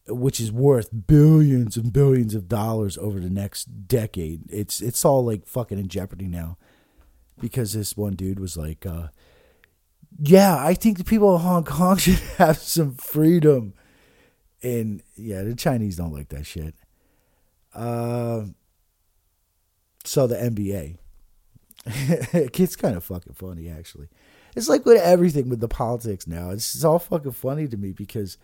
which 0.08 0.40
is 0.40 0.52
worth 0.52 0.90
billions 1.08 1.78
and 1.78 1.94
billions 1.94 2.34
of 2.36 2.48
dollars 2.48 2.98
over 2.98 3.20
the 3.20 3.30
next 3.30 3.88
decade, 3.88 4.42
it's 4.50 4.82
it's 4.82 5.06
all 5.06 5.24
like 5.26 5.46
fucking 5.46 5.80
in 5.80 5.88
jeopardy 5.88 6.28
now, 6.28 6.58
because 7.40 7.74
this 7.74 7.96
one 7.96 8.14
dude 8.14 8.40
was 8.40 8.58
like, 8.58 8.86
uh, 8.86 9.08
"Yeah, 10.20 10.58
I 10.58 10.74
think 10.74 10.98
the 10.98 11.04
people 11.04 11.36
of 11.36 11.42
Hong 11.42 11.64
Kong 11.64 11.98
should 11.98 12.20
have 12.38 12.58
some 12.58 12.96
freedom," 12.96 13.74
and 14.64 15.04
yeah, 15.16 15.44
the 15.44 15.56
Chinese 15.56 15.98
don't 15.98 16.14
like 16.14 16.30
that 16.30 16.46
shit. 16.46 16.76
Uh, 17.74 18.46
so 20.04 20.28
the 20.28 20.36
NBA. 20.36 20.98
it's 21.86 22.76
kind 22.76 22.96
of 22.96 23.04
fucking 23.04 23.34
funny, 23.34 23.70
actually. 23.70 24.08
It's 24.56 24.70
like 24.70 24.86
with 24.86 25.02
everything 25.02 25.50
with 25.50 25.62
the 25.62 25.68
politics 25.68 26.28
now. 26.28 26.50
It's, 26.52 26.76
it's 26.76 26.84
all 26.84 27.00
fucking 27.00 27.32
funny 27.32 27.68
to 27.68 27.78
me 27.78 27.92
because 27.92 28.38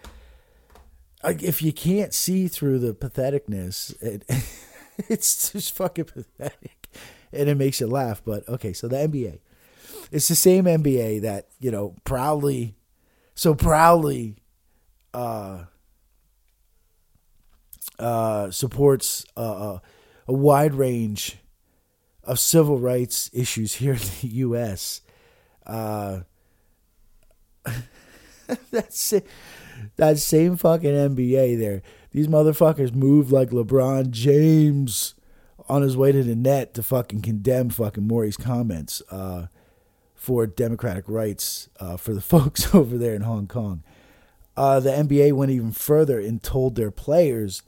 if 1.24 1.62
you 1.62 1.74
can't 1.74 2.14
see 2.14 2.48
through 2.48 2.80
the 2.80 2.94
patheticness, 2.94 4.02
it, 4.02 4.24
it's 5.10 5.52
just 5.52 5.76
fucking 5.76 6.06
pathetic, 6.06 6.90
and 7.32 7.50
it 7.50 7.56
makes 7.56 7.80
you 7.80 7.88
laugh. 7.88 8.22
But 8.24 8.48
okay, 8.48 8.74
so 8.74 8.88
the 8.88 8.98
NBA, 8.98 9.40
it's 10.12 10.28
the 10.28 10.36
same 10.36 10.66
NBA 10.66 11.22
that 11.22 11.48
you 11.60 11.72
know 11.72 11.96
proudly, 12.04 12.76
so 13.36 13.56
proudly, 13.56 14.36
uh, 15.14 15.66
uh, 18.00 18.52
supports 18.52 19.26
uh, 19.36 19.80
a 20.28 20.34
wide 20.34 20.76
range 20.76 21.38
of 22.24 22.40
civil 22.40 22.78
rights 22.78 23.30
issues 23.34 23.76
here 23.76 23.94
in 23.94 24.00
the 24.22 24.28
U.S. 24.28 25.02
Uh, 25.66 26.20
that's 28.72 29.14
that 29.98 30.18
same 30.20 30.58
fucking 30.58 30.92
NBA 30.92 31.58
there. 31.60 31.82
These 32.12 32.28
motherfuckers 32.28 32.94
move 32.94 33.32
like 33.32 33.50
LeBron 33.50 34.12
James 34.12 35.16
on 35.70 35.82
his 35.82 35.98
way 35.98 36.12
to 36.12 36.24
the 36.24 36.36
net 36.36 36.74
to 36.76 36.84
fucking 36.84 37.22
condemn 37.22 37.70
fucking 37.70 38.08
Morey's 38.08 38.38
comments 38.38 39.02
uh, 39.12 39.48
for 40.16 40.48
democratic 40.48 41.06
rights 41.08 41.70
uh, 41.80 41.98
for 41.98 42.14
the 42.14 42.22
folks 42.34 42.74
over 42.74 42.98
there 42.98 43.14
in 43.14 43.22
Hong 43.22 43.48
Kong. 43.48 43.84
Uh, 44.56 44.80
the 44.80 44.90
NBA 44.90 45.34
went 45.34 45.52
even 45.52 45.72
further 45.72 46.20
and 46.20 46.42
told 46.42 46.76
their 46.76 46.90
players, 46.90 47.62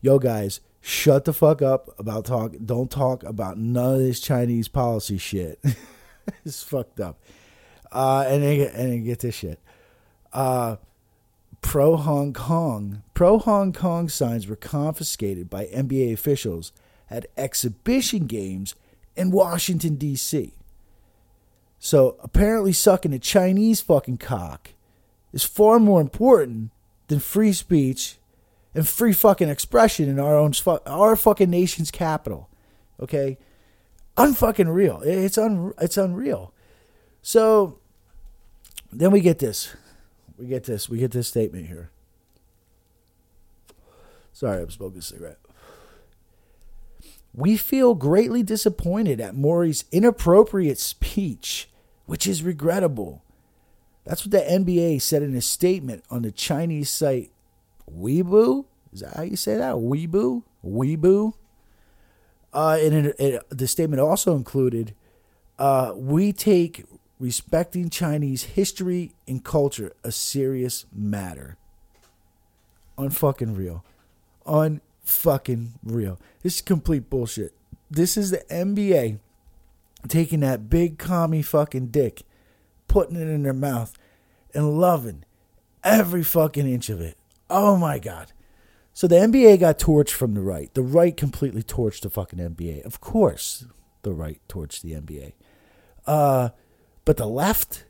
"Yo, 0.00 0.18
guys, 0.20 0.60
shut 0.86 1.24
the 1.24 1.32
fuck 1.32 1.60
up 1.60 1.90
about 1.98 2.24
talk. 2.24 2.54
Don't 2.64 2.90
talk 2.90 3.24
about 3.24 3.58
none 3.58 3.94
of 3.94 3.98
this 3.98 4.20
Chinese 4.20 4.68
policy 4.68 5.18
shit. 5.18 5.58
it's 6.44 6.62
fucked 6.62 7.00
up. 7.00 7.18
Uh, 7.90 8.24
and 8.28 8.42
then, 8.42 8.60
and 8.60 8.92
then 8.92 9.04
get 9.04 9.18
this 9.18 9.34
shit. 9.34 9.60
Uh, 10.32 10.76
pro 11.60 11.96
Hong 11.96 12.32
Kong, 12.32 13.02
pro 13.14 13.38
Hong 13.38 13.72
Kong 13.72 14.08
signs 14.08 14.46
were 14.46 14.56
confiscated 14.56 15.50
by 15.50 15.66
NBA 15.66 16.12
officials 16.12 16.72
at 17.10 17.26
exhibition 17.36 18.26
games 18.26 18.74
in 19.14 19.30
Washington 19.30 19.96
D.C. 19.96 20.52
So 21.78 22.16
apparently, 22.22 22.72
sucking 22.72 23.12
a 23.12 23.18
Chinese 23.18 23.80
fucking 23.80 24.18
cock 24.18 24.70
is 25.32 25.44
far 25.44 25.78
more 25.78 26.00
important 26.00 26.70
than 27.08 27.20
free 27.20 27.52
speech 27.52 28.16
and 28.74 28.86
free 28.86 29.12
fucking 29.12 29.48
expression 29.48 30.08
in 30.08 30.18
our 30.18 30.36
own 30.36 30.52
our 30.86 31.16
fucking 31.16 31.50
nation's 31.50 31.90
capital. 31.90 32.48
Okay, 33.00 33.38
unfucking 34.16 34.72
real. 34.72 35.00
It's 35.02 35.38
un 35.38 35.72
it's 35.80 35.96
unreal. 35.96 36.52
So 37.22 37.78
then 38.92 39.10
we 39.10 39.20
get 39.20 39.38
this. 39.38 39.74
We 40.38 40.46
get 40.46 40.64
this. 40.64 40.88
We 40.88 40.98
get 40.98 41.12
this 41.12 41.28
statement 41.28 41.66
here. 41.66 41.90
Sorry, 44.32 44.62
I'm 44.62 44.70
smoking 44.70 44.98
a 44.98 45.02
cigarette. 45.02 45.38
We 47.32 47.56
feel 47.56 47.94
greatly 47.94 48.42
disappointed 48.42 49.20
at 49.20 49.34
Morey's 49.34 49.84
inappropriate 49.92 50.78
speech, 50.78 51.68
which 52.06 52.26
is 52.26 52.42
regrettable. 52.42 53.22
That's 54.04 54.24
what 54.24 54.32
the 54.32 54.38
NBA 54.38 55.02
said 55.02 55.22
in 55.22 55.34
a 55.34 55.40
statement 55.40 56.04
on 56.10 56.22
the 56.22 56.30
Chinese 56.30 56.90
site 56.90 57.30
Weibo. 57.90 58.66
Is 58.92 59.00
that 59.00 59.14
how 59.16 59.22
you 59.22 59.36
say 59.36 59.56
that? 59.56 59.74
Weibo? 59.74 60.42
Weibo? 60.64 61.34
Uh, 62.52 62.78
and 62.80 63.06
it, 63.06 63.16
it, 63.18 63.42
the 63.50 63.66
statement 63.66 64.00
also 64.00 64.34
included 64.34 64.94
uh, 65.58 65.92
we 65.94 66.32
take 66.32 66.84
respecting 67.18 67.90
Chinese 67.90 68.44
history 68.44 69.12
and 69.26 69.44
culture 69.44 69.92
a 70.04 70.12
serious 70.12 70.86
matter. 70.92 71.56
Unfucking 72.98 73.56
real. 73.56 73.84
Unfucking 74.46 75.70
real. 75.82 76.18
This 76.42 76.56
is 76.56 76.62
complete 76.62 77.10
bullshit. 77.10 77.52
This 77.90 78.16
is 78.16 78.30
the 78.30 78.44
NBA 78.50 79.18
taking 80.08 80.40
that 80.40 80.70
big 80.70 80.98
commie 80.98 81.42
fucking 81.42 81.88
dick, 81.88 82.22
putting 82.88 83.16
it 83.16 83.28
in 83.28 83.42
their 83.42 83.52
mouth, 83.52 83.96
and 84.54 84.78
loving 84.78 85.24
every 85.84 86.22
fucking 86.22 86.68
inch 86.68 86.88
of 86.88 87.00
it. 87.00 87.16
Oh 87.48 87.76
my 87.76 87.98
God. 87.98 88.32
So 88.92 89.06
the 89.06 89.16
NBA 89.16 89.60
got 89.60 89.78
torched 89.78 90.10
from 90.10 90.34
the 90.34 90.40
right. 90.40 90.72
The 90.72 90.82
right 90.82 91.16
completely 91.16 91.62
torched 91.62 92.00
the 92.00 92.10
fucking 92.10 92.38
NBA. 92.38 92.84
Of 92.84 93.00
course, 93.00 93.66
the 94.02 94.12
right 94.12 94.40
torched 94.48 94.80
the 94.80 94.92
NBA. 94.92 95.34
Uh, 96.06 96.50
but 97.06 97.16
the 97.16 97.26
left, 97.26 97.84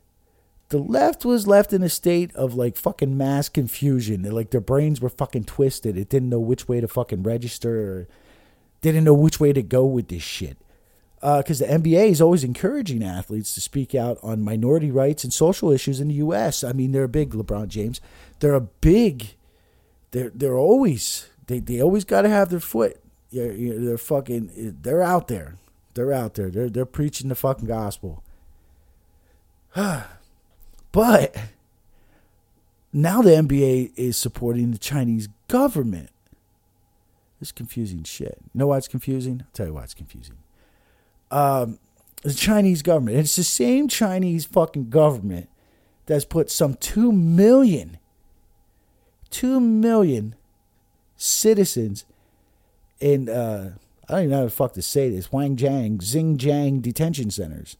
the 0.68 0.78
left 0.78 1.24
was 1.24 1.48
left 1.48 1.72
in 1.72 1.82
a 1.82 1.88
state 1.88 2.32
of 2.36 2.54
like 2.54 2.76
fucking 2.76 3.18
mass 3.18 3.48
confusion. 3.48 4.22
Like 4.22 4.50
their 4.50 4.60
brains 4.60 5.00
were 5.00 5.08
fucking 5.08 5.44
twisted. 5.44 5.96
It 5.96 6.08
didn't 6.08 6.28
know 6.28 6.38
which 6.38 6.68
way 6.68 6.80
to 6.80 6.86
fucking 6.86 7.24
register. 7.24 7.80
Or 7.80 8.08
didn't 8.82 9.04
know 9.04 9.14
which 9.14 9.40
way 9.40 9.52
to 9.52 9.62
go 9.62 9.84
with 9.86 10.08
this 10.08 10.22
shit. 10.22 10.58
Because 11.20 11.62
uh, 11.62 11.66
the 11.66 11.72
NBA 11.72 12.10
is 12.10 12.20
always 12.20 12.44
encouraging 12.44 13.02
athletes 13.02 13.54
to 13.54 13.60
speak 13.60 13.94
out 13.94 14.18
on 14.22 14.42
minority 14.42 14.90
rights 14.90 15.24
and 15.24 15.32
social 15.32 15.72
issues 15.72 15.98
in 15.98 16.08
the 16.08 16.14
U.S. 16.14 16.62
I 16.62 16.72
mean, 16.72 16.92
they're 16.92 17.04
a 17.04 17.08
big 17.08 17.30
LeBron 17.30 17.68
James. 17.68 18.00
They're 18.40 18.54
a 18.54 18.60
big. 18.60 19.34
They're 20.10 20.30
they're 20.34 20.58
always 20.58 21.28
they 21.46 21.58
they 21.58 21.80
always 21.80 22.04
got 22.04 22.22
to 22.22 22.28
have 22.28 22.50
their 22.50 22.60
foot. 22.60 23.00
They're, 23.32 23.54
they're 23.56 23.98
fucking. 23.98 24.76
They're 24.82 25.02
out 25.02 25.28
there. 25.28 25.56
They're 25.94 26.12
out 26.12 26.34
there. 26.34 26.50
They're 26.50 26.68
they're 26.68 26.84
preaching 26.84 27.30
the 27.30 27.34
fucking 27.34 27.66
gospel. 27.66 28.22
but 30.92 31.36
now 32.92 33.20
the 33.20 33.30
NBA 33.30 33.92
is 33.96 34.16
supporting 34.16 34.70
the 34.70 34.78
Chinese 34.78 35.28
government. 35.48 36.10
It's 37.40 37.52
confusing 37.52 38.02
shit. 38.04 38.38
You 38.54 38.58
know 38.58 38.68
why 38.68 38.78
it's 38.78 38.88
confusing? 38.88 39.42
I'll 39.42 39.52
tell 39.52 39.66
you 39.66 39.74
why 39.74 39.82
it's 39.82 39.94
confusing. 39.94 40.36
Um, 41.30 41.78
the 42.22 42.32
Chinese 42.32 42.82
government. 42.82 43.18
It's 43.18 43.36
the 43.36 43.44
same 43.44 43.88
Chinese 43.88 44.46
fucking 44.46 44.88
government 44.88 45.50
that's 46.06 46.24
put 46.24 46.50
some 46.50 46.74
2 46.74 47.12
million, 47.12 47.98
2 49.30 49.60
million 49.60 50.34
citizens 51.16 52.06
in, 52.98 53.28
uh, 53.28 53.74
I 54.08 54.12
don't 54.12 54.20
even 54.20 54.30
know 54.30 54.38
how 54.38 54.44
the 54.44 54.50
fuck 54.50 54.72
to 54.74 54.82
say 54.82 55.10
this, 55.10 55.28
Huangjiang, 55.28 55.98
Xinjiang 55.98 56.80
detention 56.80 57.30
centers. 57.30 57.76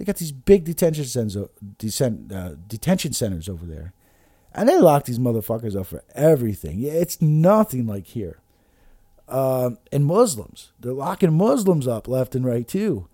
They 0.00 0.06
got 0.06 0.16
these 0.16 0.32
big 0.32 0.64
detention 0.64 1.04
centers, 1.04 1.36
uh, 1.36 2.54
detention 2.66 3.12
centers 3.12 3.50
over 3.50 3.66
there, 3.66 3.92
and 4.54 4.66
they 4.66 4.78
lock 4.78 5.04
these 5.04 5.18
motherfuckers 5.18 5.78
up 5.78 5.88
for 5.88 6.02
everything. 6.14 6.82
It's 6.82 7.20
nothing 7.20 7.86
like 7.86 8.06
here. 8.06 8.40
Uh, 9.28 9.72
and 9.92 10.06
Muslims, 10.06 10.72
they're 10.80 10.94
locking 10.94 11.34
Muslims 11.34 11.86
up 11.86 12.08
left 12.08 12.34
and 12.34 12.46
right 12.46 12.66
too. 12.66 13.08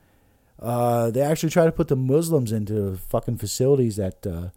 Uh, 0.61 1.11
they 1.11 1.23
actually 1.23 1.51
try 1.51 1.65
to 1.65 1.73
put 1.73 1.89
the 1.89 1.97
Muslims 1.97 2.53
into 2.53 2.97
fucking 3.09 3.39
facilities 3.39 3.97
that, 3.97 4.25
uh, 4.25 4.51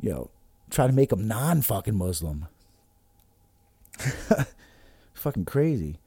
you 0.00 0.10
know, 0.10 0.30
try 0.70 0.86
to 0.86 0.92
make 0.92 1.10
them 1.10 1.26
non-fucking 1.26 1.96
Muslim. 1.96 2.46
fucking 5.12 5.44
crazy. 5.44 5.98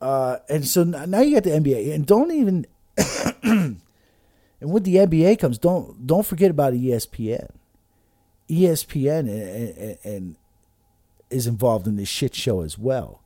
Uh, 0.00 0.38
and 0.48 0.66
so 0.66 0.82
now 0.82 1.20
you 1.20 1.34
got 1.36 1.44
the 1.44 1.50
NBA, 1.50 1.94
and 1.94 2.04
don't 2.04 2.32
even 2.32 2.66
And 4.62 4.72
with 4.72 4.84
the 4.84 4.94
NBA 4.94 5.40
comes, 5.40 5.58
don't 5.58 6.06
don't 6.06 6.24
forget 6.24 6.50
about 6.50 6.72
ESPN. 6.72 7.50
ESPN 8.48 9.20
and, 9.20 9.76
and, 9.76 9.98
and 10.04 10.36
is 11.30 11.48
involved 11.48 11.88
in 11.88 11.96
this 11.96 12.08
shit 12.08 12.34
show 12.34 12.60
as 12.60 12.78
well. 12.78 13.20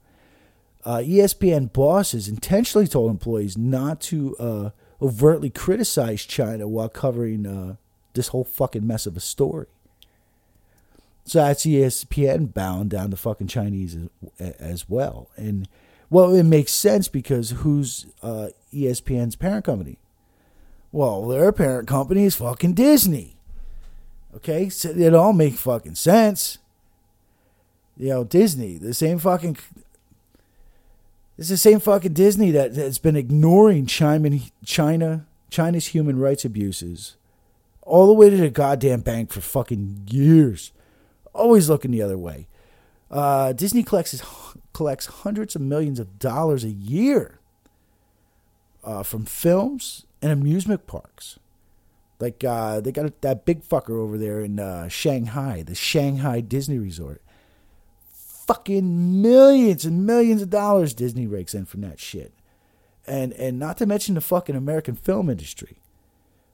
Uh, 0.85 0.99
ESPN 0.99 1.73
bosses 1.73 2.27
intentionally 2.27 2.87
told 2.87 3.11
employees 3.11 3.59
not 3.59 4.01
to 4.01 4.37
uh, 4.39 4.71
overtly 5.03 5.51
criticize 5.51 6.25
China 6.25 6.67
while 6.67 6.89
covering 6.89 7.45
uh, 7.45 7.77
this 8.15 8.29
whole 8.29 8.45
fucking 8.45 8.87
mess 8.87 9.05
of 9.05 9.17
a 9.17 9.21
story. 9.21 9.67
So 11.25 11.41
that's 11.41 11.67
ESPN 11.67 12.55
bound 12.55 12.89
down 12.91 13.11
to 13.11 13.17
fucking 13.17 13.49
Chinese 13.49 13.97
as, 14.39 14.53
as 14.53 14.89
well. 14.89 15.29
And 15.37 15.69
well, 16.09 16.35
it 16.35 16.45
makes 16.45 16.73
sense 16.73 17.09
because 17.09 17.51
who's 17.51 18.07
uh, 18.23 18.49
ESPN's 18.73 19.37
parent 19.37 19.67
company? 19.67 19.99
Well, 20.93 21.27
their 21.27 21.53
parent 21.53 21.89
company 21.89 22.25
is 22.25 22.37
fucking 22.37 22.75
Disney. 22.75 23.37
Okay, 24.37 24.69
so 24.69 24.91
it 24.91 25.15
all 25.15 25.33
makes 25.33 25.61
fucking 25.61 25.95
sense. 25.95 26.59
You 27.97 28.09
know, 28.11 28.25
Disney, 28.25 28.77
the 28.77 28.95
same 28.95 29.19
fucking. 29.19 29.57
It's 31.39 31.49
the 31.49 31.57
same 31.57 31.81
fucking 31.81 32.13
Disney 32.13 32.51
that 32.51 32.75
has 32.77 32.99
been 32.99 33.17
ignoring 33.17 33.87
China, 33.87 34.39
China, 34.65 35.27
China's 35.51 35.89
human 35.89 36.19
rights 36.19 36.45
abuses, 36.45 37.17
all 37.83 38.07
the 38.07 38.13
way 38.15 38.31
to 38.31 38.37
the 38.37 38.51
goddamn 38.51 39.01
bank 39.01 39.33
for 39.33 39.41
fucking 39.41 40.07
years, 40.09 40.73
always 41.35 41.69
looking 41.69 41.91
the 41.91 42.03
other 42.03 42.19
way. 42.19 42.47
Uh, 43.11 43.53
Disney 43.53 43.83
collects 43.83 44.23
collects 44.73 45.07
hundreds 45.07 45.55
of 45.57 45.63
millions 45.63 45.99
of 45.99 46.19
dollars 46.19 46.65
a 46.65 46.71
year 46.71 47.39
uh, 48.85 49.03
from 49.03 49.25
films 49.25 50.06
and 50.27 50.41
amusement 50.41 50.87
parks. 50.89 51.39
Like 52.19 52.43
uh, 52.43 52.81
they 52.81 52.93
got 52.93 53.21
that 53.21 53.45
big 53.45 53.63
fucker 53.63 53.99
over 54.01 54.19
there 54.19 54.41
in 54.41 54.59
uh, 54.59 54.89
Shanghai, 54.89 55.63
the 55.63 55.75
Shanghai 55.75 56.41
Disney 56.41 56.79
Resort. 56.79 57.23
Fucking 58.47 59.23
millions 59.23 59.85
and 59.85 60.07
millions 60.07 60.41
of 60.43 60.51
dollars 60.51 60.95
Disney 60.95 61.27
rakes 61.27 61.55
in 61.55 61.65
from 61.65 61.83
that 61.83 62.01
shit, 62.01 62.33
and 63.07 63.33
and 63.35 63.59
not 63.59 63.77
to 63.79 63.87
mention 63.87 64.15
the 64.15 64.21
fucking 64.21 64.57
American 64.57 64.95
film 64.95 65.29
industry. 65.29 65.79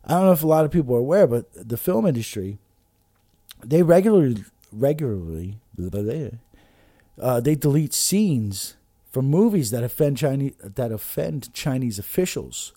I 0.05 0.15
don't 0.15 0.27
know 0.27 0.33
if 0.33 0.43
a 0.43 0.49
lot 0.49 0.65
of 0.65 0.71
people 0.71 0.97
are 0.97 1.01
aware, 1.01 1.27
but 1.27 1.47
the 1.55 1.77
film 1.77 2.07
industry, 2.07 2.59
they 3.63 3.83
regularly 3.83 4.45
regularly 4.73 5.59
uh, 7.21 7.41
they 7.41 7.55
delete 7.55 7.95
scenes 7.95 8.77
from 9.11 9.27
movies 9.27 9.71
that 9.71 9.85
offend 9.85 10.17
Chinese 10.17 10.55
that 10.63 10.91
offend 10.91 11.53
Chinese 11.53 11.99
officials 11.99 12.73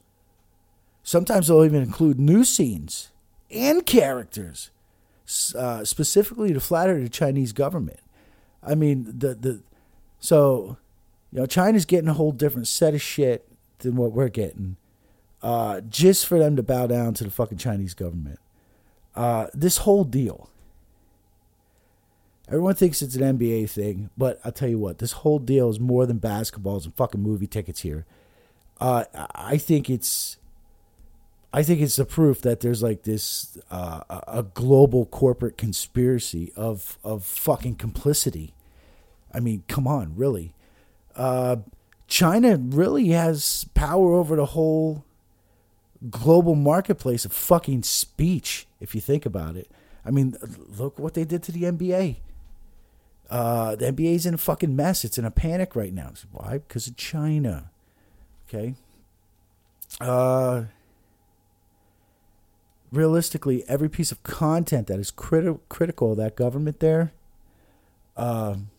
Sometimes 1.06 1.48
they'll 1.48 1.64
even 1.64 1.84
include 1.84 2.20
new 2.20 2.44
scenes 2.44 3.12
and 3.52 3.86
characters, 3.86 4.72
uh, 5.56 5.86
specifically 5.86 6.52
to 6.52 6.60
flatter 6.60 7.00
the 7.00 7.10
Chinese 7.10 7.54
government. 7.54 8.00
I 8.64 8.74
mean, 8.74 9.06
the 9.06 9.36
the 9.36 9.62
so 10.20 10.78
you 11.32 11.40
know 11.40 11.46
China's 11.46 11.86
getting 11.86 12.10
a 12.10 12.14
whole 12.14 12.32
different 12.32 12.68
set 12.68 12.96
of 12.96 13.04
shit 13.04 13.48
than 13.80 13.98
what 13.98 14.14
we're 14.14 14.30
getting, 14.30 14.78
uh, 15.44 15.82
just 15.82 16.26
for 16.26 16.40
them 16.40 16.56
to 16.56 16.64
bow 16.64 16.88
down 16.88 17.14
to 17.14 17.24
the 17.24 17.30
fucking 17.30 17.60
Chinese 17.60 17.94
government. 17.94 18.40
Uh, 19.16 19.46
this 19.54 19.78
whole 19.78 20.06
deal. 20.06 20.50
Everyone 22.48 22.74
thinks 22.74 23.04
it's 23.04 23.16
an 23.16 23.38
NBA 23.38 23.70
thing, 23.70 24.10
but 24.18 24.40
I'll 24.44 24.52
tell 24.52 24.70
you 24.70 24.80
what, 24.80 24.98
this 24.98 25.12
whole 25.12 25.40
deal 25.40 25.70
is 25.70 25.80
more 25.80 26.08
than 26.08 26.20
basketballs 26.20 26.86
and 26.86 26.96
fucking 26.96 27.22
movie 27.22 27.48
tickets 27.48 27.82
here. 27.82 28.06
Uh, 28.80 29.06
I 29.36 29.58
think 29.58 29.90
it's 29.90 30.38
I 31.56 31.64
think 31.64 31.80
it's 31.80 31.96
the 31.96 32.04
proof 32.04 32.42
that 32.42 32.60
there's 32.60 32.84
like 32.84 33.04
this 33.04 33.58
uh, 33.72 34.02
a 34.28 34.44
global 34.44 35.06
corporate 35.06 35.58
conspiracy 35.58 36.52
of 36.58 37.00
of 37.02 37.24
fucking 37.24 37.76
complicity. 37.76 38.54
I 39.34 39.40
mean, 39.40 39.64
come 39.70 39.88
on, 39.88 40.18
really. 40.18 40.54
Uh, 41.16 41.58
China 42.08 42.58
really 42.58 43.08
has 43.08 43.68
power 43.74 44.16
over 44.16 44.36
the 44.36 44.48
whole 44.48 45.06
global 46.10 46.56
marketplace 46.56 47.24
of 47.24 47.32
fucking 47.32 47.84
speech, 47.84 48.68
if 48.82 48.94
you 48.94 49.00
think 49.00 49.26
about 49.26 49.56
it. 49.56 49.72
I 50.04 50.12
mean, 50.12 50.36
look 50.78 51.00
what 51.00 51.14
they 51.14 51.24
did 51.24 51.42
to 51.44 51.54
the 51.54 51.64
NBA. 51.64 52.18
Uh, 53.30 53.78
the 53.78 53.94
NBA's 53.94 54.26
in 54.26 54.34
a 54.34 54.38
fucking 54.38 54.76
mess. 54.76 55.06
It's 55.06 55.18
in 55.18 55.24
a 55.24 55.32
panic 55.32 55.74
right 55.74 55.94
now. 55.94 56.12
Why? 56.34 56.58
Because 56.58 56.88
of 56.88 56.98
China. 56.98 57.72
Okay. 58.50 58.76
Uh, 60.02 60.66
realistically, 62.96 63.64
every 63.68 63.90
piece 63.90 64.12
of 64.12 64.24
content 64.24 64.88
that 64.88 65.00
is 65.00 65.12
criti- 65.12 65.60
critical 65.70 66.12
of 66.12 66.18
that 66.18 66.36
government 66.36 66.80
there, 66.80 67.14
um, 68.18 68.70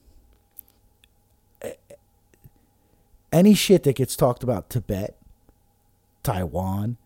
any 3.32 3.54
shit 3.54 3.82
that 3.82 3.96
gets 3.96 4.16
talked 4.16 4.42
about 4.42 4.70
Tibet, 4.70 5.16
Taiwan, 6.22 6.96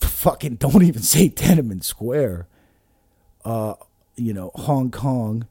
fucking 0.00 0.54
don't 0.60 0.82
even 0.82 1.02
say 1.02 1.28
Tiananmen 1.28 1.82
Square, 1.82 2.46
uh, 3.44 3.74
you 4.16 4.32
know, 4.32 4.50
Hong 4.54 4.90
Kong, 4.90 5.46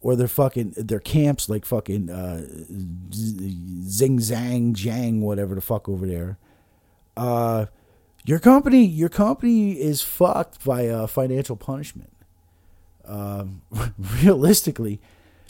or 0.00 0.16
their 0.16 0.28
fucking 0.28 0.74
their 0.76 0.98
camps 1.00 1.48
like 1.48 1.64
fucking 1.64 2.10
uh, 2.10 2.44
Zing 3.12 4.18
Zang 4.18 4.74
Jiang, 4.74 5.20
whatever 5.20 5.54
the 5.54 5.60
fuck 5.60 5.88
over 5.88 6.06
there. 6.06 6.38
Uh, 7.16 7.66
your 8.24 8.38
company, 8.38 8.84
your 8.84 9.08
company 9.08 9.72
is 9.72 10.02
fucked 10.02 10.64
by 10.64 10.88
uh, 10.88 11.06
financial 11.06 11.56
punishment. 11.56 12.12
Um, 13.04 13.62
realistically, 14.22 15.00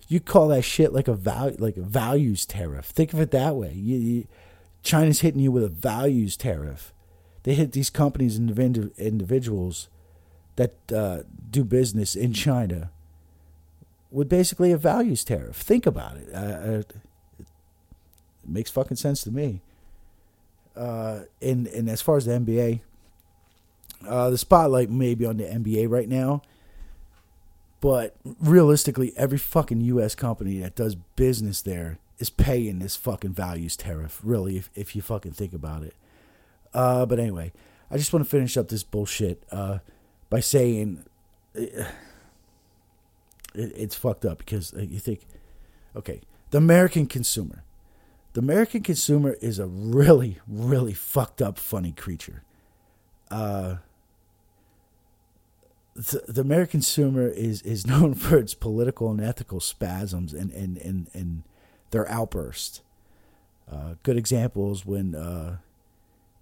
you 0.09 0.21
call 0.21 0.49
that 0.49 0.63
shit 0.63 0.93
like 0.93 1.09
a 1.09 1.15
value, 1.15 1.57
like 1.59 1.77
a 1.77 1.83
values 1.83 2.47
tariff. 2.47 2.87
Think 2.87 3.13
of 3.13 3.21
it 3.21 3.31
that 3.31 3.57
way. 3.57 3.73
You, 3.75 3.97
you, 3.99 4.27
China's 4.83 5.21
hitting 5.21 5.41
you 5.41 5.53
with 5.53 5.65
a 5.65 5.69
values 5.69 6.37
tariff. 6.37 6.93
They 7.43 7.55
hit 7.55 7.73
these 7.73 7.91
companies 7.91 8.37
and 8.37 8.51
individuals 8.99 9.89
that 10.57 10.75
uh, 10.95 11.23
do 11.51 11.65
business 11.65 12.15
in 12.15 12.33
China 12.33 12.91
with 14.11 14.29
basically 14.29 14.71
a 14.73 14.77
values 14.77 15.25
tariff. 15.25 15.57
Think 15.57 15.87
about 15.87 16.17
it. 16.17 16.29
Uh, 16.35 16.83
it 17.39 17.47
makes 18.47 18.71
fucking 18.71 18.97
sense 18.97 19.23
to 19.25 19.31
me. 19.31 19.61
Uh, 20.77 21.21
and 21.41 21.67
and 21.69 21.89
as 21.89 22.01
far 22.01 22.17
as 22.17 22.25
the 22.25 22.33
NBA, 22.33 22.81
uh, 24.07 24.31
the 24.31 24.39
spotlight 24.39 24.91
may 24.91 25.15
be 25.15 25.27
on 25.27 25.37
the 25.37 25.45
NBA 25.45 25.89
right 25.89 26.09
now, 26.09 26.43
but 27.81 28.17
realistically, 28.41 29.13
every 29.17 29.39
fucking 29.39 29.81
U.S. 29.83 30.15
company 30.15 30.59
that 30.61 30.75
does 30.75 30.95
business 30.95 31.61
there 31.63 31.99
is 32.19 32.31
paying 32.31 32.79
this 32.79 32.97
fucking 32.97 33.33
values 33.33 33.77
tariff. 33.77 34.21
Really, 34.23 34.57
if 34.57 34.71
if 34.75 34.97
you 34.97 35.03
fucking 35.03 35.33
think 35.33 35.53
about 35.53 35.83
it. 35.83 35.95
Uh, 36.73 37.05
but 37.05 37.19
anyway, 37.19 37.53
I 37.91 37.99
just 37.99 38.13
want 38.13 38.25
to 38.25 38.31
finish 38.31 38.57
up 38.57 38.69
this 38.69 38.83
bullshit 38.83 39.43
uh, 39.53 39.79
by 40.31 40.41
saying 40.41 41.05
it, 41.55 41.87
it's 43.55 43.95
fucked 43.95 44.25
up 44.25 44.39
because 44.39 44.73
you 44.77 44.99
think, 44.99 45.27
okay, 45.95 46.21
the 46.51 46.59
American 46.59 47.07
consumer 47.07 47.65
the 48.33 48.41
American 48.41 48.83
consumer 48.83 49.37
is 49.41 49.59
a 49.59 49.67
really, 49.67 50.39
really 50.47 50.95
fucked 50.95 51.43
up, 51.43 51.59
funny 51.59 51.93
creature. 51.93 52.43
Uh, 53.31 53.77
the, 55.95 56.23
the 56.29 56.41
American 56.41 56.81
consumer 56.81 57.29
is, 57.29 57.63
is 57.63 57.87
known 57.87 58.15
for 58.15 58.39
its 58.39 58.55
political 58.55 59.11
and 59.11 59.21
ethical 59.21 59.61
spasms 59.61 60.33
and, 60.33 60.51
and, 60.53 60.79
and, 60.79 61.09
and 61.13 61.43
their 61.91 62.09
outbursts. 62.09 62.83
Uh, 63.71 63.95
good 64.03 64.17
examples 64.17 64.85
when 64.85 65.15
uh, 65.15 65.59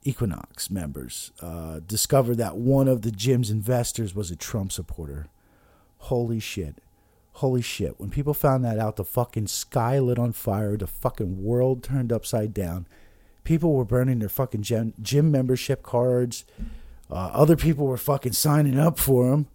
Equinox 0.05 0.71
members 0.71 1.33
uh, 1.41 1.81
discovered 1.87 2.37
that 2.37 2.57
one 2.57 2.89
of 2.89 3.03
the 3.03 3.11
gym's 3.11 3.51
investors 3.51 4.15
was 4.15 4.31
a 4.31 4.37
Trump 4.37 4.73
supporter. 4.73 5.27
Holy 5.99 6.41
shit. 6.41 6.77
Holy 7.35 7.63
shit. 7.63 7.99
When 7.99 8.11
people 8.11 8.35
found 8.35 8.65
that 8.65 8.79
out, 8.79 8.97
the 8.97 9.05
fucking 9.05 9.47
sky 9.47 9.99
lit 9.99 10.19
on 10.19 10.33
fire, 10.33 10.77
the 10.77 10.87
fucking 10.87 11.43
world 11.43 11.83
turned 11.83 12.13
upside 12.13 12.53
down. 12.53 12.87
People 13.45 13.73
were 13.73 13.85
burning 13.85 14.19
their 14.19 14.29
fucking 14.29 14.63
gym, 14.63 14.93
gym 15.01 15.31
membership 15.31 15.83
cards. 15.83 16.45
Uh, 17.11 17.31
other 17.33 17.57
people 17.57 17.87
were 17.87 17.97
fucking 17.97 18.33
signing 18.33 18.79
up 18.79 18.99
for 18.99 19.31
them, 19.31 19.47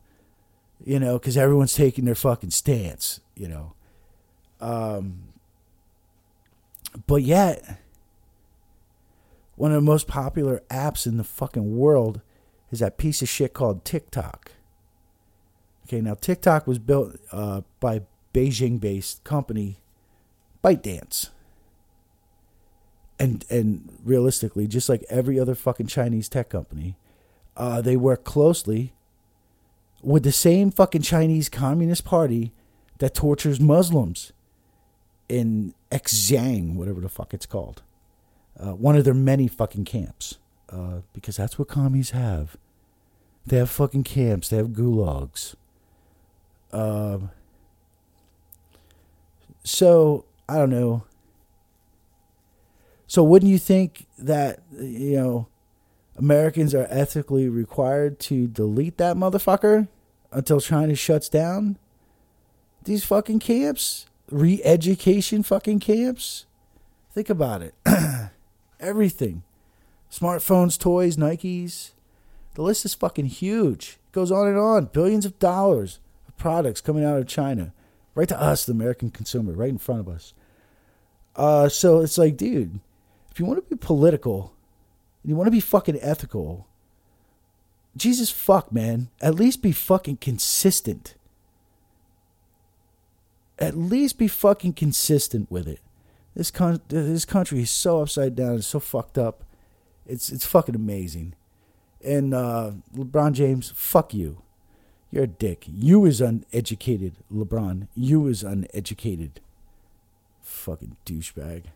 you 0.84 1.00
know, 1.00 1.20
because 1.20 1.38
everyone's 1.38 1.74
taking 1.74 2.06
their 2.06 2.16
fucking 2.16 2.52
stance, 2.52 3.20
you 3.36 3.48
know. 3.48 3.74
Um, 4.60 5.30
but 7.08 7.22
yet, 7.22 7.80
one 9.56 9.72
of 9.72 9.76
the 9.76 9.82
most 9.82 10.08
popular 10.08 10.64
apps 10.70 11.06
in 11.06 11.18
the 11.18 11.24
fucking 11.24 11.78
world 11.78 12.22
is 12.72 12.80
that 12.80 12.98
piece 12.98 13.22
of 13.22 13.30
shit 13.30 13.54
called 13.54 13.86
TikTok. 13.86 14.52
Okay, 15.86 16.02
now 16.02 16.16
TikTok 16.16 16.66
was 16.68 16.80
built 16.80 17.18
uh, 17.32 17.62
by 17.80 18.02
Beijing-based 18.34 19.24
company 19.24 19.78
ByteDance. 20.64 21.30
And 23.18 23.46
and 23.50 23.98
realistically, 24.04 24.68
just 24.68 24.90
like 24.90 25.06
every 25.10 25.40
other 25.40 25.56
fucking 25.56 25.88
Chinese 25.88 26.28
tech 26.28 26.50
company, 26.50 26.98
uh, 27.56 27.82
they 27.82 27.96
work 27.96 28.26
closely 28.26 28.94
with 30.02 30.24
the 30.24 30.32
same 30.34 30.70
fucking 30.70 31.02
Chinese 31.02 31.48
Communist 31.48 32.04
Party 32.04 32.52
that 32.98 33.14
tortures 33.14 33.60
Muslims 33.60 34.34
in 35.30 35.74
Xinjiang, 35.92 36.76
whatever 36.76 37.00
the 37.00 37.10
fuck 37.10 37.34
it's 37.34 37.46
called. 37.46 37.84
Uh, 38.60 38.74
one 38.74 38.96
of 38.96 39.06
their 39.06 39.14
many 39.14 39.48
fucking 39.48 39.86
camps. 39.86 40.38
Uh, 40.70 41.02
because 41.14 41.38
that's 41.38 41.60
what 41.60 41.68
commies 41.68 42.10
have. 42.10 42.58
They 43.46 43.58
have 43.58 43.70
fucking 43.70 44.04
camps, 44.04 44.50
they 44.50 44.58
have 44.58 44.70
gulags. 44.70 45.56
Um, 46.76 47.32
so 49.64 50.26
I 50.50 50.58
don't 50.58 50.70
know. 50.70 51.06
So 53.08 53.24
wouldn't 53.24 53.50
you 53.50 53.58
think 53.58 54.08
that 54.18 54.60
you 54.78 55.16
know 55.16 55.48
Americans 56.18 56.76
are 56.76 56.86
ethically 56.90 57.48
required 57.48 58.20
to 58.22 58.48
delete 58.48 58.98
that 58.98 59.16
motherfucker 59.16 59.88
until 60.34 60.60
China 60.60 60.96
shuts 60.96 61.30
down 61.30 61.78
these 62.84 63.06
fucking 63.06 63.40
camps, 63.40 64.08
re-education 64.30 65.44
fucking 65.44 65.80
camps? 65.80 66.46
Think 67.14 67.30
about 67.30 67.62
it. 67.62 67.74
Everything. 68.82 69.44
Smartphones, 70.12 70.78
toys, 70.78 71.16
Nikes. 71.16 71.92
The 72.56 72.62
list 72.62 72.84
is 72.84 72.94
fucking 72.94 73.28
huge. 73.28 73.98
It 74.10 74.12
goes 74.12 74.32
on 74.32 74.48
and 74.48 74.58
on. 74.58 74.86
Billions 74.86 75.26
of 75.26 75.40
dollars 75.40 76.00
products 76.38 76.82
coming 76.82 77.04
out 77.04 77.18
of 77.18 77.28
China, 77.28 77.74
right 78.14 78.28
to 78.30 78.42
us, 78.42 78.66
the 78.66 78.72
American 78.72 79.10
consumer, 79.10 79.54
right 79.54 79.70
in 79.70 79.78
front 79.78 80.02
of 80.02 80.10
us. 80.10 80.34
Uh, 81.36 81.68
so 81.70 82.02
it's 82.02 82.18
like, 82.18 82.38
dude, 82.38 82.80
if 83.32 83.40
you 83.40 83.46
want 83.46 83.58
to 83.58 83.76
be 83.76 83.80
political, 83.80 84.54
and 85.24 85.30
you 85.30 85.36
want 85.36 85.48
to 85.48 85.52
be 85.52 85.60
fucking 85.60 86.00
ethical, 86.02 86.68
Jesus 87.98 88.30
fuck, 88.30 88.72
man, 88.72 89.10
at 89.22 89.36
least 89.36 89.62
be 89.62 89.72
fucking 89.72 90.18
consistent. 90.18 91.16
At 93.58 93.78
least 93.78 94.18
be 94.18 94.28
fucking 94.28 94.74
consistent 94.74 95.50
with 95.50 95.68
it. 95.68 95.80
This 96.36 96.52
con- 96.52 96.82
this 96.90 97.24
country 97.24 97.62
is 97.62 97.72
so 97.72 98.02
upside 98.02 98.36
down, 98.36 98.56
it's 98.56 98.68
so 98.68 98.80
fucked 98.80 99.18
up. 99.18 99.46
It's 100.06 100.30
it's 100.30 100.46
fucking 100.46 100.76
amazing. 100.76 101.36
And 102.04 102.34
uh, 102.34 102.72
LeBron 102.96 103.32
James, 103.32 103.72
fuck 103.74 104.14
you. 104.14 104.42
You're 105.16 105.24
a 105.24 105.28
dick. 105.28 105.64
You 105.66 106.04
is 106.04 106.20
uneducated, 106.20 107.14
LeBron. 107.34 107.88
You 107.96 108.28
is 108.28 108.44
uneducated. 108.44 109.40
Fucking 110.42 110.98
douchebag. 111.06 111.68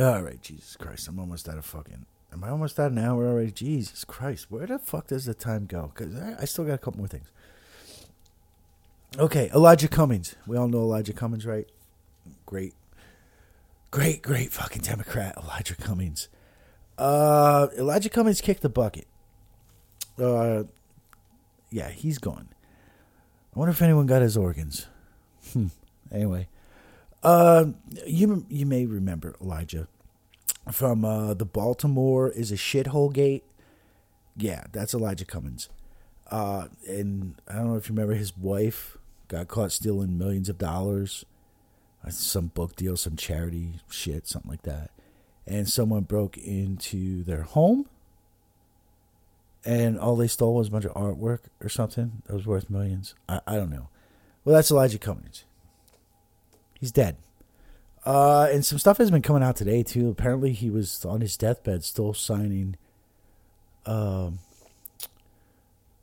All 0.00 0.22
right, 0.22 0.40
Jesus 0.40 0.76
Christ. 0.76 1.06
I'm 1.06 1.18
almost 1.18 1.46
out 1.46 1.58
of 1.58 1.66
fucking. 1.66 2.06
Am 2.32 2.42
I 2.42 2.48
almost 2.48 2.80
out 2.80 2.90
an 2.90 2.96
hour 2.96 3.26
already? 3.26 3.50
Jesus 3.50 4.02
Christ. 4.02 4.46
Where 4.48 4.66
the 4.66 4.78
fuck 4.78 5.08
does 5.08 5.26
the 5.26 5.34
time 5.34 5.66
go? 5.66 5.92
Because 5.94 6.16
I, 6.16 6.36
I 6.40 6.44
still 6.46 6.64
got 6.64 6.72
a 6.72 6.78
couple 6.78 7.00
more 7.00 7.08
things. 7.08 7.30
Okay, 9.18 9.50
Elijah 9.54 9.88
Cummings. 9.88 10.36
We 10.46 10.56
all 10.56 10.68
know 10.68 10.78
Elijah 10.78 11.12
Cummings, 11.12 11.44
right? 11.44 11.68
Great. 12.46 12.72
Great, 13.90 14.22
great 14.22 14.52
fucking 14.52 14.80
Democrat, 14.80 15.36
Elijah 15.36 15.76
Cummings. 15.76 16.30
Uh, 16.96 17.66
Elijah 17.76 18.08
Cummings 18.08 18.40
kicked 18.40 18.62
the 18.62 18.70
bucket. 18.70 19.06
Uh, 20.18 20.62
yeah, 21.74 21.90
he's 21.90 22.18
gone. 22.18 22.48
I 23.54 23.58
wonder 23.58 23.72
if 23.72 23.82
anyone 23.82 24.06
got 24.06 24.22
his 24.22 24.36
organs. 24.36 24.86
Hmm. 25.52 25.66
Anyway, 26.12 26.48
uh, 27.24 27.66
you 28.06 28.46
you 28.48 28.64
may 28.66 28.86
remember 28.86 29.34
Elijah 29.40 29.88
from 30.70 31.04
uh, 31.04 31.34
the 31.34 31.44
Baltimore 31.44 32.30
is 32.30 32.52
a 32.52 32.56
shithole 32.56 33.12
gate. 33.12 33.44
Yeah, 34.36 34.64
that's 34.72 34.94
Elijah 34.94 35.24
Cummings. 35.24 35.68
Uh, 36.30 36.68
and 36.88 37.34
I 37.48 37.54
don't 37.56 37.68
know 37.68 37.76
if 37.76 37.88
you 37.88 37.94
remember 37.94 38.14
his 38.14 38.36
wife 38.36 38.96
got 39.28 39.48
caught 39.48 39.72
stealing 39.72 40.16
millions 40.18 40.48
of 40.48 40.58
dollars, 40.58 41.24
uh, 42.06 42.10
some 42.10 42.48
book 42.48 42.76
deal, 42.76 42.96
some 42.96 43.16
charity 43.16 43.80
shit, 43.90 44.26
something 44.28 44.50
like 44.50 44.62
that. 44.62 44.90
and 45.46 45.68
someone 45.68 46.02
broke 46.02 46.38
into 46.38 47.22
their 47.24 47.42
home 47.42 47.86
and 49.64 49.98
all 49.98 50.16
they 50.16 50.28
stole 50.28 50.54
was 50.54 50.68
a 50.68 50.70
bunch 50.70 50.84
of 50.84 50.94
artwork 50.94 51.40
or 51.60 51.68
something 51.68 52.22
that 52.26 52.34
was 52.34 52.46
worth 52.46 52.68
millions. 52.68 53.14
I, 53.28 53.40
I 53.46 53.56
don't 53.56 53.70
know. 53.70 53.88
Well, 54.44 54.54
that's 54.54 54.70
Elijah 54.70 54.98
Cummings. 54.98 55.44
He's 56.78 56.92
dead. 56.92 57.16
Uh, 58.04 58.48
and 58.52 58.64
some 58.64 58.78
stuff 58.78 58.98
has 58.98 59.10
been 59.10 59.22
coming 59.22 59.42
out 59.42 59.56
today 59.56 59.82
too. 59.82 60.10
Apparently, 60.10 60.52
he 60.52 60.68
was 60.68 61.04
on 61.06 61.22
his 61.22 61.38
deathbed, 61.38 61.82
still 61.82 62.12
signing, 62.12 62.76
um, 63.86 64.40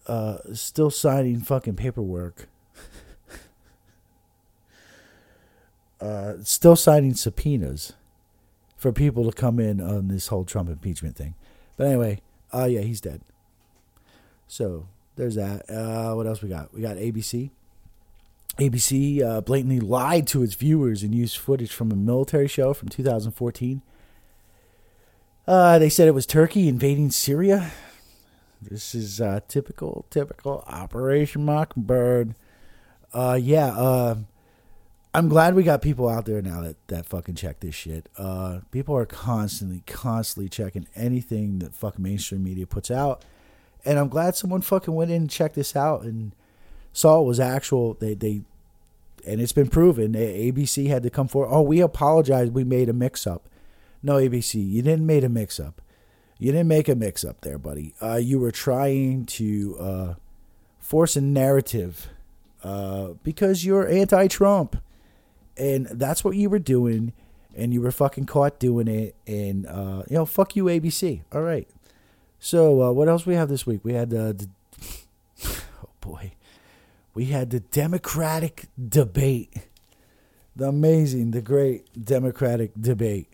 uh, 0.08 0.38
still 0.54 0.90
signing 0.90 1.42
fucking 1.42 1.76
paperwork. 1.76 2.48
uh, 6.02 6.34
still 6.44 6.76
signing 6.76 7.14
subpoenas 7.14 7.94
for 8.76 8.92
people 8.92 9.30
to 9.30 9.38
come 9.38 9.60
in 9.60 9.80
on 9.80 10.08
this 10.08 10.30
whole 10.30 10.44
Trump 10.44 10.70
impeachment 10.70 11.16
thing. 11.16 11.36
But 11.78 11.86
anyway, 11.86 12.22
uh, 12.52 12.66
yeah, 12.66 12.82
he's 12.82 13.00
dead. 13.00 13.22
So 14.52 14.86
there's 15.16 15.36
that. 15.36 15.70
Uh, 15.70 16.14
what 16.14 16.28
else 16.28 16.42
we 16.42 16.50
got? 16.50 16.74
We 16.74 16.82
got 16.82 16.98
ABC. 16.98 17.52
ABC 18.58 19.24
uh, 19.24 19.40
blatantly 19.40 19.80
lied 19.80 20.28
to 20.28 20.44
its 20.44 20.56
viewers 20.56 21.04
and 21.04 21.16
used 21.16 21.38
footage 21.38 21.72
from 21.72 21.90
a 21.90 21.96
military 21.96 22.50
show 22.50 22.74
from 22.74 22.90
2014. 22.90 23.82
Uh, 25.48 25.80
they 25.80 25.88
said 25.88 26.10
it 26.10 26.14
was 26.14 26.26
Turkey 26.26 26.68
invading 26.68 27.12
Syria. 27.12 27.72
This 28.62 28.94
is 28.94 29.22
uh, 29.22 29.40
typical, 29.48 30.06
typical 30.10 30.66
Operation 30.68 31.46
Mockingbird. 31.46 32.36
Uh, 33.14 33.40
yeah, 33.42 33.68
uh, 33.68 34.16
I'm 35.14 35.30
glad 35.30 35.56
we 35.56 35.64
got 35.64 35.82
people 35.82 36.10
out 36.10 36.26
there 36.26 36.42
now 36.42 36.60
that, 36.60 36.76
that 36.90 37.06
fucking 37.06 37.36
check 37.36 37.62
this 37.62 37.74
shit. 37.74 38.10
Uh, 38.18 38.60
people 38.70 38.98
are 38.98 39.06
constantly, 39.06 39.82
constantly 39.86 40.50
checking 40.50 40.88
anything 40.94 41.60
that 41.60 41.74
fucking 41.74 42.04
mainstream 42.04 42.44
media 42.44 42.68
puts 42.68 42.92
out. 42.92 43.24
And 43.84 43.98
I'm 43.98 44.10
glad 44.10 44.36
someone 44.36 44.62
fucking 44.62 44.94
went 44.94 45.12
in 45.12 45.22
and 45.24 45.30
checked 45.30 45.56
this 45.56 45.76
out 45.76 46.04
and 46.04 46.34
saw 46.94 47.22
it 47.22 47.26
was 47.26 47.40
actual. 47.40 47.96
They 47.96 48.14
they 48.14 48.42
and 49.26 49.42
it's 49.42 49.52
been 49.52 49.70
proven. 49.70 50.14
ABC 50.14 50.88
had 50.88 51.04
to 51.04 51.10
come 51.10 51.28
forward. 51.28 51.50
Oh, 51.52 51.62
we 51.62 51.80
apologize. 51.80 52.50
We 52.50 52.64
made 52.64 52.90
a 52.90 52.94
mix 52.94 53.28
up. 53.28 53.48
No, 54.04 54.16
ABC, 54.16 54.56
you 54.56 54.82
didn't 54.82 55.06
make 55.06 55.24
a 55.24 55.30
mix 55.30 55.60
up. 55.60 55.82
You 56.40 56.52
didn't 56.52 56.70
make 56.70 56.90
a 56.90 56.96
mix 56.96 57.24
up 57.24 57.42
there, 57.42 57.60
buddy. 57.60 57.94
Uh, 58.02 58.16
you 58.16 58.40
were 58.40 58.52
trying 58.52 59.26
to 59.28 59.78
uh, 59.80 60.14
force 60.80 61.16
a 61.16 61.22
narrative 61.22 62.10
uh, 62.64 63.10
because 63.24 63.64
you're 63.64 63.88
anti-Trump, 63.88 64.78
and 65.56 65.86
that's 65.86 66.24
what 66.24 66.36
you 66.36 66.50
were 66.50 66.60
doing, 66.60 67.14
and 67.56 67.74
you 67.74 67.82
were 67.82 67.92
fucking 67.92 68.26
caught 68.26 68.60
doing 68.60 68.88
it. 68.88 69.16
And 69.28 69.68
uh, 69.68 70.04
you 70.10 70.16
know, 70.16 70.26
fuck 70.26 70.56
you, 70.56 70.64
ABC. 70.64 71.22
All 71.32 71.42
right. 71.42 71.68
So 72.44 72.82
uh, 72.82 72.92
what 72.92 73.08
else 73.08 73.28
we 73.28 73.36
have 73.36 73.50
this 73.50 73.68
week? 73.68 73.82
We 73.84 73.94
had 73.94 74.12
uh, 74.12 74.34
the 74.34 74.50
oh 75.46 75.90
boy, 76.02 76.32
we 77.14 77.26
had 77.26 77.52
the 77.52 77.60
Democratic 77.60 78.66
debate, 78.90 79.54
the 80.56 80.68
amazing, 80.68 81.32
the 81.32 81.42
great 81.44 82.04
Democratic 82.04 82.72
debate. 82.82 83.32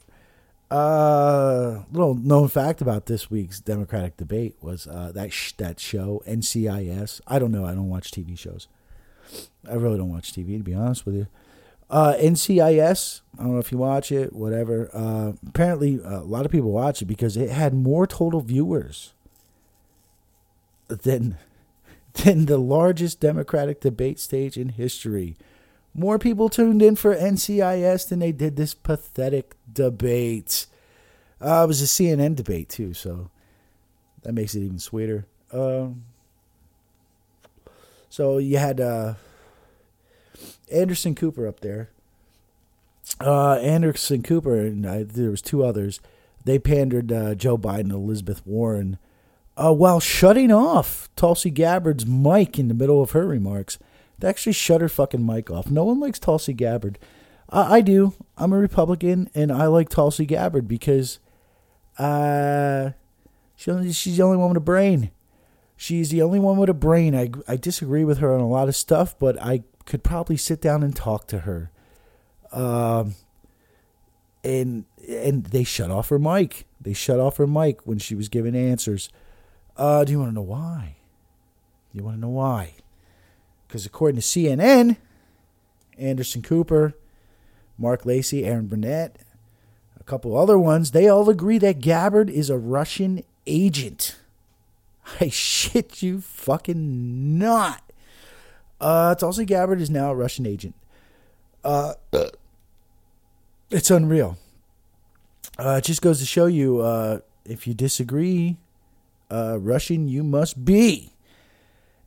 Uh, 0.70 1.84
little 1.90 2.16
known 2.16 2.50
fact 2.50 2.82
about 2.82 3.06
this 3.06 3.32
week's 3.32 3.62
Democratic 3.62 4.18
debate 4.18 4.58
was 4.60 4.88
uh, 4.88 5.14
that 5.16 5.32
sh- 5.32 5.54
that 5.54 5.80
show 5.80 6.22
NCIS. 6.28 7.22
I 7.26 7.40
don't 7.40 7.54
know. 7.54 7.66
I 7.66 7.74
don't 7.74 7.88
watch 7.88 8.12
TV 8.12 8.38
shows. 8.38 8.68
I 9.70 9.76
really 9.76 9.98
don't 9.98 10.12
watch 10.12 10.34
TV 10.34 10.58
to 10.58 10.64
be 10.64 10.74
honest 10.74 11.06
with 11.06 11.16
you. 11.16 11.28
Uh, 11.90 12.16
NCIS. 12.20 13.22
I 13.38 13.44
don't 13.44 13.54
know 13.54 13.60
if 13.60 13.72
you 13.72 13.78
watch 13.78 14.12
it, 14.12 14.34
whatever. 14.34 14.90
Uh, 14.94 15.34
apparently, 15.48 16.00
a 16.04 16.20
lot 16.20 16.46
of 16.46 16.52
people 16.52 16.72
watch 16.72 17.02
it 17.02 17.06
because 17.06 17.38
it 17.38 17.50
had 17.50 17.74
more 17.74 18.06
total 18.06 18.42
viewers 18.42 19.14
than 20.88 21.38
than 22.24 22.46
the 22.46 22.58
largest 22.58 23.20
Democratic 23.20 23.80
debate 23.82 24.20
stage 24.20 24.58
in 24.58 24.70
history. 24.70 25.38
More 25.94 26.20
people 26.20 26.50
tuned 26.50 26.82
in 26.82 26.96
for 26.96 27.16
NCIS 27.16 28.10
than 28.10 28.20
they 28.20 28.32
did 28.32 28.56
this 28.56 28.74
pathetic 28.74 29.56
debate. 29.72 30.68
Uh, 31.40 31.64
it 31.64 31.68
was 31.68 31.82
a 31.82 31.86
CNN 31.86 32.36
debate 32.36 32.70
too, 32.70 32.94
so 32.94 33.30
that 34.24 34.34
makes 34.34 34.56
it 34.56 34.62
even 34.62 34.80
sweeter. 34.80 35.26
Um, 35.52 36.04
so 38.10 38.38
you 38.38 38.58
had 38.58 38.80
uh, 38.80 39.14
Anderson 40.72 41.16
Cooper 41.16 41.48
up 41.48 41.62
there. 41.62 41.90
Uh, 43.22 43.54
Anderson 43.56 44.22
Cooper 44.22 44.58
and 44.58 44.86
I, 44.86 45.04
there 45.04 45.32
was 45.32 45.42
two 45.42 45.64
others. 45.64 46.00
They 46.44 46.60
pandered 46.60 47.12
uh, 47.12 47.36
Joe 47.36 47.58
Biden 47.58 47.82
and 47.82 47.92
Elizabeth 47.92 48.46
Warren 48.46 48.98
uh, 49.56 49.74
while 49.74 50.00
shutting 50.00 50.52
off 50.52 51.10
Tulsi 51.16 51.50
Gabbard's 51.50 52.06
mic 52.06 52.60
in 52.60 52.68
the 52.68 52.74
middle 52.74 53.02
of 53.02 53.12
her 53.12 53.26
remarks. 53.26 53.80
They 54.20 54.28
actually 54.28 54.54
shut 54.54 54.82
her 54.82 54.90
fucking 54.90 55.26
mic 55.26 55.50
off. 55.50 55.70
No 55.70 55.84
one 55.84 56.00
likes 56.00 56.20
Tulsi 56.20 56.54
Gabbard. 56.54 57.00
I 57.50 57.82
do. 57.82 58.14
I'm 58.38 58.52
a 58.52 58.58
Republican, 58.58 59.30
and 59.34 59.52
I 59.52 59.68
like 59.68 59.88
Tulsi 59.88 60.26
Gabbard 60.26 60.68
because 60.68 61.20
uh, 61.98 62.92
she, 63.56 63.94
she's 63.94 64.18
the 64.18 64.24
only 64.24 64.38
one 64.38 64.50
with 64.50 64.58
a 64.58 64.62
brain. 64.62 65.12
She's 65.78 66.10
the 66.10 66.22
only 66.22 66.40
one 66.40 66.58
with 66.58 66.70
a 66.70 66.74
brain. 66.74 67.16
I, 67.16 67.32
I 67.48 67.56
disagree 67.56 68.04
with 68.04 68.18
her 68.18 68.34
on 68.34 68.42
a 68.42 68.48
lot 68.48 68.68
of 68.68 68.76
stuff, 68.76 69.18
but 69.18 69.42
I 69.42 69.64
could 69.88 70.04
probably 70.04 70.38
sit 70.38 70.62
down 70.62 70.84
and 70.84 70.96
talk 70.96 71.28
to 71.28 71.40
her. 71.40 71.72
Um, 72.52 73.16
and 74.44 74.86
and 75.10 75.46
they 75.46 75.64
shut 75.64 75.90
off 75.90 76.10
her 76.10 76.20
mic. 76.20 76.68
They 76.80 76.94
shut 76.94 77.20
off 77.20 77.38
her 77.38 77.48
mic 77.48 77.88
when 77.88 77.98
she 77.98 78.14
was 78.14 78.30
giving 78.30 78.56
answers. 78.56 79.10
Uh, 79.76 80.04
do 80.04 80.12
you 80.12 80.20
want 80.20 80.32
to 80.32 80.36
know 80.36 80.42
why? 80.42 80.98
You 81.94 82.04
want 82.04 82.18
to 82.18 82.22
know 82.22 82.30
why? 82.30 82.76
Because 83.68 83.86
according 83.86 84.22
to 84.22 84.26
CNN, 84.26 84.98
Anderson 85.98 86.42
Cooper, 86.42 86.94
Mark 87.78 88.06
Lacey, 88.06 88.46
Erin 88.46 88.68
Burnett, 88.68 89.18
a 90.00 90.04
couple 90.04 90.38
other 90.38 90.60
ones, 90.60 90.92
they 90.92 91.08
all 91.08 91.30
agree 91.30 91.58
that 91.60 91.80
Gabbard 91.80 92.30
is 92.30 92.50
a 92.50 92.58
Russian 92.58 93.24
agent. 93.46 94.18
I 95.22 95.30
shit 95.30 96.02
you 96.04 96.22
fucking 96.22 97.38
not. 97.38 97.87
Uh, 98.80 99.16
Tulsi 99.16 99.46
Gabbard 99.46 99.82
is 99.82 99.90
now 99.90 100.12
a 100.12 100.16
Russian 100.16 100.46
agent. 100.46 100.76
Uh, 101.64 101.94
it's 103.70 103.92
unreal. 103.92 104.38
Uh, 105.58 105.76
it 105.80 105.84
just 105.84 106.02
goes 106.02 106.20
to 106.20 106.26
show 106.26 106.46
you 106.46 106.80
uh, 106.80 107.20
if 107.46 107.66
you 107.66 107.74
disagree, 107.74 108.58
uh, 109.32 109.58
Russian 109.60 110.08
you 110.08 110.24
must 110.24 110.64
be. 110.64 111.14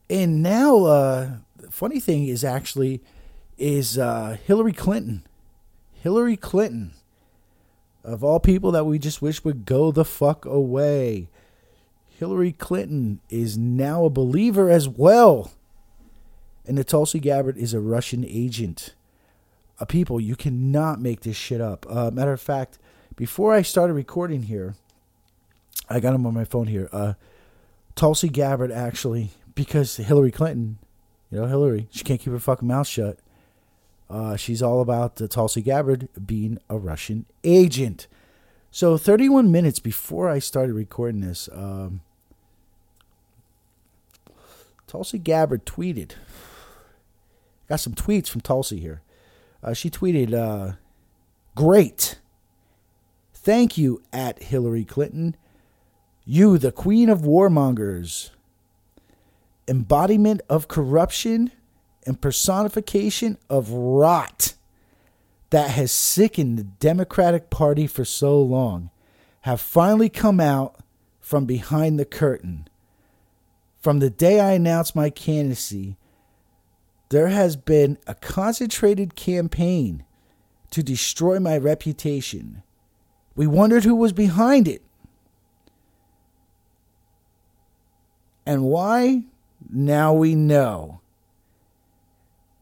And 0.09 0.43
now, 0.43 0.85
uh, 0.85 1.31
the 1.57 1.71
funny 1.71 2.01
thing 2.01 2.27
is 2.27 2.45
actually 2.45 3.01
is 3.59 3.99
uh, 3.99 4.37
Hillary 4.45 4.73
Clinton. 4.73 5.25
Hillary 5.93 6.37
Clinton, 6.37 6.93
of 8.03 8.25
all 8.25 8.41
people 8.41 8.73
that 8.73 8.87
we 8.87 8.99
just 8.99 9.21
wish 9.21 9.45
would 9.45 9.67
go 9.67 9.93
the 9.93 10.05
fuck 10.05 10.45
away. 10.47 11.29
Hillary 12.09 12.53
Clinton 12.53 13.21
is 13.29 13.59
now 13.59 14.05
a 14.05 14.11
believer 14.11 14.71
as 14.71 14.89
well. 14.89 15.53
And 16.71 16.79
the 16.79 16.85
Tulsi 16.85 17.19
Gabbard 17.19 17.57
is 17.57 17.75
a 17.75 17.81
Russian 17.81 18.25
agent. 18.25 18.95
Uh, 19.81 19.87
people, 19.87 20.21
you 20.21 20.37
cannot 20.37 21.01
make 21.01 21.23
this 21.23 21.35
shit 21.35 21.61
up. 21.61 21.85
Uh, 21.91 22.13
matter 22.13 22.33
of 22.33 22.41
fact, 22.41 22.79
before 23.17 23.53
I 23.53 23.63
started 23.63 23.95
recording 23.95 24.45
here, 24.45 24.77
I 25.89 25.99
got 25.99 26.15
him 26.15 26.25
on 26.29 26.33
my 26.33 26.45
phone 26.45 26.69
here. 26.69 26.89
Uh, 26.93 27.15
Tulsi 27.97 28.29
Gabbard 28.29 28.71
actually, 28.71 29.31
because 29.57 29.97
Hillary 29.97 30.31
Clinton, 30.31 30.79
you 31.33 31.41
know, 31.41 31.47
Hillary, 31.47 31.89
she 31.91 32.05
can't 32.05 32.21
keep 32.21 32.33
her 32.33 32.39
fucking 32.39 32.69
mouth 32.69 32.87
shut. 32.87 33.19
Uh, 34.09 34.37
she's 34.37 34.63
all 34.63 34.81
about 34.81 35.17
the 35.17 35.27
Tulsi 35.27 35.63
Gabbard 35.63 36.09
being 36.25 36.61
a 36.69 36.79
Russian 36.79 37.27
agent. 37.43 38.07
So 38.71 38.97
31 38.97 39.51
minutes 39.51 39.81
before 39.81 40.31
I 40.31 40.39
started 40.39 40.75
recording 40.75 41.21
this, 41.21 41.49
um, 41.53 42.03
Tulsi 44.87 45.19
Gabbard 45.19 45.67
tweeted. 45.67 46.13
Got 47.71 47.79
some 47.79 47.95
tweets 47.95 48.27
from 48.27 48.41
Tulsi 48.41 48.81
here. 48.81 49.01
Uh, 49.63 49.75
she 49.75 49.91
tweeted, 49.91 50.35
uh, 50.35 50.73
Great. 51.55 52.19
Thank 53.33 53.79
you, 53.79 54.03
at 54.13 54.43
Hillary 54.43 54.85
Clinton. 54.85 55.37
You, 56.25 56.59
the 56.59 56.73
queen 56.73 57.09
of 57.09 57.21
warmongers, 57.21 58.31
embodiment 59.69 60.41
of 60.51 60.67
corruption 60.67 61.53
and 62.05 62.21
personification 62.21 63.39
of 63.49 63.71
rot 63.71 64.55
that 65.51 65.71
has 65.71 65.93
sickened 65.93 66.59
the 66.59 66.65
Democratic 66.65 67.51
Party 67.51 67.87
for 67.87 68.05
so 68.05 68.43
long, 68.43 68.91
have 69.43 69.61
finally 69.61 70.09
come 70.09 70.41
out 70.41 70.75
from 71.21 71.45
behind 71.45 72.01
the 72.01 72.05
curtain. 72.05 72.67
From 73.79 74.01
the 74.01 74.11
day 74.11 74.41
I 74.41 74.55
announced 74.55 74.97
my 74.97 75.09
candidacy, 75.09 75.97
there 77.11 77.29
has 77.29 77.57
been 77.57 77.99
a 78.07 78.15
concentrated 78.15 79.15
campaign 79.15 80.05
to 80.71 80.83
destroy 80.83 81.39
my 81.39 81.59
reputation. 81.59 82.63
We 83.35 83.47
wondered 83.47 83.85
who 83.85 83.97
was 83.97 84.13
behind 84.13 84.69
it. 84.69 84.83
And 88.47 88.65
why? 88.65 89.25
Now 89.69 90.13
we 90.13 90.35
know. 90.35 91.01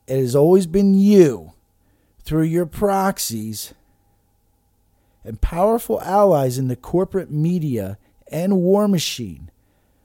It 0.07 0.19
has 0.19 0.35
always 0.35 0.67
been 0.67 0.95
you, 0.95 1.53
through 2.25 2.45
your 2.45 2.67
proxies 2.67 3.75
and 5.25 5.41
powerful 5.41 6.01
allies 6.01 6.57
in 6.57 6.69
the 6.69 6.77
corporate 6.77 7.31
media 7.31 7.99
and 8.33 8.57
war 8.59 8.89
machine, 8.89 9.51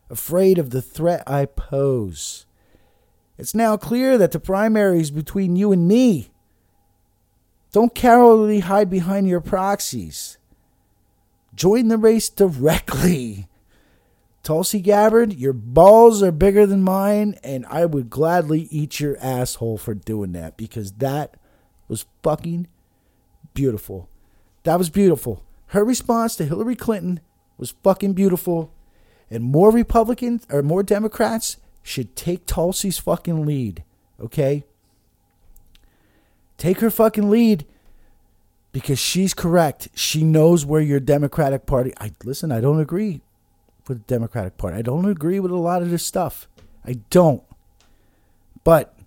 afraid 0.09 0.57
of 0.57 0.71
the 0.71 0.81
threat 0.81 1.23
I 1.25 1.45
pose. 1.45 2.45
It's 3.37 3.55
now 3.55 3.77
clear 3.77 4.17
that 4.17 4.31
the 4.31 4.39
primary 4.39 5.01
is 5.01 5.11
between 5.11 5.55
you 5.55 5.71
and 5.71 5.87
me. 5.87 6.29
Don't 7.71 7.95
cowardly 7.95 8.59
hide 8.59 8.89
behind 8.89 9.27
your 9.27 9.41
proxies. 9.41 10.37
Join 11.55 11.87
the 11.87 11.97
race 11.97 12.29
directly. 12.29 13.47
Tulsi 14.43 14.81
Gabbard, 14.81 15.33
your 15.33 15.53
balls 15.53 16.21
are 16.21 16.31
bigger 16.31 16.65
than 16.65 16.83
mine, 16.83 17.39
and 17.43 17.65
I 17.67 17.85
would 17.85 18.09
gladly 18.09 18.67
eat 18.69 18.99
your 18.99 19.17
asshole 19.19 19.77
for 19.77 19.93
doing 19.93 20.33
that 20.33 20.57
because 20.57 20.91
that 20.93 21.37
was 21.87 22.05
fucking 22.21 22.67
beautiful. 23.53 24.09
That 24.63 24.77
was 24.77 24.89
beautiful. 24.89 25.43
Her 25.67 25.83
response 25.85 26.35
to 26.35 26.45
Hillary 26.45 26.75
Clinton 26.75 27.21
was 27.57 27.73
fucking 27.83 28.13
beautiful. 28.13 28.73
And 29.29 29.43
more 29.43 29.71
Republicans 29.71 30.45
or 30.51 30.61
more 30.61 30.83
Democrats 30.83 31.57
should 31.83 32.15
take 32.15 32.45
Tulsi's 32.45 32.97
fucking 32.97 33.45
lead. 33.45 33.83
Okay? 34.19 34.63
Take 36.57 36.79
her 36.79 36.89
fucking 36.89 37.29
lead 37.29 37.65
because 38.71 38.97
she's 38.97 39.33
correct. 39.33 39.89
She 39.93 40.23
knows 40.23 40.65
where 40.65 40.81
your 40.81 41.01
Democratic 41.01 41.65
Party. 41.65 41.93
I 41.99 42.11
listen. 42.23 42.51
I 42.51 42.61
don't 42.61 42.79
agree 42.79 43.21
with 43.87 43.99
the 43.99 44.13
Democratic 44.15 44.57
Party. 44.57 44.77
I 44.77 44.81
don't 44.81 45.05
agree 45.05 45.39
with 45.39 45.51
a 45.51 45.57
lot 45.57 45.81
of 45.81 45.89
this 45.89 46.05
stuff. 46.05 46.47
I 46.85 46.99
don't. 47.09 47.43
But 48.63 48.97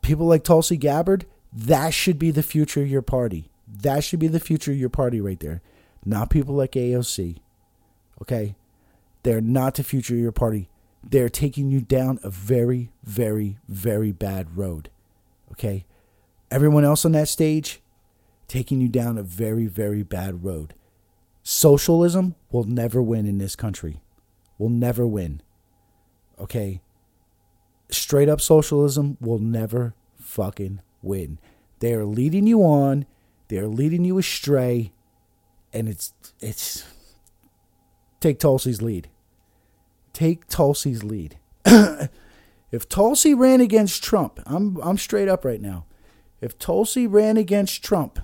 people 0.00 0.26
like 0.26 0.42
Tulsi 0.42 0.76
Gabbard, 0.76 1.26
that 1.52 1.92
should 1.92 2.18
be 2.18 2.30
the 2.30 2.42
future 2.42 2.82
of 2.82 2.90
your 2.90 3.02
party. 3.02 3.50
That 3.68 4.04
should 4.04 4.20
be 4.20 4.28
the 4.28 4.40
future 4.40 4.72
of 4.72 4.78
your 4.78 4.88
party 4.88 5.20
right 5.20 5.38
there. 5.40 5.60
Not 6.04 6.30
people 6.30 6.54
like 6.54 6.72
AOC. 6.72 7.38
Okay? 8.22 8.54
They're 9.22 9.40
not 9.40 9.74
the 9.74 9.84
future 9.84 10.14
of 10.14 10.20
your 10.20 10.32
party. 10.32 10.68
They're 11.08 11.28
taking 11.28 11.70
you 11.70 11.80
down 11.80 12.18
a 12.22 12.30
very, 12.30 12.90
very, 13.04 13.58
very 13.68 14.12
bad 14.12 14.56
road. 14.56 14.90
Okay? 15.52 15.84
Everyone 16.50 16.84
else 16.84 17.04
on 17.04 17.12
that 17.12 17.28
stage, 17.28 17.80
taking 18.48 18.80
you 18.80 18.88
down 18.88 19.16
a 19.18 19.22
very, 19.22 19.66
very 19.66 20.02
bad 20.02 20.44
road. 20.44 20.74
Socialism 21.42 22.34
will 22.50 22.64
never 22.64 23.00
win 23.00 23.26
in 23.26 23.38
this 23.38 23.54
country. 23.54 24.00
Will 24.58 24.68
never 24.68 25.06
win. 25.06 25.42
Okay? 26.40 26.80
Straight 27.90 28.28
up 28.28 28.40
socialism 28.40 29.16
will 29.20 29.38
never 29.38 29.94
fucking 30.18 30.80
win. 31.02 31.38
They 31.78 31.92
are 31.92 32.04
leading 32.04 32.46
you 32.46 32.62
on 32.62 33.06
they're 33.48 33.68
leading 33.68 34.04
you 34.04 34.18
astray, 34.18 34.92
and 35.72 35.88
it's 35.88 36.12
it's 36.40 36.84
take 38.20 38.38
Tulsi's 38.38 38.82
lead. 38.82 39.08
Take 40.16 40.48
Tulsi's 40.48 41.04
lead. 41.04 41.36
if 41.66 42.88
Tulsi 42.88 43.34
ran 43.34 43.60
against 43.60 44.02
Trump, 44.02 44.40
I'm 44.46 44.78
I'm 44.82 44.96
straight 44.96 45.28
up 45.28 45.44
right 45.44 45.60
now. 45.60 45.84
If 46.40 46.58
Tulsi 46.58 47.06
ran 47.06 47.36
against 47.36 47.84
Trump, 47.84 48.20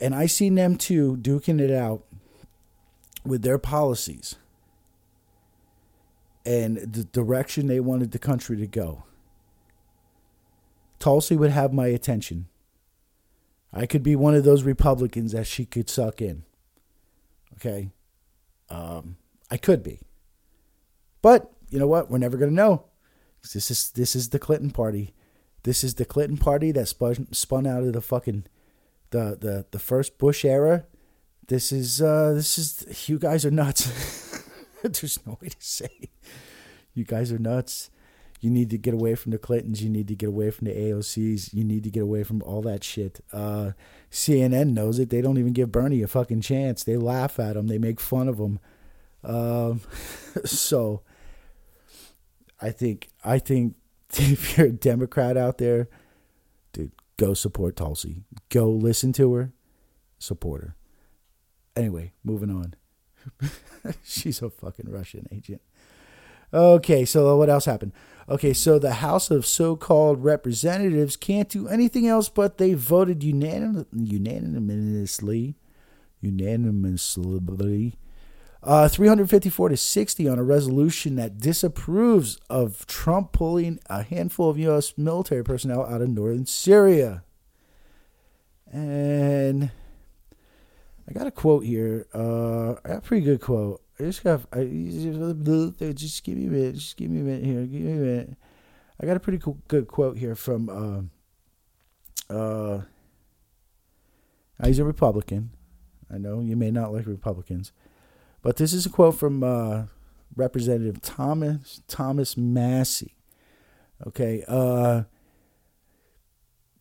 and 0.00 0.14
I 0.14 0.24
seen 0.24 0.54
them 0.54 0.76
two 0.76 1.18
duking 1.18 1.60
it 1.60 1.70
out 1.70 2.06
with 3.26 3.42
their 3.42 3.58
policies 3.58 4.36
and 6.46 6.78
the 6.78 7.04
direction 7.04 7.66
they 7.66 7.80
wanted 7.80 8.12
the 8.12 8.18
country 8.18 8.56
to 8.56 8.66
go, 8.66 9.04
Tulsi 10.98 11.36
would 11.36 11.50
have 11.50 11.74
my 11.74 11.88
attention 11.88 12.46
I 13.70 13.84
could 13.84 14.02
be 14.02 14.16
one 14.16 14.34
of 14.34 14.44
those 14.44 14.62
Republicans 14.62 15.32
that 15.32 15.46
she 15.46 15.66
could 15.66 15.90
suck 15.90 16.22
in. 16.22 16.44
Okay. 17.56 17.90
Um, 18.70 19.18
I 19.50 19.56
could 19.56 19.82
be. 19.82 20.00
But 21.22 21.50
you 21.70 21.78
know 21.78 21.86
what? 21.86 22.10
We're 22.10 22.18
never 22.18 22.36
going 22.36 22.50
to 22.50 22.54
know. 22.54 22.84
This 23.52 23.70
is 23.70 23.90
this 23.90 24.16
is 24.16 24.30
the 24.30 24.38
Clinton 24.38 24.70
party. 24.70 25.14
This 25.62 25.84
is 25.84 25.94
the 25.94 26.04
Clinton 26.04 26.36
party 26.36 26.72
that 26.72 26.88
spun 26.88 27.32
spun 27.32 27.66
out 27.66 27.82
of 27.82 27.92
the 27.92 28.00
fucking 28.00 28.44
the 29.10 29.36
the 29.40 29.66
the 29.70 29.78
first 29.78 30.18
Bush 30.18 30.44
era. 30.44 30.86
This 31.46 31.70
is 31.70 32.02
uh 32.02 32.32
this 32.34 32.58
is 32.58 33.08
you 33.08 33.18
guys 33.18 33.44
are 33.44 33.50
nuts. 33.50 34.42
There's 34.82 35.18
no 35.26 35.38
way 35.40 35.48
to 35.48 35.56
say. 35.58 36.10
You 36.94 37.04
guys 37.04 37.30
are 37.32 37.38
nuts. 37.38 37.90
You 38.40 38.50
need 38.50 38.70
to 38.70 38.78
get 38.78 38.94
away 38.94 39.14
from 39.14 39.32
the 39.32 39.38
Clintons. 39.38 39.82
You 39.82 39.88
need 39.88 40.08
to 40.08 40.14
get 40.14 40.28
away 40.28 40.50
from 40.50 40.66
the 40.66 40.74
AOCs. 40.74 41.54
You 41.54 41.64
need 41.64 41.84
to 41.84 41.90
get 41.90 42.02
away 42.02 42.22
from 42.22 42.42
all 42.42 42.62
that 42.62 42.84
shit. 42.84 43.20
Uh, 43.32 43.72
CNN 44.10 44.72
knows 44.72 44.98
it. 44.98 45.10
They 45.10 45.20
don't 45.20 45.38
even 45.38 45.52
give 45.52 45.72
Bernie 45.72 46.02
a 46.02 46.06
fucking 46.06 46.42
chance. 46.42 46.84
They 46.84 46.96
laugh 46.96 47.40
at 47.40 47.56
him. 47.56 47.66
They 47.66 47.78
make 47.78 47.98
fun 47.98 48.28
of 48.28 48.38
him. 48.38 48.60
Um, 49.26 49.80
so 50.44 51.02
I 52.60 52.70
think 52.70 53.08
I 53.24 53.38
think 53.38 53.74
if 54.14 54.56
you're 54.56 54.68
a 54.68 54.72
Democrat 54.72 55.36
out 55.36 55.58
there, 55.58 55.88
dude, 56.72 56.92
go 57.16 57.34
support 57.34 57.76
Tulsi. 57.76 58.22
Go 58.48 58.70
listen 58.70 59.12
to 59.14 59.34
her. 59.34 59.52
Support 60.18 60.62
her. 60.62 60.76
Anyway, 61.74 62.12
moving 62.24 62.50
on. 62.50 62.74
She's 64.02 64.40
a 64.40 64.48
fucking 64.48 64.90
Russian 64.90 65.26
agent. 65.30 65.60
Okay, 66.54 67.04
so 67.04 67.36
what 67.36 67.50
else 67.50 67.64
happened? 67.64 67.92
Okay, 68.28 68.52
so 68.52 68.78
the 68.78 68.94
House 68.94 69.30
of 69.30 69.44
so 69.44 69.76
called 69.76 70.24
representatives 70.24 71.16
can't 71.16 71.48
do 71.48 71.68
anything 71.68 72.06
else 72.06 72.28
but 72.28 72.56
they 72.56 72.72
voted 72.72 73.20
unanim- 73.20 73.86
unanimously, 73.92 75.56
unanimously, 76.20 77.98
uh, 78.66 78.88
354 78.88 79.68
to 79.68 79.76
60 79.76 80.28
on 80.28 80.38
a 80.38 80.42
resolution 80.42 81.14
that 81.14 81.38
disapproves 81.38 82.38
of 82.50 82.84
Trump 82.86 83.30
pulling 83.30 83.78
a 83.88 84.02
handful 84.02 84.50
of 84.50 84.58
U.S. 84.58 84.94
military 84.98 85.44
personnel 85.44 85.86
out 85.86 86.02
of 86.02 86.08
northern 86.08 86.46
Syria. 86.46 87.22
And 88.72 89.70
I 91.08 91.12
got 91.12 91.28
a 91.28 91.30
quote 91.30 91.64
here. 91.64 92.06
Uh, 92.12 92.72
I 92.84 92.88
got 92.88 92.98
a 92.98 93.02
pretty 93.02 93.24
good 93.24 93.40
quote. 93.40 93.80
I 94.00 94.02
just 94.02 94.24
got. 94.24 94.40
I 94.52 94.64
just 94.64 96.24
give 96.24 96.36
me 96.36 96.46
a 96.46 96.50
minute. 96.50 96.74
Just 96.74 96.96
give 96.96 97.08
me 97.08 97.20
a 97.20 97.24
minute 97.24 97.44
here. 97.44 97.66
Give 97.66 97.80
me 97.80 97.92
a 97.92 97.94
minute. 97.94 98.36
I 99.00 99.06
got 99.06 99.16
a 99.16 99.20
pretty 99.20 99.38
cool, 99.38 99.58
good 99.68 99.86
quote 99.86 100.18
here 100.18 100.34
from. 100.34 101.10
Uh, 102.28 102.34
uh, 102.34 102.82
he's 104.64 104.80
a 104.80 104.84
Republican. 104.84 105.50
I 106.12 106.18
know 106.18 106.40
you 106.40 106.56
may 106.56 106.70
not 106.70 106.92
like 106.92 107.06
Republicans, 107.06 107.72
but 108.46 108.58
this 108.58 108.72
is 108.72 108.86
a 108.86 108.90
quote 108.90 109.16
from 109.16 109.42
uh, 109.42 109.86
Representative 110.36 111.02
Thomas 111.02 111.82
Thomas 111.88 112.36
Massie. 112.36 113.16
Okay. 114.06 114.44
Uh, 114.46 115.02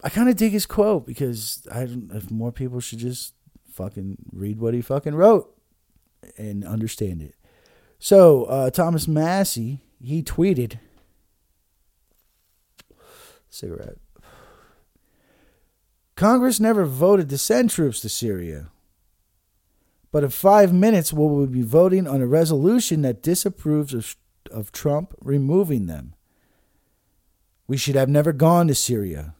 I 0.03 0.09
kind 0.09 0.29
of 0.29 0.35
dig 0.35 0.51
his 0.51 0.67
quote 0.67 1.07
because 1.07 1.67
I 1.71 1.85
don't. 1.85 2.11
If 2.13 2.29
more 2.29 2.51
people 2.51 2.79
should 2.81 2.99
just 2.99 3.33
fucking 3.71 4.17
read 4.31 4.59
what 4.59 4.75
he 4.75 4.81
fucking 4.81 5.15
wrote 5.15 5.59
and 6.37 6.63
understand 6.63 7.23
it. 7.23 7.33
So 7.97 8.43
uh, 8.43 8.69
Thomas 8.69 9.07
Massie 9.07 9.81
he 9.99 10.21
tweeted 10.21 10.77
cigarette. 13.49 13.97
Congress 16.15 16.59
never 16.59 16.85
voted 16.85 17.27
to 17.29 17.39
send 17.39 17.71
troops 17.71 18.01
to 18.01 18.09
Syria. 18.09 18.69
But 20.15 20.23
in 20.23 20.29
five 20.29 20.71
minutes, 20.71 21.11
we 21.11 21.27
will 21.27 21.45
be 21.45 21.61
voting 21.61 22.07
on 22.07 22.21
a 22.21 22.25
resolution 22.25 23.01
that 23.01 23.21
disapproves 23.21 23.93
of, 23.93 24.15
of 24.49 24.71
Trump 24.71 25.13
removing 25.19 25.87
them. 25.87 26.15
We 27.67 27.75
should 27.75 27.95
have 27.95 28.07
never 28.07 28.31
gone 28.31 28.69
to 28.69 28.75
Syria. 28.75 29.35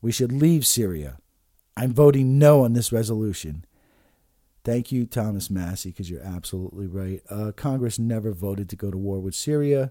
We 0.00 0.12
should 0.12 0.30
leave 0.30 0.64
Syria. 0.64 1.18
I'm 1.76 1.92
voting 1.92 2.38
no 2.38 2.62
on 2.64 2.74
this 2.74 2.92
resolution. 2.92 3.64
Thank 4.62 4.92
you, 4.92 5.04
Thomas 5.04 5.50
Massie, 5.50 5.90
because 5.90 6.08
you're 6.08 6.22
absolutely 6.22 6.86
right. 6.86 7.22
Uh, 7.28 7.50
Congress 7.50 7.98
never 7.98 8.30
voted 8.30 8.68
to 8.68 8.76
go 8.76 8.92
to 8.92 8.96
war 8.96 9.18
with 9.18 9.34
Syria. 9.34 9.90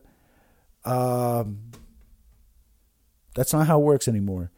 Um, 0.86 1.64
that's 3.36 3.52
not 3.52 3.68
how 3.68 3.82
it 3.82 3.84
works 3.84 4.08
anymore. 4.08 4.52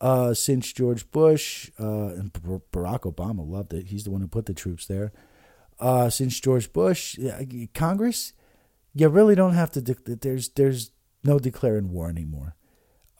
Uh, 0.00 0.34
since 0.34 0.72
George 0.72 1.10
Bush 1.10 1.70
uh, 1.80 2.08
and 2.08 2.32
Barack 2.32 3.10
Obama 3.10 3.48
loved 3.48 3.72
it, 3.72 3.86
he's 3.86 4.04
the 4.04 4.10
one 4.10 4.20
who 4.20 4.28
put 4.28 4.46
the 4.46 4.54
troops 4.54 4.86
there. 4.86 5.12
Uh, 5.78 6.10
since 6.10 6.38
George 6.38 6.72
Bush, 6.72 7.18
Congress, 7.74 8.32
you 8.94 9.08
really 9.08 9.34
don't 9.34 9.54
have 9.54 9.70
to. 9.72 9.80
De- 9.80 10.16
there's 10.16 10.50
there's 10.50 10.90
no 11.24 11.38
declaring 11.38 11.92
war 11.92 12.08
anymore. 12.08 12.56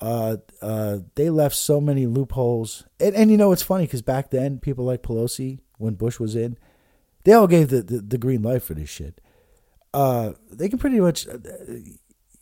Uh, 0.00 0.36
uh, 0.60 0.98
they 1.14 1.30
left 1.30 1.56
so 1.56 1.80
many 1.80 2.06
loopholes, 2.06 2.84
and 3.00 3.14
and 3.14 3.30
you 3.30 3.38
know 3.38 3.52
it's 3.52 3.62
funny 3.62 3.84
because 3.84 4.02
back 4.02 4.30
then 4.30 4.58
people 4.58 4.84
like 4.84 5.02
Pelosi 5.02 5.60
when 5.78 5.94
Bush 5.94 6.18
was 6.18 6.36
in. 6.36 6.58
They 7.24 7.32
all 7.32 7.48
gave 7.48 7.70
the, 7.70 7.82
the, 7.82 7.98
the 7.98 8.18
green 8.18 8.42
light 8.42 8.62
for 8.62 8.74
this 8.74 8.88
shit. 8.88 9.20
Uh, 9.92 10.34
they 10.48 10.68
can 10.68 10.78
pretty 10.78 11.00
much, 11.00 11.26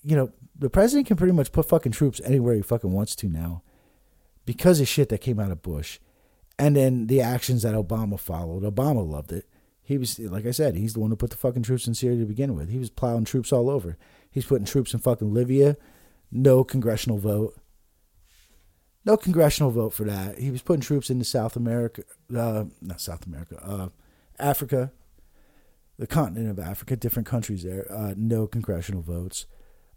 you 0.02 0.14
know, 0.14 0.30
the 0.58 0.68
president 0.68 1.06
can 1.06 1.16
pretty 1.16 1.32
much 1.32 1.52
put 1.52 1.66
fucking 1.66 1.92
troops 1.92 2.20
anywhere 2.22 2.54
he 2.54 2.60
fucking 2.60 2.92
wants 2.92 3.16
to 3.16 3.28
now 3.28 3.62
because 4.44 4.80
of 4.80 4.88
shit 4.88 5.08
that 5.08 5.20
came 5.20 5.40
out 5.40 5.50
of 5.50 5.62
Bush. 5.62 5.98
And 6.58 6.76
then 6.76 7.08
the 7.08 7.20
actions 7.20 7.62
that 7.62 7.74
Obama 7.74 8.18
followed. 8.18 8.62
Obama 8.62 9.06
loved 9.06 9.32
it. 9.32 9.48
He 9.82 9.98
was, 9.98 10.18
like 10.18 10.46
I 10.46 10.50
said, 10.50 10.76
he's 10.76 10.94
the 10.94 11.00
one 11.00 11.10
who 11.10 11.16
put 11.16 11.30
the 11.30 11.36
fucking 11.36 11.62
troops 11.62 11.86
in 11.86 11.94
Syria 11.94 12.20
to 12.20 12.24
begin 12.24 12.54
with. 12.54 12.70
He 12.70 12.78
was 12.78 12.90
plowing 12.90 13.24
troops 13.24 13.52
all 13.52 13.68
over. 13.68 13.98
He's 14.30 14.46
putting 14.46 14.64
troops 14.64 14.94
in 14.94 15.00
fucking 15.00 15.34
Libya. 15.34 15.76
No 16.32 16.64
congressional 16.64 17.18
vote. 17.18 17.56
No 19.04 19.16
congressional 19.18 19.70
vote 19.70 19.92
for 19.92 20.04
that. 20.04 20.38
He 20.38 20.50
was 20.50 20.62
putting 20.62 20.80
troops 20.80 21.10
into 21.10 21.24
South 21.24 21.56
America, 21.56 22.04
uh, 22.34 22.64
not 22.80 23.00
South 23.00 23.26
America, 23.26 23.60
uh, 23.62 23.88
Africa, 24.38 24.90
the 25.98 26.06
continent 26.06 26.50
of 26.50 26.58
Africa, 26.58 26.96
different 26.96 27.26
countries 27.26 27.62
there. 27.62 27.86
Uh, 27.92 28.14
no 28.16 28.46
congressional 28.46 29.02
votes. 29.02 29.44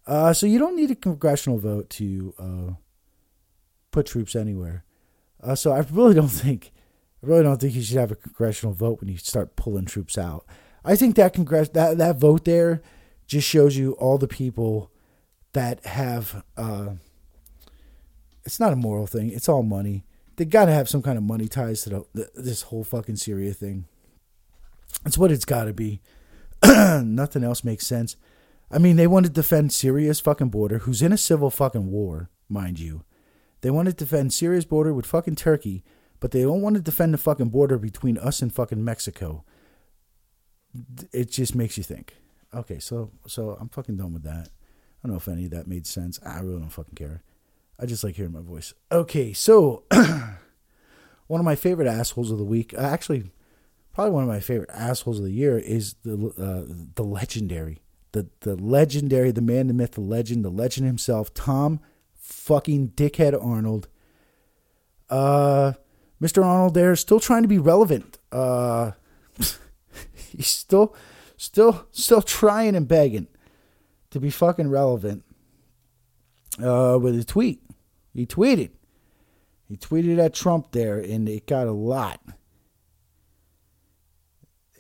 Uh, 0.05 0.33
so 0.33 0.45
you 0.45 0.59
don't 0.59 0.75
need 0.75 0.91
a 0.91 0.95
congressional 0.95 1.57
vote 1.57 1.89
to 1.91 2.33
uh, 2.37 2.73
put 3.91 4.05
troops 4.05 4.35
anywhere. 4.35 4.83
Uh, 5.41 5.55
so 5.55 5.71
I 5.71 5.85
really 5.91 6.13
don't 6.13 6.27
think, 6.27 6.71
I 7.23 7.27
really 7.27 7.43
don't 7.43 7.59
think 7.59 7.75
you 7.75 7.81
should 7.81 7.97
have 7.97 8.11
a 8.11 8.15
congressional 8.15 8.73
vote 8.73 8.99
when 8.99 9.09
you 9.09 9.17
start 9.17 9.55
pulling 9.55 9.85
troops 9.85 10.17
out. 10.17 10.45
I 10.83 10.95
think 10.95 11.15
that 11.15 11.33
congress 11.33 11.69
that 11.69 11.97
that 11.97 12.17
vote 12.17 12.45
there 12.45 12.81
just 13.27 13.47
shows 13.47 13.75
you 13.75 13.91
all 13.93 14.17
the 14.17 14.27
people 14.27 14.89
that 15.53 15.85
have. 15.85 16.43
Uh, 16.55 16.91
it's 18.45 18.59
not 18.59 18.71
a 18.71 18.77
moral 18.77 19.05
thing. 19.05 19.29
It's 19.29 19.49
all 19.49 19.63
money. 19.63 20.05
They 20.37 20.45
got 20.45 20.65
to 20.65 20.71
have 20.71 20.87
some 20.87 21.01
kind 21.01 21.17
of 21.17 21.23
money 21.23 21.49
ties 21.49 21.81
to 21.81 22.05
the, 22.13 22.29
this 22.33 22.61
whole 22.63 22.85
fucking 22.85 23.17
Syria 23.17 23.53
thing. 23.53 23.85
It's 25.05 25.17
what 25.17 25.31
it's 25.31 25.43
got 25.43 25.65
to 25.65 25.73
be. 25.73 26.01
Nothing 26.65 27.43
else 27.43 27.65
makes 27.65 27.85
sense. 27.85 28.15
I 28.71 28.77
mean, 28.77 28.95
they 28.95 29.07
want 29.07 29.25
to 29.25 29.31
defend 29.31 29.73
Syria's 29.73 30.21
fucking 30.21 30.49
border, 30.49 30.79
who's 30.79 31.01
in 31.01 31.11
a 31.11 31.17
civil 31.17 31.49
fucking 31.49 31.91
war, 31.91 32.29
mind 32.47 32.79
you. 32.79 33.03
They 33.61 33.71
want 33.71 33.87
to 33.87 33.93
defend 33.93 34.33
Syria's 34.33 34.65
border 34.65 34.93
with 34.93 35.05
fucking 35.05 35.35
Turkey, 35.35 35.83
but 36.19 36.31
they 36.31 36.43
don't 36.43 36.61
want 36.61 36.75
to 36.75 36.81
defend 36.81 37.13
the 37.13 37.17
fucking 37.17 37.49
border 37.49 37.77
between 37.77 38.17
us 38.17 38.41
and 38.41 38.53
fucking 38.53 38.83
Mexico. 38.83 39.43
It 41.11 41.31
just 41.31 41.55
makes 41.55 41.77
you 41.77 41.83
think. 41.83 42.15
Okay, 42.53 42.79
so 42.79 43.11
so 43.25 43.57
I'm 43.59 43.69
fucking 43.69 43.97
done 43.97 44.13
with 44.13 44.23
that. 44.23 44.49
I 44.49 45.07
don't 45.07 45.11
know 45.11 45.17
if 45.17 45.27
any 45.27 45.45
of 45.45 45.51
that 45.51 45.67
made 45.67 45.85
sense. 45.85 46.19
I 46.25 46.39
really 46.39 46.59
don't 46.59 46.69
fucking 46.69 46.95
care. 46.95 47.23
I 47.79 47.85
just 47.85 48.03
like 48.03 48.15
hearing 48.15 48.33
my 48.33 48.41
voice. 48.41 48.73
Okay, 48.91 49.33
so 49.33 49.83
one 51.27 51.39
of 51.39 51.45
my 51.45 51.55
favorite 51.55 51.87
assholes 51.87 52.31
of 52.31 52.37
the 52.37 52.43
week, 52.43 52.73
uh, 52.75 52.81
actually, 52.81 53.31
probably 53.93 54.11
one 54.11 54.23
of 54.23 54.29
my 54.29 54.39
favorite 54.39 54.71
assholes 54.73 55.19
of 55.19 55.25
the 55.25 55.31
year, 55.31 55.57
is 55.57 55.95
the 56.03 56.13
uh, 56.37 56.73
the 56.95 57.03
legendary, 57.03 57.81
the 58.11 58.27
the 58.41 58.55
legendary, 58.55 59.31
the 59.31 59.41
man, 59.41 59.67
the 59.67 59.73
myth, 59.73 59.91
the 59.91 60.01
legend, 60.01 60.45
the 60.45 60.49
legend 60.49 60.87
himself, 60.87 61.33
Tom 61.33 61.79
fucking 62.27 62.89
dickhead 62.89 63.33
Arnold. 63.41 63.87
Uh, 65.09 65.73
Mr. 66.21 66.43
Arnold 66.43 66.73
there 66.73 66.95
still 66.95 67.19
trying 67.19 67.43
to 67.43 67.47
be 67.47 67.57
relevant. 67.57 68.19
Uh, 68.31 68.91
he's 70.29 70.47
still, 70.47 70.95
still, 71.37 71.87
still 71.91 72.21
trying 72.21 72.75
and 72.75 72.87
begging 72.87 73.27
to 74.11 74.19
be 74.19 74.29
fucking 74.29 74.69
relevant. 74.69 75.23
Uh, 76.61 76.97
with 76.99 77.17
a 77.17 77.23
tweet, 77.23 77.61
he 78.13 78.25
tweeted, 78.25 78.71
he 79.69 79.77
tweeted 79.77 80.17
at 80.17 80.33
Trump 80.33 80.71
there, 80.71 80.97
and 80.97 81.29
it 81.29 81.45
got 81.45 81.67
a 81.67 81.71
lot. 81.71 82.19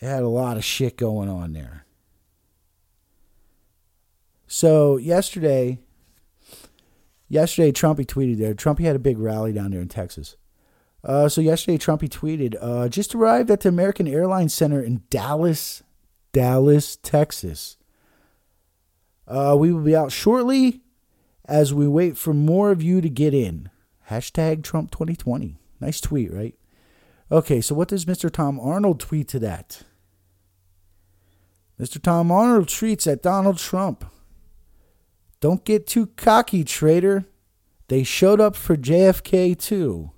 It 0.01 0.05
had 0.05 0.23
a 0.23 0.27
lot 0.27 0.57
of 0.57 0.65
shit 0.65 0.97
going 0.97 1.29
on 1.29 1.53
there. 1.53 1.85
So 4.47 4.97
yesterday, 4.97 5.79
yesterday 7.27 7.71
Trumpy 7.71 8.05
tweeted 8.05 8.37
there. 8.37 8.53
Trumpy 8.53 8.81
had 8.81 8.95
a 8.95 8.99
big 8.99 9.17
rally 9.17 9.53
down 9.53 9.71
there 9.71 9.81
in 9.81 9.87
Texas. 9.87 10.35
Uh, 11.03 11.29
so 11.29 11.39
yesterday, 11.41 11.77
Trumpy 11.77 12.09
tweeted, 12.09 12.55
uh, 12.59 12.89
just 12.89 13.15
arrived 13.15 13.49
at 13.49 13.61
the 13.61 13.69
American 13.69 14.07
Airlines 14.07 14.53
Center 14.53 14.81
in 14.81 15.03
Dallas, 15.09 15.83
Dallas, 16.33 16.97
Texas. 16.97 17.77
Uh, 19.27 19.55
we 19.57 19.71
will 19.71 19.83
be 19.83 19.95
out 19.95 20.11
shortly 20.11 20.81
as 21.45 21.73
we 21.73 21.87
wait 21.87 22.17
for 22.17 22.33
more 22.33 22.71
of 22.71 22.81
you 22.81 22.99
to 22.99 23.09
get 23.09 23.33
in. 23.33 23.69
Hashtag 24.09 24.63
Trump 24.63 24.91
2020. 24.91 25.57
Nice 25.79 26.01
tweet, 26.01 26.33
right? 26.33 26.55
Okay, 27.31 27.61
so 27.61 27.75
what 27.75 27.89
does 27.89 28.05
Mr. 28.05 28.31
Tom 28.31 28.59
Arnold 28.59 28.99
tweet 28.99 29.27
to 29.29 29.39
that? 29.39 29.83
Mr. 31.79 32.01
Tom 32.01 32.31
Arnold 32.31 32.67
tweets 32.67 33.09
at 33.09 33.21
Donald 33.21 33.59
Trump. 33.59 34.05
Don't 35.39 35.63
get 35.63 35.87
too 35.87 36.07
cocky, 36.15 36.63
traitor. 36.63 37.25
They 37.87 38.03
showed 38.03 38.41
up 38.41 38.55
for 38.55 38.75
JFK 38.75 39.57
too. 39.57 40.11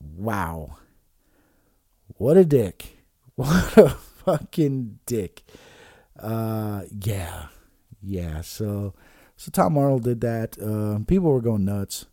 Wow. 0.00 0.76
What 2.16 2.36
a 2.36 2.44
dick. 2.44 2.94
What 3.38 3.76
a 3.78 3.90
fucking 3.90 4.98
dick. 5.06 5.44
Uh 6.18 6.82
yeah. 6.90 7.46
Yeah, 8.02 8.40
so 8.40 8.94
so 9.36 9.50
Tom 9.52 9.78
Arnold 9.78 10.02
did 10.02 10.20
that. 10.22 10.58
Uh, 10.60 10.98
people 11.06 11.30
were 11.32 11.40
going 11.40 11.64
nuts. 11.64 12.06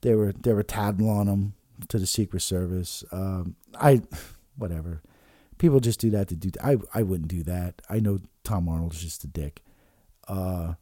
They 0.00 0.14
were 0.14 0.32
they 0.32 0.52
were 0.52 0.64
tattling 0.64 1.08
on 1.08 1.28
him 1.28 1.54
to 1.88 1.98
the 1.98 2.06
Secret 2.06 2.40
Service. 2.40 3.04
Um, 3.12 3.54
I 3.80 4.02
whatever. 4.56 5.02
People 5.58 5.78
just 5.78 6.00
do 6.00 6.10
that 6.10 6.28
to 6.28 6.34
do. 6.34 6.50
I 6.62 6.78
I 6.92 7.04
wouldn't 7.04 7.28
do 7.28 7.44
that. 7.44 7.80
I 7.88 8.00
know 8.00 8.18
Tom 8.42 8.68
Arnold's 8.68 9.00
just 9.00 9.22
a 9.22 9.28
dick. 9.28 9.62
Uh, 10.28 10.74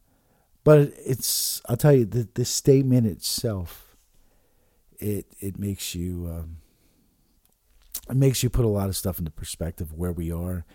but 0.63 0.93
it's 1.05 1.61
I'll 1.67 1.77
tell 1.77 1.93
you 1.93 2.05
the 2.05 2.27
the 2.33 2.45
statement 2.45 3.07
itself. 3.07 3.95
It 4.99 5.25
it 5.39 5.57
makes 5.57 5.95
you 5.95 6.27
um, 6.31 6.57
it 8.09 8.15
makes 8.15 8.43
you 8.43 8.49
put 8.49 8.65
a 8.65 8.69
lot 8.69 8.89
of 8.89 8.95
stuff 8.95 9.19
into 9.19 9.31
perspective 9.31 9.93
where 9.93 10.11
we 10.11 10.31
are, 10.31 10.65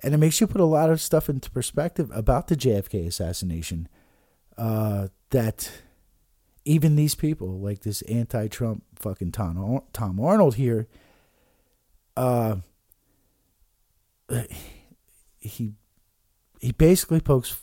and 0.00 0.14
it 0.14 0.18
makes 0.18 0.40
you 0.40 0.46
put 0.46 0.60
a 0.60 0.66
lot 0.66 0.90
of 0.90 1.00
stuff 1.00 1.28
into 1.28 1.50
perspective 1.50 2.10
about 2.14 2.48
the 2.48 2.56
JFK 2.56 3.06
assassination 3.06 3.88
uh, 4.56 5.08
that 5.30 5.70
even 6.64 6.96
these 6.96 7.14
people, 7.14 7.58
like 7.60 7.80
this 7.80 8.02
anti-Trump 8.02 8.84
fucking 8.96 9.32
Tom 9.32 9.82
Tom 9.92 10.18
Arnold 10.18 10.54
here, 10.54 10.88
uh, 12.16 12.56
he 15.38 15.74
he 16.60 16.72
basically 16.72 17.20
pokes 17.20 17.60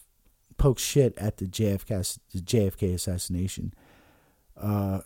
pokes 0.61 0.83
shit 0.83 1.17
at 1.17 1.37
the 1.37 1.45
JFK 1.45 2.19
the 2.31 2.39
JFK 2.39 2.93
assassination. 2.93 3.73
Uh, 4.55 4.99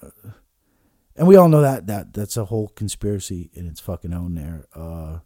and 1.16 1.30
we 1.30 1.38
all 1.38 1.48
know 1.48 1.62
that 1.62 1.88
that 1.88 2.14
that's 2.14 2.36
a 2.36 2.46
whole 2.46 2.68
conspiracy 2.68 3.50
in 3.54 3.66
its 3.66 3.80
fucking 3.80 4.14
own 4.14 4.36
there. 4.36 4.66
Uh, 4.76 5.20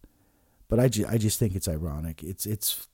but 0.68 0.80
I, 0.80 0.88
ju- 0.88 1.08
I 1.10 1.18
just 1.18 1.40
think 1.40 1.56
it's 1.56 1.68
ironic. 1.68 2.22
It's 2.24 2.46
it's 2.46 2.88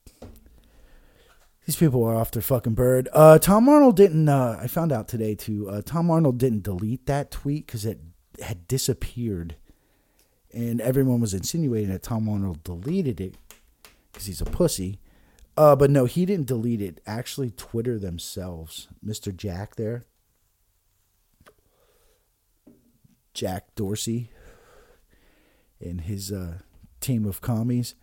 these 1.65 1.75
people 1.75 2.05
are 2.05 2.15
off 2.15 2.31
their 2.31 2.41
fucking 2.41 2.73
bird. 2.73 3.09
Uh, 3.11 3.37
Tom 3.37 3.67
Arnold 3.67 3.97
didn't. 3.97 4.29
Uh, 4.29 4.57
I 4.61 4.67
found 4.67 4.93
out 4.93 5.09
today 5.09 5.35
too. 5.35 5.69
Uh, 5.69 5.81
Tom 5.83 6.09
Arnold 6.09 6.37
didn't 6.37 6.63
delete 6.63 7.05
that 7.07 7.31
tweet 7.31 7.67
because 7.67 7.85
it 7.85 7.99
had 8.41 8.65
disappeared, 8.69 9.57
and 10.53 10.79
everyone 10.79 11.19
was 11.19 11.33
insinuating 11.33 11.89
that 11.89 12.03
Tom 12.03 12.29
Arnold 12.29 12.63
deleted 12.63 13.19
it 13.19 13.35
because 14.13 14.27
he's 14.27 14.39
a 14.39 14.45
pussy. 14.45 14.99
Uh, 15.57 15.75
but 15.75 15.89
no, 15.89 16.05
he 16.05 16.25
didn't 16.25 16.47
delete 16.47 16.81
it. 16.81 16.99
Actually, 17.05 17.51
Twitter 17.51 17.97
themselves, 17.97 18.89
Mr. 19.05 19.35
Jack 19.35 19.75
there, 19.75 20.03
Jack 23.33 23.73
Dorsey, 23.75 24.31
and 25.79 26.01
his 26.01 26.31
uh, 26.31 26.59
team 26.99 27.25
of 27.25 27.39
commies, 27.39 27.95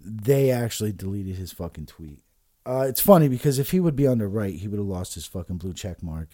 they 0.00 0.50
actually 0.50 0.92
deleted 0.92 1.36
his 1.36 1.52
fucking 1.52 1.86
tweet. 1.86 2.22
Uh, 2.66 2.84
it's 2.88 3.00
funny 3.00 3.28
because 3.28 3.58
if 3.58 3.70
he 3.70 3.80
would 3.80 3.96
be 3.96 4.06
on 4.06 4.18
the 4.18 4.26
right, 4.26 4.54
he 4.54 4.68
would 4.68 4.78
have 4.78 4.86
lost 4.86 5.14
his 5.14 5.26
fucking 5.26 5.56
blue 5.56 5.72
check 5.72 6.02
mark 6.02 6.28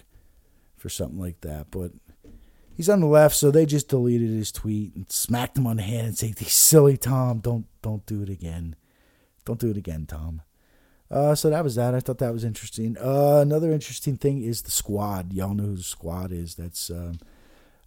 for 0.77 0.89
something 0.89 1.21
like 1.21 1.43
that. 1.43 1.71
But 1.71 1.93
he's 2.75 2.89
on 2.89 3.01
the 3.01 3.07
left, 3.07 3.37
so 3.37 3.51
they 3.51 3.67
just 3.67 3.89
deleted 3.89 4.31
his 4.31 4.51
tweet 4.51 4.95
and 4.97 5.11
smacked 5.13 5.59
him 5.59 5.67
on 5.67 5.77
the 5.77 5.83
hand 5.83 6.07
and 6.09 6.19
said, 6.19 6.39
silly 6.39 6.97
Tom, 6.97 7.39
don't 7.39 7.67
don't 7.83 8.05
do 8.07 8.23
it 8.23 8.31
again. 8.31 8.77
Don't 9.45 9.61
do 9.61 9.71
it 9.71 9.77
again, 9.77 10.07
Tom." 10.07 10.41
Uh, 11.15 11.35
so 11.35 11.49
that 11.49 11.63
was 11.63 11.77
that. 11.77 11.95
I 11.95 12.01
thought 12.01 12.19
that 12.19 12.33
was 12.33 12.45
interesting. 12.45 12.97
Uh, 12.99 13.39
another 13.41 13.71
interesting 13.71 14.17
thing 14.17 14.43
is 14.43 14.63
the 14.63 14.71
squad. 14.71 15.33
Y'all 15.33 15.55
know 15.55 15.65
who 15.65 15.77
the 15.77 15.83
squad 15.83 16.33
is. 16.33 16.57
That's 16.57 16.91
um, 16.91 17.21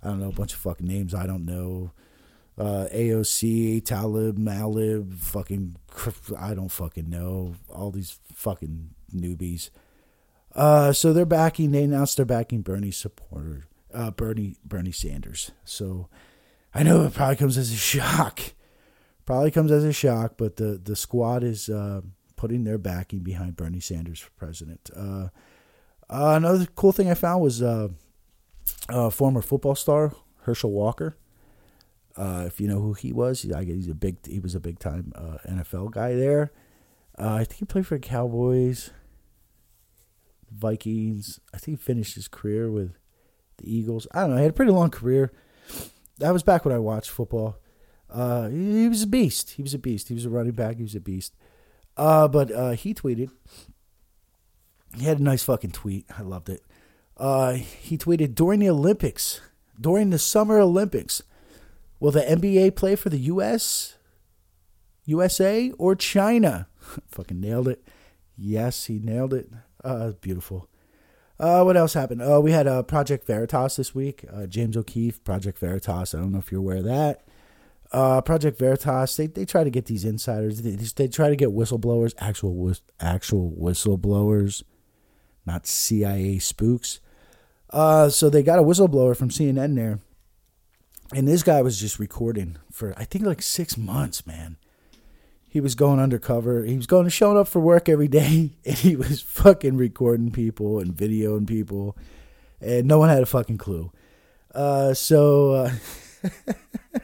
I 0.01 0.07
don't 0.07 0.21
know 0.21 0.29
a 0.29 0.31
bunch 0.31 0.53
of 0.53 0.59
fucking 0.59 0.87
names 0.87 1.13
I 1.13 1.27
don't 1.27 1.45
know 1.45 1.91
uh, 2.57 2.87
AOC, 2.91 3.85
Talib, 3.85 4.37
Malib, 4.37 5.15
fucking, 5.15 5.75
I 6.37 6.53
don't 6.53 6.71
fucking 6.71 7.09
know. 7.09 7.55
All 7.69 7.91
these 7.91 8.19
fucking 8.33 8.89
newbies. 9.13 9.69
Uh, 10.55 10.91
so 10.91 11.13
they're 11.13 11.25
backing, 11.25 11.71
they 11.71 11.83
announced 11.83 12.17
they're 12.17 12.25
backing 12.25 12.61
Bernie 12.61 12.91
supporter, 12.91 13.67
uh, 13.93 14.09
Bernie, 14.09 14.57
Bernie 14.65 14.91
Sanders. 14.91 15.51
So 15.65 16.07
I 16.73 16.81
know 16.81 17.03
it 17.03 17.13
probably 17.13 17.35
comes 17.35 17.57
as 17.57 17.71
a 17.71 17.75
shock. 17.75 18.39
Probably 19.25 19.51
comes 19.51 19.71
as 19.71 19.83
a 19.83 19.91
shock, 19.91 20.35
but 20.37 20.55
the 20.55 20.79
the 20.81 20.95
squad 20.95 21.43
is 21.43 21.67
uh, 21.67 21.99
putting 22.37 22.63
their 22.63 22.77
backing 22.77 23.19
behind 23.19 23.57
Bernie 23.57 23.81
Sanders 23.81 24.19
for 24.19 24.31
president. 24.31 24.89
Uh, 24.95 25.27
uh, 26.09 26.35
another 26.37 26.65
cool 26.75 26.93
thing 26.93 27.11
I 27.11 27.15
found 27.15 27.41
was 27.41 27.61
uh, 27.61 27.89
former 29.11 29.41
football 29.41 29.75
star 29.75 30.13
Herschel 30.43 30.71
Walker. 30.71 31.17
Uh, 32.15 32.45
if 32.47 32.59
you 32.59 32.67
know 32.67 32.79
who 32.79 32.93
he 32.93 33.13
was, 33.13 33.45
I 33.51 33.63
guess 33.63 33.75
he's 33.75 33.89
a 33.89 33.93
big. 33.93 34.25
He 34.25 34.39
was 34.39 34.55
a 34.55 34.59
big 34.59 34.79
time 34.79 35.11
uh, 35.15 35.37
NFL 35.47 35.91
guy 35.91 36.15
there. 36.15 36.51
Uh, 37.17 37.33
I 37.33 37.43
think 37.43 37.59
he 37.59 37.65
played 37.65 37.85
for 37.85 37.95
the 37.95 38.07
Cowboys, 38.07 38.91
Vikings. 40.51 41.39
I 41.53 41.57
think 41.57 41.79
he 41.79 41.83
finished 41.83 42.15
his 42.15 42.27
career 42.27 42.71
with 42.71 42.97
the 43.57 43.71
Eagles. 43.71 44.07
I 44.11 44.21
don't 44.21 44.31
know. 44.31 44.37
He 44.37 44.43
had 44.43 44.51
a 44.51 44.53
pretty 44.53 44.71
long 44.71 44.89
career. 44.89 45.31
That 46.17 46.31
was 46.31 46.41
back 46.41 46.65
when 46.65 46.73
I 46.73 46.79
watched 46.79 47.11
football. 47.11 47.57
Uh, 48.09 48.47
he, 48.49 48.83
he, 48.83 48.89
was 48.89 49.03
a 49.03 49.07
beast. 49.07 49.51
He 49.51 49.61
was 49.61 49.73
a 49.73 49.79
beast. 49.79 50.07
He 50.07 50.13
was 50.13 50.25
a 50.25 50.29
running 50.29 50.53
back. 50.53 50.77
He 50.77 50.83
was 50.83 50.95
a 50.95 50.99
beast. 50.99 51.35
Uh, 51.97 52.27
but 52.27 52.51
uh, 52.51 52.71
he 52.71 52.93
tweeted. 52.93 53.31
He 54.97 55.05
had 55.05 55.19
a 55.19 55.23
nice 55.23 55.43
fucking 55.43 55.71
tweet. 55.71 56.05
I 56.17 56.21
loved 56.21 56.49
it. 56.49 56.63
Uh, 57.17 57.53
he 57.53 57.97
tweeted 57.97 58.35
during 58.35 58.59
the 58.59 58.69
Olympics, 58.69 59.41
during 59.79 60.11
the 60.11 60.19
Summer 60.19 60.59
Olympics, 60.59 61.23
will 61.99 62.11
the 62.11 62.21
NBA 62.21 62.75
play 62.75 62.95
for 62.95 63.09
the 63.09 63.17
U.S., 63.17 63.97
USA, 65.05 65.71
or 65.77 65.95
China? 65.95 66.67
fucking 67.07 67.39
nailed 67.39 67.67
it. 67.67 67.83
Yes, 68.37 68.85
he 68.85 68.99
nailed 68.99 69.33
it. 69.33 69.49
Uh, 69.83 70.11
beautiful. 70.21 70.69
Uh, 71.39 71.63
what 71.63 71.77
else 71.77 71.93
happened? 71.93 72.21
Uh, 72.21 72.39
we 72.41 72.51
had 72.51 72.67
uh, 72.67 72.83
Project 72.83 73.25
Veritas 73.25 73.75
this 73.75 73.93
week. 73.93 74.25
Uh, 74.31 74.45
James 74.47 74.75
O'Keefe, 74.75 75.23
Project 75.23 75.59
Veritas. 75.59 76.13
I 76.13 76.19
don't 76.19 76.31
know 76.31 76.39
if 76.39 76.51
you're 76.51 76.61
aware 76.61 76.77
of 76.77 76.85
that. 76.85 77.23
Uh, 77.91 78.21
Project 78.21 78.59
Veritas. 78.59 79.15
They, 79.15 79.27
they 79.27 79.45
try 79.45 79.63
to 79.63 79.69
get 79.69 79.85
these 79.85 80.03
insiders. 80.03 80.61
They, 80.61 80.71
they 80.71 81.07
try 81.07 81.29
to 81.29 81.35
get 81.35 81.49
whistleblowers, 81.49 82.13
actual 82.17 82.73
actual 82.99 83.51
whistleblowers, 83.51 84.63
not 85.45 85.67
CIA 85.67 86.39
spooks. 86.39 86.99
Uh, 87.69 88.09
so 88.09 88.29
they 88.29 88.43
got 88.43 88.59
a 88.59 88.63
whistleblower 88.63 89.15
from 89.15 89.29
CNN 89.29 89.75
there, 89.75 89.99
and 91.13 91.27
this 91.27 91.43
guy 91.43 91.61
was 91.61 91.79
just 91.79 91.99
recording 91.99 92.57
for 92.71 92.93
I 92.97 93.03
think 93.03 93.25
like 93.25 93.41
six 93.41 93.77
months, 93.77 94.25
man. 94.25 94.57
He 95.49 95.61
was 95.61 95.75
going 95.75 95.99
undercover. 95.99 96.63
He 96.63 96.75
was 96.75 96.87
going 96.87 97.07
showing 97.09 97.37
up 97.37 97.47
for 97.47 97.59
work 97.59 97.89
every 97.89 98.07
day, 98.07 98.51
and 98.65 98.75
he 98.75 98.95
was 98.95 99.21
fucking 99.21 99.77
recording 99.77 100.31
people 100.31 100.79
and 100.79 100.95
videoing 100.95 101.47
people, 101.47 101.97
and 102.61 102.87
no 102.87 102.99
one 102.99 103.09
had 103.09 103.23
a 103.23 103.25
fucking 103.25 103.57
clue. 103.57 103.91
Uh, 104.53 104.93
so, 104.93 105.51
uh, 105.53 105.71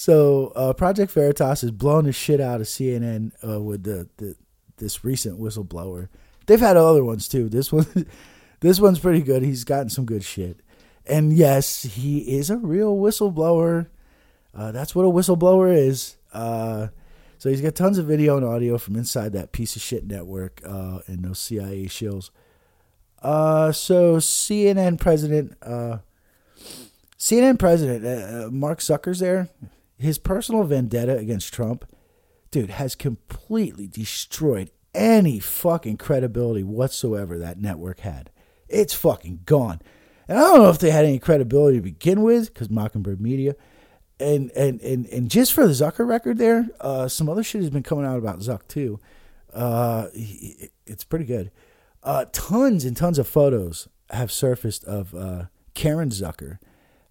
so 0.00 0.50
uh, 0.56 0.72
Project 0.72 1.12
Veritas 1.12 1.62
is 1.62 1.72
blowing 1.72 2.06
the 2.06 2.12
shit 2.12 2.40
out 2.40 2.62
of 2.62 2.66
CNN 2.68 3.32
uh, 3.46 3.60
with 3.60 3.82
the, 3.82 4.08
the 4.16 4.34
this 4.78 5.04
recent 5.04 5.38
whistleblower. 5.38 6.08
They've 6.46 6.58
had 6.58 6.78
other 6.78 7.04
ones 7.04 7.28
too. 7.28 7.50
This 7.50 7.70
one, 7.70 8.06
this 8.60 8.80
one's 8.80 8.98
pretty 8.98 9.20
good. 9.20 9.42
He's 9.42 9.64
gotten 9.64 9.90
some 9.90 10.06
good 10.06 10.24
shit. 10.24 10.60
And 11.04 11.34
yes, 11.34 11.82
he 11.82 12.20
is 12.34 12.48
a 12.48 12.56
real 12.56 12.96
whistleblower. 12.96 13.88
Uh, 14.54 14.72
that's 14.72 14.94
what 14.94 15.04
a 15.04 15.10
whistleblower 15.10 15.76
is. 15.76 16.16
Uh, 16.32 16.86
so 17.36 17.50
he's 17.50 17.60
got 17.60 17.74
tons 17.74 17.98
of 17.98 18.06
video 18.06 18.38
and 18.38 18.46
audio 18.46 18.78
from 18.78 18.96
inside 18.96 19.34
that 19.34 19.52
piece 19.52 19.76
of 19.76 19.82
shit 19.82 20.06
network 20.06 20.62
uh, 20.64 21.00
and 21.08 21.22
those 21.26 21.40
CIA 21.40 21.84
shills. 21.84 22.30
Uh, 23.20 23.70
so 23.70 24.16
CNN 24.16 24.98
president, 24.98 25.60
CNN 27.18 27.58
president 27.58 28.50
Mark 28.50 28.78
Zucker's 28.78 29.18
there. 29.18 29.50
His 30.00 30.18
personal 30.18 30.64
vendetta 30.64 31.16
against 31.16 31.52
Trump, 31.52 31.84
dude, 32.50 32.70
has 32.70 32.94
completely 32.94 33.86
destroyed 33.86 34.70
any 34.94 35.38
fucking 35.38 35.98
credibility 35.98 36.64
whatsoever 36.64 37.38
that 37.38 37.60
network 37.60 38.00
had. 38.00 38.30
It's 38.68 38.94
fucking 38.94 39.40
gone. 39.44 39.80
And 40.26 40.38
I 40.38 40.42
don't 40.42 40.58
know 40.62 40.70
if 40.70 40.78
they 40.78 40.90
had 40.90 41.04
any 41.04 41.18
credibility 41.18 41.78
to 41.78 41.82
begin 41.82 42.22
with, 42.22 42.52
because 42.52 42.70
Mockingbird 42.70 43.20
Media. 43.20 43.54
And, 44.18 44.50
and 44.54 44.80
and 44.82 45.06
and 45.06 45.30
just 45.30 45.52
for 45.52 45.66
the 45.66 45.72
Zucker 45.72 46.06
record 46.06 46.38
there, 46.38 46.68
uh, 46.80 47.08
some 47.08 47.28
other 47.28 47.42
shit 47.42 47.62
has 47.62 47.70
been 47.70 47.82
coming 47.82 48.04
out 48.04 48.18
about 48.18 48.40
Zuck 48.40 48.68
too. 48.68 49.00
Uh, 49.52 50.08
it's 50.12 51.04
pretty 51.04 51.24
good. 51.24 51.50
Uh, 52.02 52.26
tons 52.32 52.84
and 52.84 52.96
tons 52.96 53.18
of 53.18 53.26
photos 53.26 53.88
have 54.10 54.30
surfaced 54.30 54.84
of 54.84 55.14
uh, 55.14 55.44
Caryn 55.74 56.10
Zucker. 56.10 56.58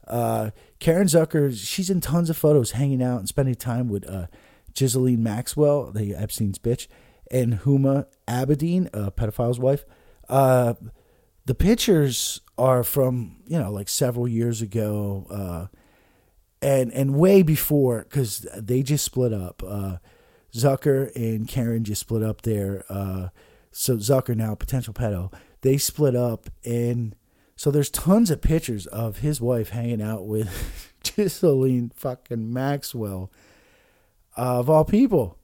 Uh, 0.09 0.51
Caryn 0.79 1.05
Zucker, 1.05 1.55
she's 1.55 1.89
in 1.89 2.01
tons 2.01 2.29
of 2.29 2.37
photos 2.37 2.71
hanging 2.71 3.03
out 3.03 3.19
and 3.19 3.27
spending 3.27 3.55
time 3.55 3.87
with 3.89 4.09
uh, 4.09 4.27
Maxwell, 5.17 5.91
the 5.91 6.15
Epstein's 6.15 6.59
bitch, 6.59 6.87
and 7.29 7.59
Huma 7.59 8.05
Abedin, 8.27 8.89
a 8.93 9.11
pedophile's 9.11 9.59
wife. 9.59 9.85
Uh, 10.27 10.73
the 11.45 11.55
pictures 11.55 12.41
are 12.57 12.83
from 12.83 13.37
you 13.47 13.57
know 13.57 13.71
like 13.71 13.89
several 13.89 14.27
years 14.27 14.61
ago, 14.61 15.25
uh, 15.29 15.67
and 16.61 16.93
and 16.93 17.15
way 17.15 17.41
before 17.41 18.03
because 18.03 18.47
they 18.55 18.83
just 18.83 19.05
split 19.05 19.33
up. 19.33 19.63
Uh, 19.65 19.97
Zucker 20.53 21.15
and 21.15 21.47
Caryn 21.47 21.83
just 21.83 22.01
split 22.01 22.23
up 22.23 22.41
there. 22.41 22.83
Uh, 22.89 23.29
so 23.71 23.97
Zucker 23.97 24.35
now 24.35 24.55
potential 24.55 24.93
pedo. 24.93 25.33
They 25.61 25.77
split 25.77 26.15
up, 26.15 26.49
and 26.63 27.15
so 27.59 27.71
there's 27.71 27.89
tons 27.89 28.31
of 28.31 28.39
pictures 28.39 28.87
of 28.87 29.17
his 29.17 29.41
wife 29.41 29.71
hanging 29.71 30.01
out 30.01 30.25
with 30.25 30.93
Ghislaine 31.03 31.91
fucking 31.93 32.53
Maxwell, 32.53 33.29
uh, 34.37 34.59
of 34.59 34.69
all 34.69 34.85
people. 34.85 35.37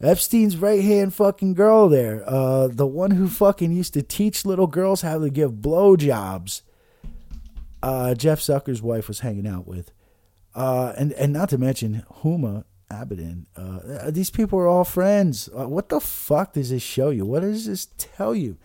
Epstein's 0.00 0.56
right 0.56 0.82
hand 0.82 1.14
fucking 1.14 1.54
girl 1.54 1.88
there, 1.88 2.28
uh, 2.28 2.66
the 2.66 2.84
one 2.84 3.12
who 3.12 3.28
fucking 3.28 3.70
used 3.70 3.94
to 3.94 4.02
teach 4.02 4.44
little 4.44 4.66
girls 4.66 5.02
how 5.02 5.20
to 5.20 5.30
give 5.30 5.52
blowjobs. 5.52 6.62
Uh, 7.80 8.14
Jeff 8.14 8.40
Zucker's 8.40 8.82
wife 8.82 9.06
was 9.06 9.20
hanging 9.20 9.46
out 9.46 9.68
with, 9.68 9.92
uh, 10.56 10.94
and 10.98 11.12
and 11.12 11.32
not 11.32 11.50
to 11.50 11.58
mention 11.58 12.04
Huma 12.24 12.64
Abedin. 12.90 13.44
Uh, 13.54 14.10
these 14.10 14.30
people 14.30 14.58
are 14.58 14.66
all 14.66 14.82
friends. 14.82 15.48
Uh, 15.56 15.68
what 15.68 15.90
the 15.90 16.00
fuck 16.00 16.54
does 16.54 16.70
this 16.70 16.82
show 16.82 17.10
you? 17.10 17.24
What 17.24 17.42
does 17.42 17.66
this 17.66 17.86
tell 17.98 18.34
you? 18.34 18.56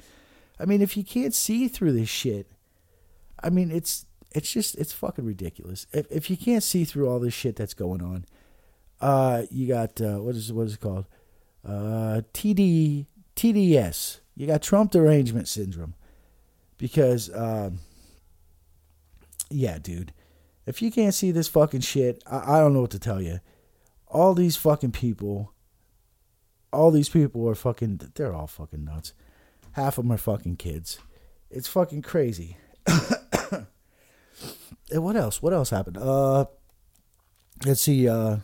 I 0.60 0.66
mean, 0.66 0.82
if 0.82 0.98
you 0.98 1.04
can't 1.04 1.36
see 1.36 1.68
through 1.68 1.92
this 1.92 2.10
shit, 2.10 2.48
I 3.44 3.50
mean, 3.50 3.72
it's 3.72 4.06
it's 4.32 4.52
just 4.52 4.76
it's 4.76 4.94
fucking 4.94 5.26
ridiculous. 5.26 5.88
If 5.94 6.08
if 6.12 6.30
you 6.30 6.38
can't 6.38 6.64
see 6.64 6.86
through 6.86 7.10
all 7.10 7.20
this 7.20 7.34
shit 7.34 7.56
that's 7.56 7.74
going 7.74 8.02
on, 8.02 8.26
uh, 9.00 9.44
you 9.50 9.68
got 9.68 10.00
uh, 10.02 10.18
what 10.18 10.36
is 10.36 10.52
what 10.54 10.68
is 10.68 10.76
it 10.76 10.80
called? 10.80 11.06
uh, 11.68 12.22
TD 12.34 13.06
TDS. 13.36 14.20
You 14.36 14.48
got 14.48 14.62
Trump 14.62 14.92
derangement 14.92 15.48
syndrome 15.48 15.94
because, 16.78 17.30
um, 17.36 17.80
yeah, 19.50 19.78
dude, 19.78 20.14
if 20.66 20.82
you 20.82 20.92
can't 20.92 21.14
see 21.14 21.32
this 21.32 21.48
fucking 21.48 21.82
shit, 21.82 22.24
I, 22.26 22.58
I 22.58 22.60
don't 22.60 22.74
know 22.74 22.82
what 22.82 22.92
to 22.92 23.00
tell 23.00 23.22
you. 23.22 23.40
All 24.08 24.34
these 24.34 24.58
fucking 24.58 24.92
people, 24.92 25.54
all 26.74 26.92
these 26.92 27.10
people 27.10 27.48
are 27.48 27.56
fucking. 27.56 28.02
They're 28.16 28.34
all 28.34 28.48
fucking 28.48 28.84
nuts. 28.84 29.14
Half 29.74 29.98
of 29.98 30.04
them 30.06 30.12
are 30.12 30.18
fucking 30.18 30.58
kids. 30.58 31.00
It's 31.50 31.68
fucking 31.68 32.02
crazy. 32.02 32.58
and 34.92 35.04
what 35.04 35.16
else? 35.16 35.42
What 35.42 35.54
else 35.54 35.70
happened? 35.70 35.98
Uh, 35.98 36.46
let's 37.66 37.82
see. 37.82 38.08
Uh, 38.08 38.38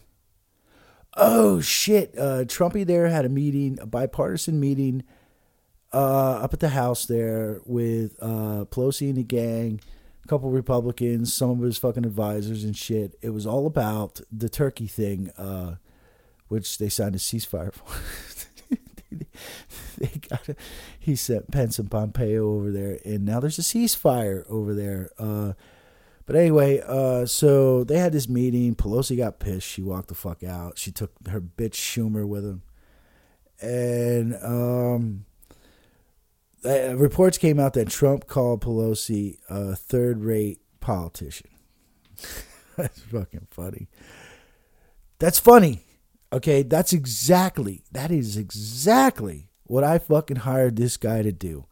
oh 1.15 1.61
shit, 1.61 2.13
uh, 2.17 2.43
Trumpy 2.45 2.85
there 2.85 3.07
had 3.07 3.25
a 3.25 3.29
meeting, 3.29 3.77
a 3.81 3.85
bipartisan 3.85 4.59
meeting 4.59 5.03
uh, 5.93 6.39
up 6.41 6.53
at 6.53 6.59
the 6.59 6.69
house 6.69 7.05
there 7.05 7.61
with 7.65 8.17
uh, 8.21 8.65
Pelosi 8.69 9.09
and 9.09 9.17
the 9.17 9.23
gang, 9.23 9.81
a 10.23 10.27
couple 10.27 10.49
Republicans, 10.49 11.33
some 11.33 11.51
of 11.51 11.59
his 11.59 11.77
fucking 11.77 12.05
advisors 12.05 12.63
and 12.63 12.75
shit. 12.75 13.15
It 13.21 13.31
was 13.31 13.45
all 13.45 13.65
about 13.65 14.21
the 14.31 14.49
turkey 14.49 14.87
thing, 14.87 15.31
uh, 15.37 15.75
which 16.47 16.77
they 16.77 16.89
signed 16.89 17.15
a 17.15 17.19
ceasefire 17.19 17.73
for. 17.73 17.85
they 19.97 20.19
got 20.29 20.47
a, 20.49 20.55
he 20.99 21.15
sent 21.15 21.51
Pence 21.51 21.79
and 21.79 21.89
Pompeo 21.89 22.55
over 22.55 22.71
there, 22.71 22.99
and 23.05 23.25
now 23.25 23.39
there's 23.39 23.59
a 23.59 23.63
ceasefire 23.63 24.49
over 24.49 24.73
there. 24.73 25.09
Uh, 25.17 25.53
but 26.27 26.35
anyway, 26.35 26.81
uh, 26.85 27.25
so 27.25 27.83
they 27.83 27.97
had 27.97 28.11
this 28.11 28.29
meeting. 28.29 28.75
Pelosi 28.75 29.17
got 29.17 29.39
pissed. 29.39 29.67
She 29.67 29.81
walked 29.81 30.09
the 30.09 30.15
fuck 30.15 30.43
out. 30.43 30.77
She 30.77 30.91
took 30.91 31.13
her 31.29 31.41
bitch 31.41 31.73
Schumer 31.73 32.27
with 32.27 32.43
him. 32.43 32.61
And 33.59 34.35
um, 34.43 35.25
uh, 36.63 36.95
reports 36.95 37.37
came 37.37 37.59
out 37.59 37.73
that 37.73 37.89
Trump 37.89 38.27
called 38.27 38.61
Pelosi 38.61 39.37
a 39.49 39.75
third 39.75 40.21
rate 40.21 40.59
politician. 40.79 41.49
That's 42.75 42.99
fucking 42.99 43.47
funny. 43.49 43.87
That's 45.19 45.39
funny. 45.39 45.81
Okay, 46.31 46.61
that's 46.61 46.91
exactly, 46.91 47.83
that 47.93 48.11
is 48.11 48.35
exactly 48.35 49.49
what 49.63 49.85
I 49.85 49.97
fucking 49.97 50.37
hired 50.37 50.75
this 50.75 50.97
guy 50.97 51.21
to 51.21 51.31
do. 51.31 51.65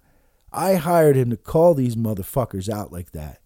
I 0.52 0.76
hired 0.76 1.18
him 1.18 1.30
to 1.30 1.38
call 1.38 1.74
these 1.74 1.98
motherfuckers 1.98 2.70
out 2.70 2.92
like 2.92 3.12
that. 3.12 3.42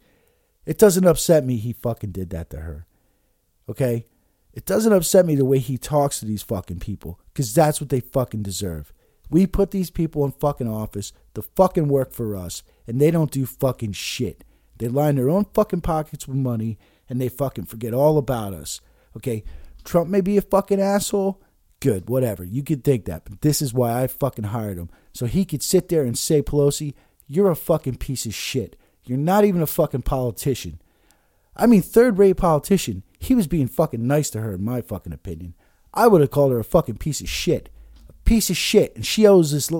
It 0.69 0.77
doesn't 0.77 1.07
upset 1.07 1.43
me 1.43 1.57
he 1.57 1.73
fucking 1.73 2.11
did 2.11 2.29
that 2.29 2.51
to 2.51 2.57
her. 2.57 2.85
Okay? 3.67 4.05
It 4.53 4.67
doesn't 4.67 4.93
upset 4.93 5.25
me 5.25 5.33
the 5.33 5.43
way 5.43 5.57
he 5.57 5.79
talks 5.79 6.19
to 6.19 6.27
these 6.27 6.43
fucking 6.43 6.77
people 6.77 7.19
because 7.33 7.55
that's 7.55 7.81
what 7.81 7.89
they 7.89 8.01
fucking 8.01 8.43
deserve. 8.43 8.93
We 9.31 9.47
put 9.47 9.71
these 9.71 9.89
people 9.89 10.23
in 10.25 10.31
fucking 10.31 10.69
office 10.69 11.11
to 11.33 11.41
fucking 11.41 11.87
work 11.87 12.11
for 12.11 12.35
us 12.35 12.61
and 12.85 13.01
they 13.01 13.09
don't 13.09 13.31
do 13.31 13.47
fucking 13.47 13.93
shit. 13.93 14.43
They 14.77 14.87
line 14.87 15.15
their 15.15 15.31
own 15.31 15.45
fucking 15.55 15.81
pockets 15.81 16.27
with 16.27 16.37
money 16.37 16.77
and 17.09 17.19
they 17.19 17.29
fucking 17.29 17.65
forget 17.65 17.95
all 17.95 18.19
about 18.19 18.53
us. 18.53 18.79
Okay? 19.17 19.43
Trump 19.83 20.07
may 20.07 20.21
be 20.21 20.37
a 20.37 20.41
fucking 20.43 20.79
asshole. 20.79 21.41
Good, 21.79 22.09
whatever. 22.11 22.43
You 22.43 22.61
could 22.61 22.83
think 22.83 23.05
that, 23.05 23.25
but 23.25 23.41
this 23.41 23.63
is 23.63 23.73
why 23.73 24.03
I 24.03 24.05
fucking 24.05 24.45
hired 24.45 24.77
him. 24.77 24.91
So 25.13 25.25
he 25.25 25.45
could 25.45 25.63
sit 25.63 25.89
there 25.89 26.03
and 26.03 26.15
say, 26.15 26.43
Pelosi, 26.43 26.93
you're 27.25 27.49
a 27.49 27.55
fucking 27.55 27.95
piece 27.95 28.27
of 28.27 28.35
shit. 28.35 28.75
You're 29.09 29.17
not 29.17 29.43
even 29.43 29.61
a 29.61 29.67
fucking 29.67 30.03
politician. 30.03 30.79
I 31.55 31.65
mean, 31.65 31.81
third 31.81 32.17
rate 32.17 32.37
politician. 32.37 33.03
He 33.17 33.35
was 33.35 33.47
being 33.47 33.67
fucking 33.67 34.05
nice 34.05 34.29
to 34.29 34.41
her, 34.41 34.53
in 34.53 34.63
my 34.63 34.81
fucking 34.81 35.13
opinion. 35.13 35.55
I 35.93 36.07
would 36.07 36.21
have 36.21 36.31
called 36.31 36.51
her 36.51 36.59
a 36.59 36.63
fucking 36.63 36.97
piece 36.97 37.19
of 37.19 37.27
shit. 37.27 37.69
A 38.07 38.13
piece 38.23 38.49
of 38.49 38.57
shit. 38.57 38.95
And 38.95 39.05
she 39.05 39.25
owes 39.25 39.51
this 39.51 39.71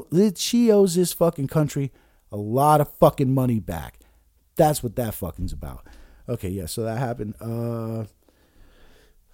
she 0.42 0.72
owes 0.72 0.96
this 0.96 1.14
fucking 1.14 1.48
country 1.48 1.92
a 2.32 2.38
lot 2.38 2.82
of 2.82 2.92
fucking 2.98 3.34
money 3.34 3.60
back. 3.60 4.00
That's 4.56 4.82
what 4.82 4.96
that 4.96 5.14
fucking's 5.14 5.54
about. 5.54 5.86
Okay, 6.28 6.50
yeah, 6.50 6.66
so 6.66 6.84
that 6.84 6.98
happened. 6.98 7.36
Uh 7.40 8.06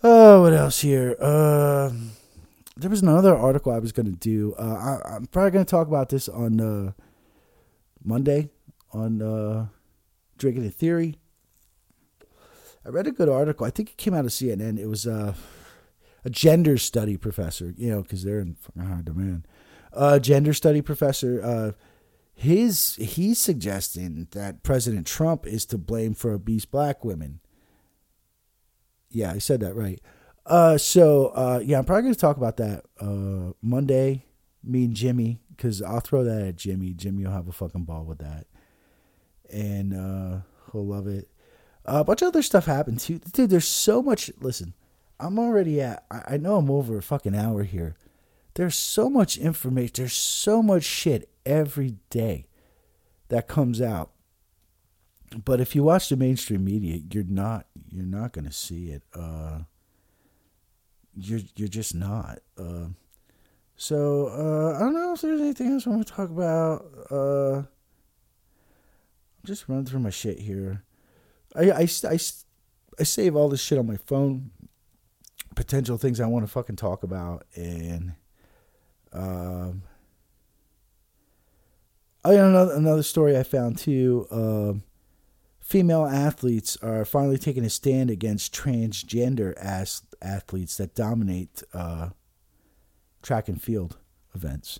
Oh, 0.04 0.42
what 0.42 0.54
else 0.54 0.82
here? 0.82 1.16
Uh 1.20 1.92
there 2.78 2.90
was 2.90 3.02
another 3.02 3.36
article 3.36 3.72
I 3.72 3.80
was 3.80 3.92
going 3.92 4.06
to 4.06 4.12
do. 4.12 4.54
Uh, 4.60 5.00
I, 5.06 5.16
am 5.16 5.28
probably 5.28 5.52
going 5.52 5.66
to 5.66 5.70
talk 5.70 5.88
about 5.88 6.10
this 6.10 6.28
on 6.28 6.60
uh, 6.60 6.92
Monday 8.04 8.50
on 8.92 9.22
uh, 9.22 9.68
Drinking 10.38 10.64
in 10.64 10.72
Theory. 10.72 11.20
I 12.86 12.90
read 12.90 13.08
a 13.08 13.12
good 13.12 13.30
article. 13.30 13.66
I 13.66 13.72
think 13.72 13.90
it 13.90 13.98
came 13.98 14.14
out 14.14 14.26
of 14.26 14.32
CNN. 14.32 14.78
It 14.78 14.88
was 14.88 15.08
uh, 15.08 15.34
a 16.24 16.30
gender 16.30 16.78
study 16.78 17.18
professor, 17.18 17.74
you 17.78 17.90
know, 17.90 18.04
because 18.04 18.24
they're 18.24 18.40
in 18.40 18.58
high 18.78 19.02
demand. 19.04 19.48
A 19.94 20.20
gender 20.20 20.54
study 20.54 20.82
professor. 20.82 21.42
Uh, 21.44 21.72
his 22.36 22.96
he's 22.98 23.40
suggesting 23.40 24.28
that 24.32 24.62
President 24.62 25.08
Trump 25.08 25.48
is 25.48 25.66
to 25.68 25.78
blame 25.78 26.14
for 26.14 26.34
obese 26.34 26.66
black 26.66 27.06
women. 27.06 27.40
Yeah, 29.10 29.32
I 29.32 29.38
said 29.38 29.62
that 29.62 29.74
right. 29.74 30.02
Uh, 30.46 30.78
so 30.78 31.28
uh, 31.28 31.62
yeah, 31.64 31.80
I'm 31.80 31.86
probably 31.86 32.04
going 32.04 32.14
to 32.14 32.20
talk 32.20 32.38
about 32.38 32.58
that 32.58 32.84
uh, 33.00 33.54
Monday. 33.62 34.26
Me 34.62 34.86
and 34.86 34.96
Jimmy, 34.96 35.40
because 35.56 35.82
I'll 35.82 36.00
throw 36.00 36.24
that 36.24 36.42
at 36.42 36.56
Jimmy. 36.56 36.94
Jimmy 36.94 37.24
will 37.24 37.32
have 37.32 37.48
a 37.48 37.52
fucking 37.52 37.84
ball 37.84 38.04
with 38.04 38.18
that, 38.18 38.48
and 39.52 39.94
uh, 39.94 40.40
he'll 40.72 40.86
love 40.86 41.08
it. 41.08 41.30
a 41.86 42.04
bunch 42.04 42.22
of 42.22 42.30
other 42.30 42.42
stuff 42.42 42.66
happened 42.66 43.00
too, 43.00 43.20
dude. 43.34 43.50
There's 43.50 43.68
so 43.68 44.02
much. 44.02 44.32
Listen, 44.40 44.74
I'm 45.20 45.40
already 45.40 45.82
at. 45.82 46.06
I, 46.12 46.34
I 46.34 46.38
know 46.38 46.58
I'm 46.58 46.72
over 46.72 46.98
a 46.98 47.04
fucking 47.04 47.36
hour 47.36 47.64
here. 47.64 47.96
There's 48.56 48.76
so 48.76 49.10
much 49.10 49.38
information. 49.38 49.94
There's 49.96 50.14
so 50.14 50.64
much 50.64 50.84
shit 50.84 51.30
every 51.46 51.96
day 52.10 52.48
that 53.30 53.48
comes 53.48 53.82
out. 53.82 54.12
But 55.44 55.60
if 55.60 55.76
you 55.76 55.84
watch 55.84 56.10
the 56.10 56.16
mainstream 56.16 56.64
media, 56.64 57.02
you're 57.12 57.24
not 57.24 57.68
you're 57.90 58.06
not 58.06 58.34
to 58.34 58.52
see 58.52 58.90
it. 58.90 59.04
Uh, 59.14 59.60
you're 61.16 61.42
you're 61.56 61.68
just 61.68 61.96
not. 61.96 62.40
Uh, 62.58 62.88
so 63.76 64.28
uh, 64.28 64.78
I 64.78 64.80
don't 64.80 64.94
know 64.94 65.14
if 65.14 65.22
there's 65.22 65.42
anything 65.42 65.74
else 65.74 65.86
I 65.86 65.90
want 65.90 66.08
to 66.08 66.14
talk 66.14 66.30
about. 66.30 66.86
Just 69.46 69.70
running 69.70 69.86
through 69.86 70.00
my 70.00 70.10
shit 70.10 70.40
here. 70.40 70.84
I, 71.56 71.70
I, 71.70 71.82
I, 71.82 72.20
I 73.00 73.04
save 73.04 73.36
all 73.36 73.48
this 73.48 73.62
shit 73.62 73.78
on 73.78 73.86
my 73.86 73.98
phone. 73.98 74.50
Potential 75.56 75.98
things 75.98 76.20
I 76.20 76.26
want 76.26 76.46
to 76.46 76.52
fucking 76.52 76.76
talk 76.76 77.04
about 77.04 77.46
and 77.56 78.14
um. 79.14 79.84
Yeah, 82.26 82.48
another 82.48 82.74
another 82.74 83.04
story 83.04 83.38
I 83.38 83.44
found 83.44 83.78
too. 83.78 84.28
Um, 84.32 84.84
female 85.62 86.06
athletes 86.06 86.76
are 86.82 87.06
finally 87.06 87.38
taking 87.38 87.64
a 87.64 87.70
stand 87.70 88.10
against 88.10 88.54
transgender 88.54 89.54
as- 89.58 90.02
athletes 90.22 90.76
that 90.78 90.96
dominate 90.96 91.62
uh, 91.72 92.10
track 93.22 93.48
and 93.48 93.62
field 93.62 93.98
events. 94.34 94.80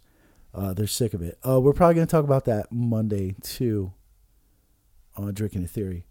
Uh, 0.56 0.74
they're 0.74 0.88
sick 0.88 1.14
of 1.14 1.22
it. 1.22 1.38
Uh, 1.48 1.62
we're 1.62 1.72
probably 1.72 1.96
going 1.96 2.08
to 2.08 2.12
talk 2.12 2.26
about 2.26 2.46
that 2.46 2.72
Monday 2.72 3.36
too 3.44 3.94
on 5.16 5.34
Drinking 5.34 5.64
a 5.64 5.68
Theory. 5.68 6.06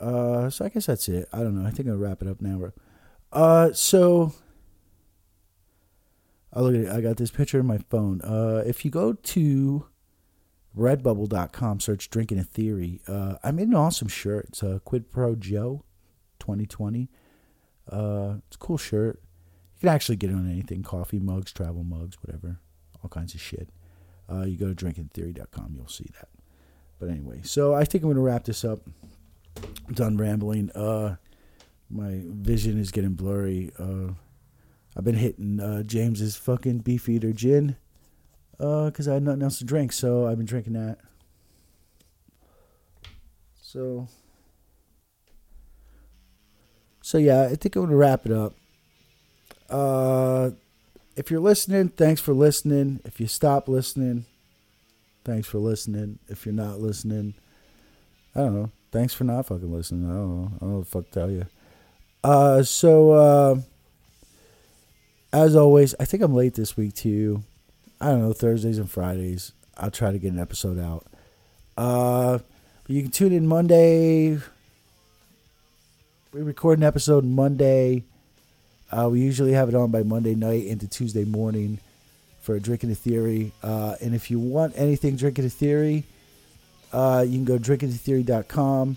Uh, 0.00 0.50
so 0.50 0.64
I 0.64 0.68
guess 0.68 0.86
that's 0.86 1.08
it. 1.08 1.28
I 1.32 1.38
don't 1.38 1.60
know. 1.60 1.66
I 1.66 1.70
think 1.70 1.88
I'll 1.88 1.96
wrap 1.96 2.22
it 2.22 2.28
up 2.28 2.40
now. 2.40 2.72
Uh, 3.32 3.72
so 3.72 4.32
I 6.52 6.60
look 6.60 6.74
at 6.74 6.80
it. 6.80 6.88
I 6.88 7.00
got 7.00 7.16
this 7.16 7.30
picture 7.30 7.60
in 7.60 7.66
my 7.66 7.78
phone. 7.90 8.20
Uh, 8.22 8.62
if 8.66 8.84
you 8.84 8.90
go 8.90 9.12
to 9.12 9.86
redbubble.com, 10.76 11.80
search 11.80 12.10
Drinking 12.10 12.38
a 12.38 12.44
Theory. 12.44 13.00
Uh, 13.08 13.36
I 13.42 13.50
made 13.50 13.68
an 13.68 13.74
awesome 13.74 14.08
shirt. 14.08 14.46
It's 14.48 14.62
a 14.62 14.80
Quid 14.84 15.10
Pro 15.10 15.34
Joe 15.34 15.84
2020. 16.38 17.08
Uh, 17.90 18.36
it's 18.46 18.56
a 18.56 18.58
cool 18.58 18.78
shirt. 18.78 19.20
You 19.76 19.80
can 19.80 19.88
actually 19.90 20.16
get 20.16 20.30
it 20.30 20.34
on 20.34 20.50
anything 20.50 20.82
coffee 20.82 21.18
mugs, 21.18 21.52
travel 21.52 21.84
mugs, 21.84 22.16
whatever, 22.22 22.60
all 23.02 23.10
kinds 23.10 23.34
of 23.34 23.40
shit. 23.40 23.70
Uh, 24.30 24.42
you 24.42 24.56
go 24.56 24.72
to 24.72 24.74
drinkingtheory.com, 24.74 25.74
you'll 25.74 25.88
see 25.88 26.10
that. 26.18 26.28
But 26.98 27.10
anyway, 27.10 27.40
so 27.42 27.74
I 27.74 27.84
think 27.84 28.02
I'm 28.02 28.08
going 28.08 28.16
to 28.16 28.22
wrap 28.22 28.44
this 28.44 28.64
up. 28.64 28.80
I'm 29.86 29.94
done 29.94 30.16
rambling. 30.16 30.70
Uh, 30.70 31.16
my 31.90 32.22
vision 32.24 32.78
is 32.78 32.90
getting 32.90 33.12
blurry. 33.12 33.70
Uh, 33.78 34.12
I've 34.96 35.04
been 35.04 35.16
hitting 35.16 35.60
uh, 35.60 35.82
James's 35.82 36.36
fucking 36.36 36.78
Beefeater 36.78 37.32
gin 37.32 37.76
because 38.52 39.06
uh, 39.06 39.10
I 39.10 39.14
had 39.14 39.22
nothing 39.22 39.42
else 39.42 39.58
to 39.58 39.64
drink, 39.64 39.92
so 39.92 40.26
I've 40.26 40.38
been 40.38 40.46
drinking 40.46 40.72
that. 40.72 40.98
So, 43.60 44.08
so 47.02 47.18
yeah, 47.18 47.42
I 47.42 47.56
think 47.56 47.76
I'm 47.76 47.82
gonna 47.82 47.96
wrap 47.96 48.24
it 48.24 48.32
up. 48.32 48.54
Uh, 49.68 50.50
if 51.14 51.30
you're 51.30 51.40
listening, 51.40 51.90
thanks 51.90 52.20
for 52.20 52.32
listening. 52.32 53.00
If 53.04 53.20
you 53.20 53.26
stop 53.26 53.68
listening, 53.68 54.24
thanks 55.26 55.48
for 55.48 55.58
listening. 55.58 56.20
If 56.28 56.46
you're 56.46 56.54
not 56.54 56.78
listening, 56.80 57.34
I 58.34 58.40
don't 58.40 58.54
know. 58.54 58.70
Thanks 58.92 59.12
for 59.12 59.24
not 59.24 59.46
fucking 59.46 59.72
listening. 59.72 60.08
I 60.08 60.14
don't 60.14 60.28
know. 60.28 60.46
I 60.46 60.58
don't 60.60 60.70
know 60.70 60.76
what 60.78 60.84
the 60.84 60.90
fuck 60.90 61.10
tell 61.10 61.30
you. 61.30 61.46
Uh, 62.22 62.62
so 62.62 63.10
uh, 63.10 63.56
as 65.32 65.56
always, 65.56 65.94
I 65.98 66.04
think 66.04 66.22
I'm 66.22 66.34
late 66.34 66.54
this 66.54 66.76
week 66.76 66.94
too. 66.94 67.42
I 68.00 68.06
don't 68.06 68.20
know, 68.20 68.32
Thursdays 68.32 68.78
and 68.78 68.90
Fridays. 68.90 69.52
I'll 69.76 69.90
try 69.90 70.12
to 70.12 70.18
get 70.18 70.32
an 70.32 70.38
episode 70.38 70.78
out. 70.78 71.06
Uh, 71.76 72.38
you 72.86 73.02
can 73.02 73.10
tune 73.10 73.32
in 73.32 73.46
Monday. 73.46 74.38
We 76.32 76.42
record 76.42 76.78
an 76.78 76.84
episode 76.84 77.24
Monday. 77.24 78.04
Uh, 78.92 79.08
we 79.10 79.20
usually 79.20 79.52
have 79.52 79.68
it 79.68 79.74
on 79.74 79.90
by 79.90 80.04
Monday 80.04 80.36
night 80.36 80.64
into 80.64 80.86
Tuesday 80.86 81.24
morning 81.24 81.80
for 82.46 82.58
Drinking 82.60 82.92
a 82.92 82.94
Theory. 82.94 83.52
Uh, 83.60 83.96
and 84.00 84.14
if 84.14 84.30
you 84.30 84.38
want 84.38 84.72
anything 84.76 85.16
Drinking 85.16 85.44
a 85.44 85.50
Theory, 85.50 86.04
uh, 86.92 87.24
you 87.26 87.34
can 87.34 87.44
go 87.44 87.58
drinkingatheory.com. 87.58 88.96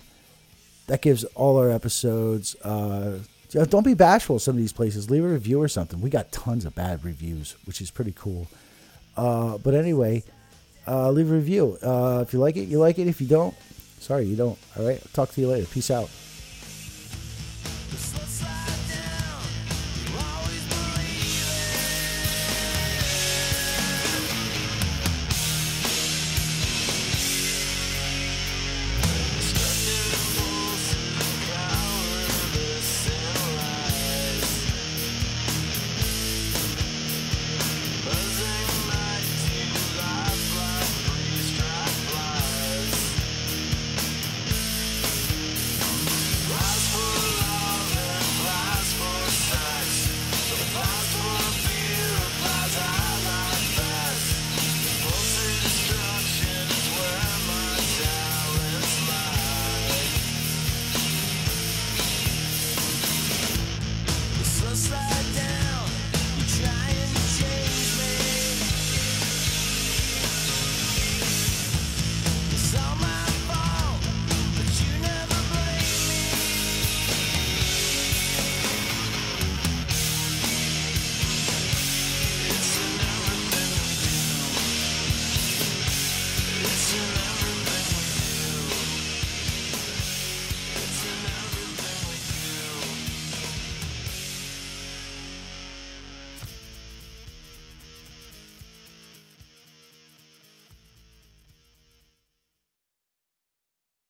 That 0.86 1.02
gives 1.02 1.24
all 1.24 1.58
our 1.58 1.70
episodes. 1.70 2.54
Uh, 2.56 3.18
don't 3.50 3.84
be 3.84 3.94
bashful 3.94 4.38
some 4.38 4.54
of 4.54 4.58
these 4.60 4.72
places. 4.72 5.10
Leave 5.10 5.24
a 5.24 5.28
review 5.28 5.60
or 5.60 5.66
something. 5.66 6.00
We 6.00 6.10
got 6.10 6.30
tons 6.30 6.64
of 6.64 6.76
bad 6.76 7.04
reviews, 7.04 7.56
which 7.64 7.80
is 7.80 7.90
pretty 7.90 8.14
cool. 8.16 8.46
Uh, 9.16 9.58
but 9.58 9.74
anyway, 9.74 10.22
uh, 10.86 11.10
leave 11.10 11.28
a 11.28 11.34
review. 11.34 11.76
Uh, 11.82 12.24
if 12.26 12.32
you 12.32 12.38
like 12.38 12.56
it, 12.56 12.68
you 12.68 12.78
like 12.78 13.00
it. 13.00 13.08
If 13.08 13.20
you 13.20 13.26
don't, 13.26 13.54
sorry, 13.98 14.26
you 14.26 14.36
don't. 14.36 14.58
All 14.78 14.86
right. 14.86 15.02
Talk 15.12 15.30
to 15.32 15.40
you 15.40 15.48
later. 15.48 15.66
Peace 15.66 15.90
out. 15.90 16.08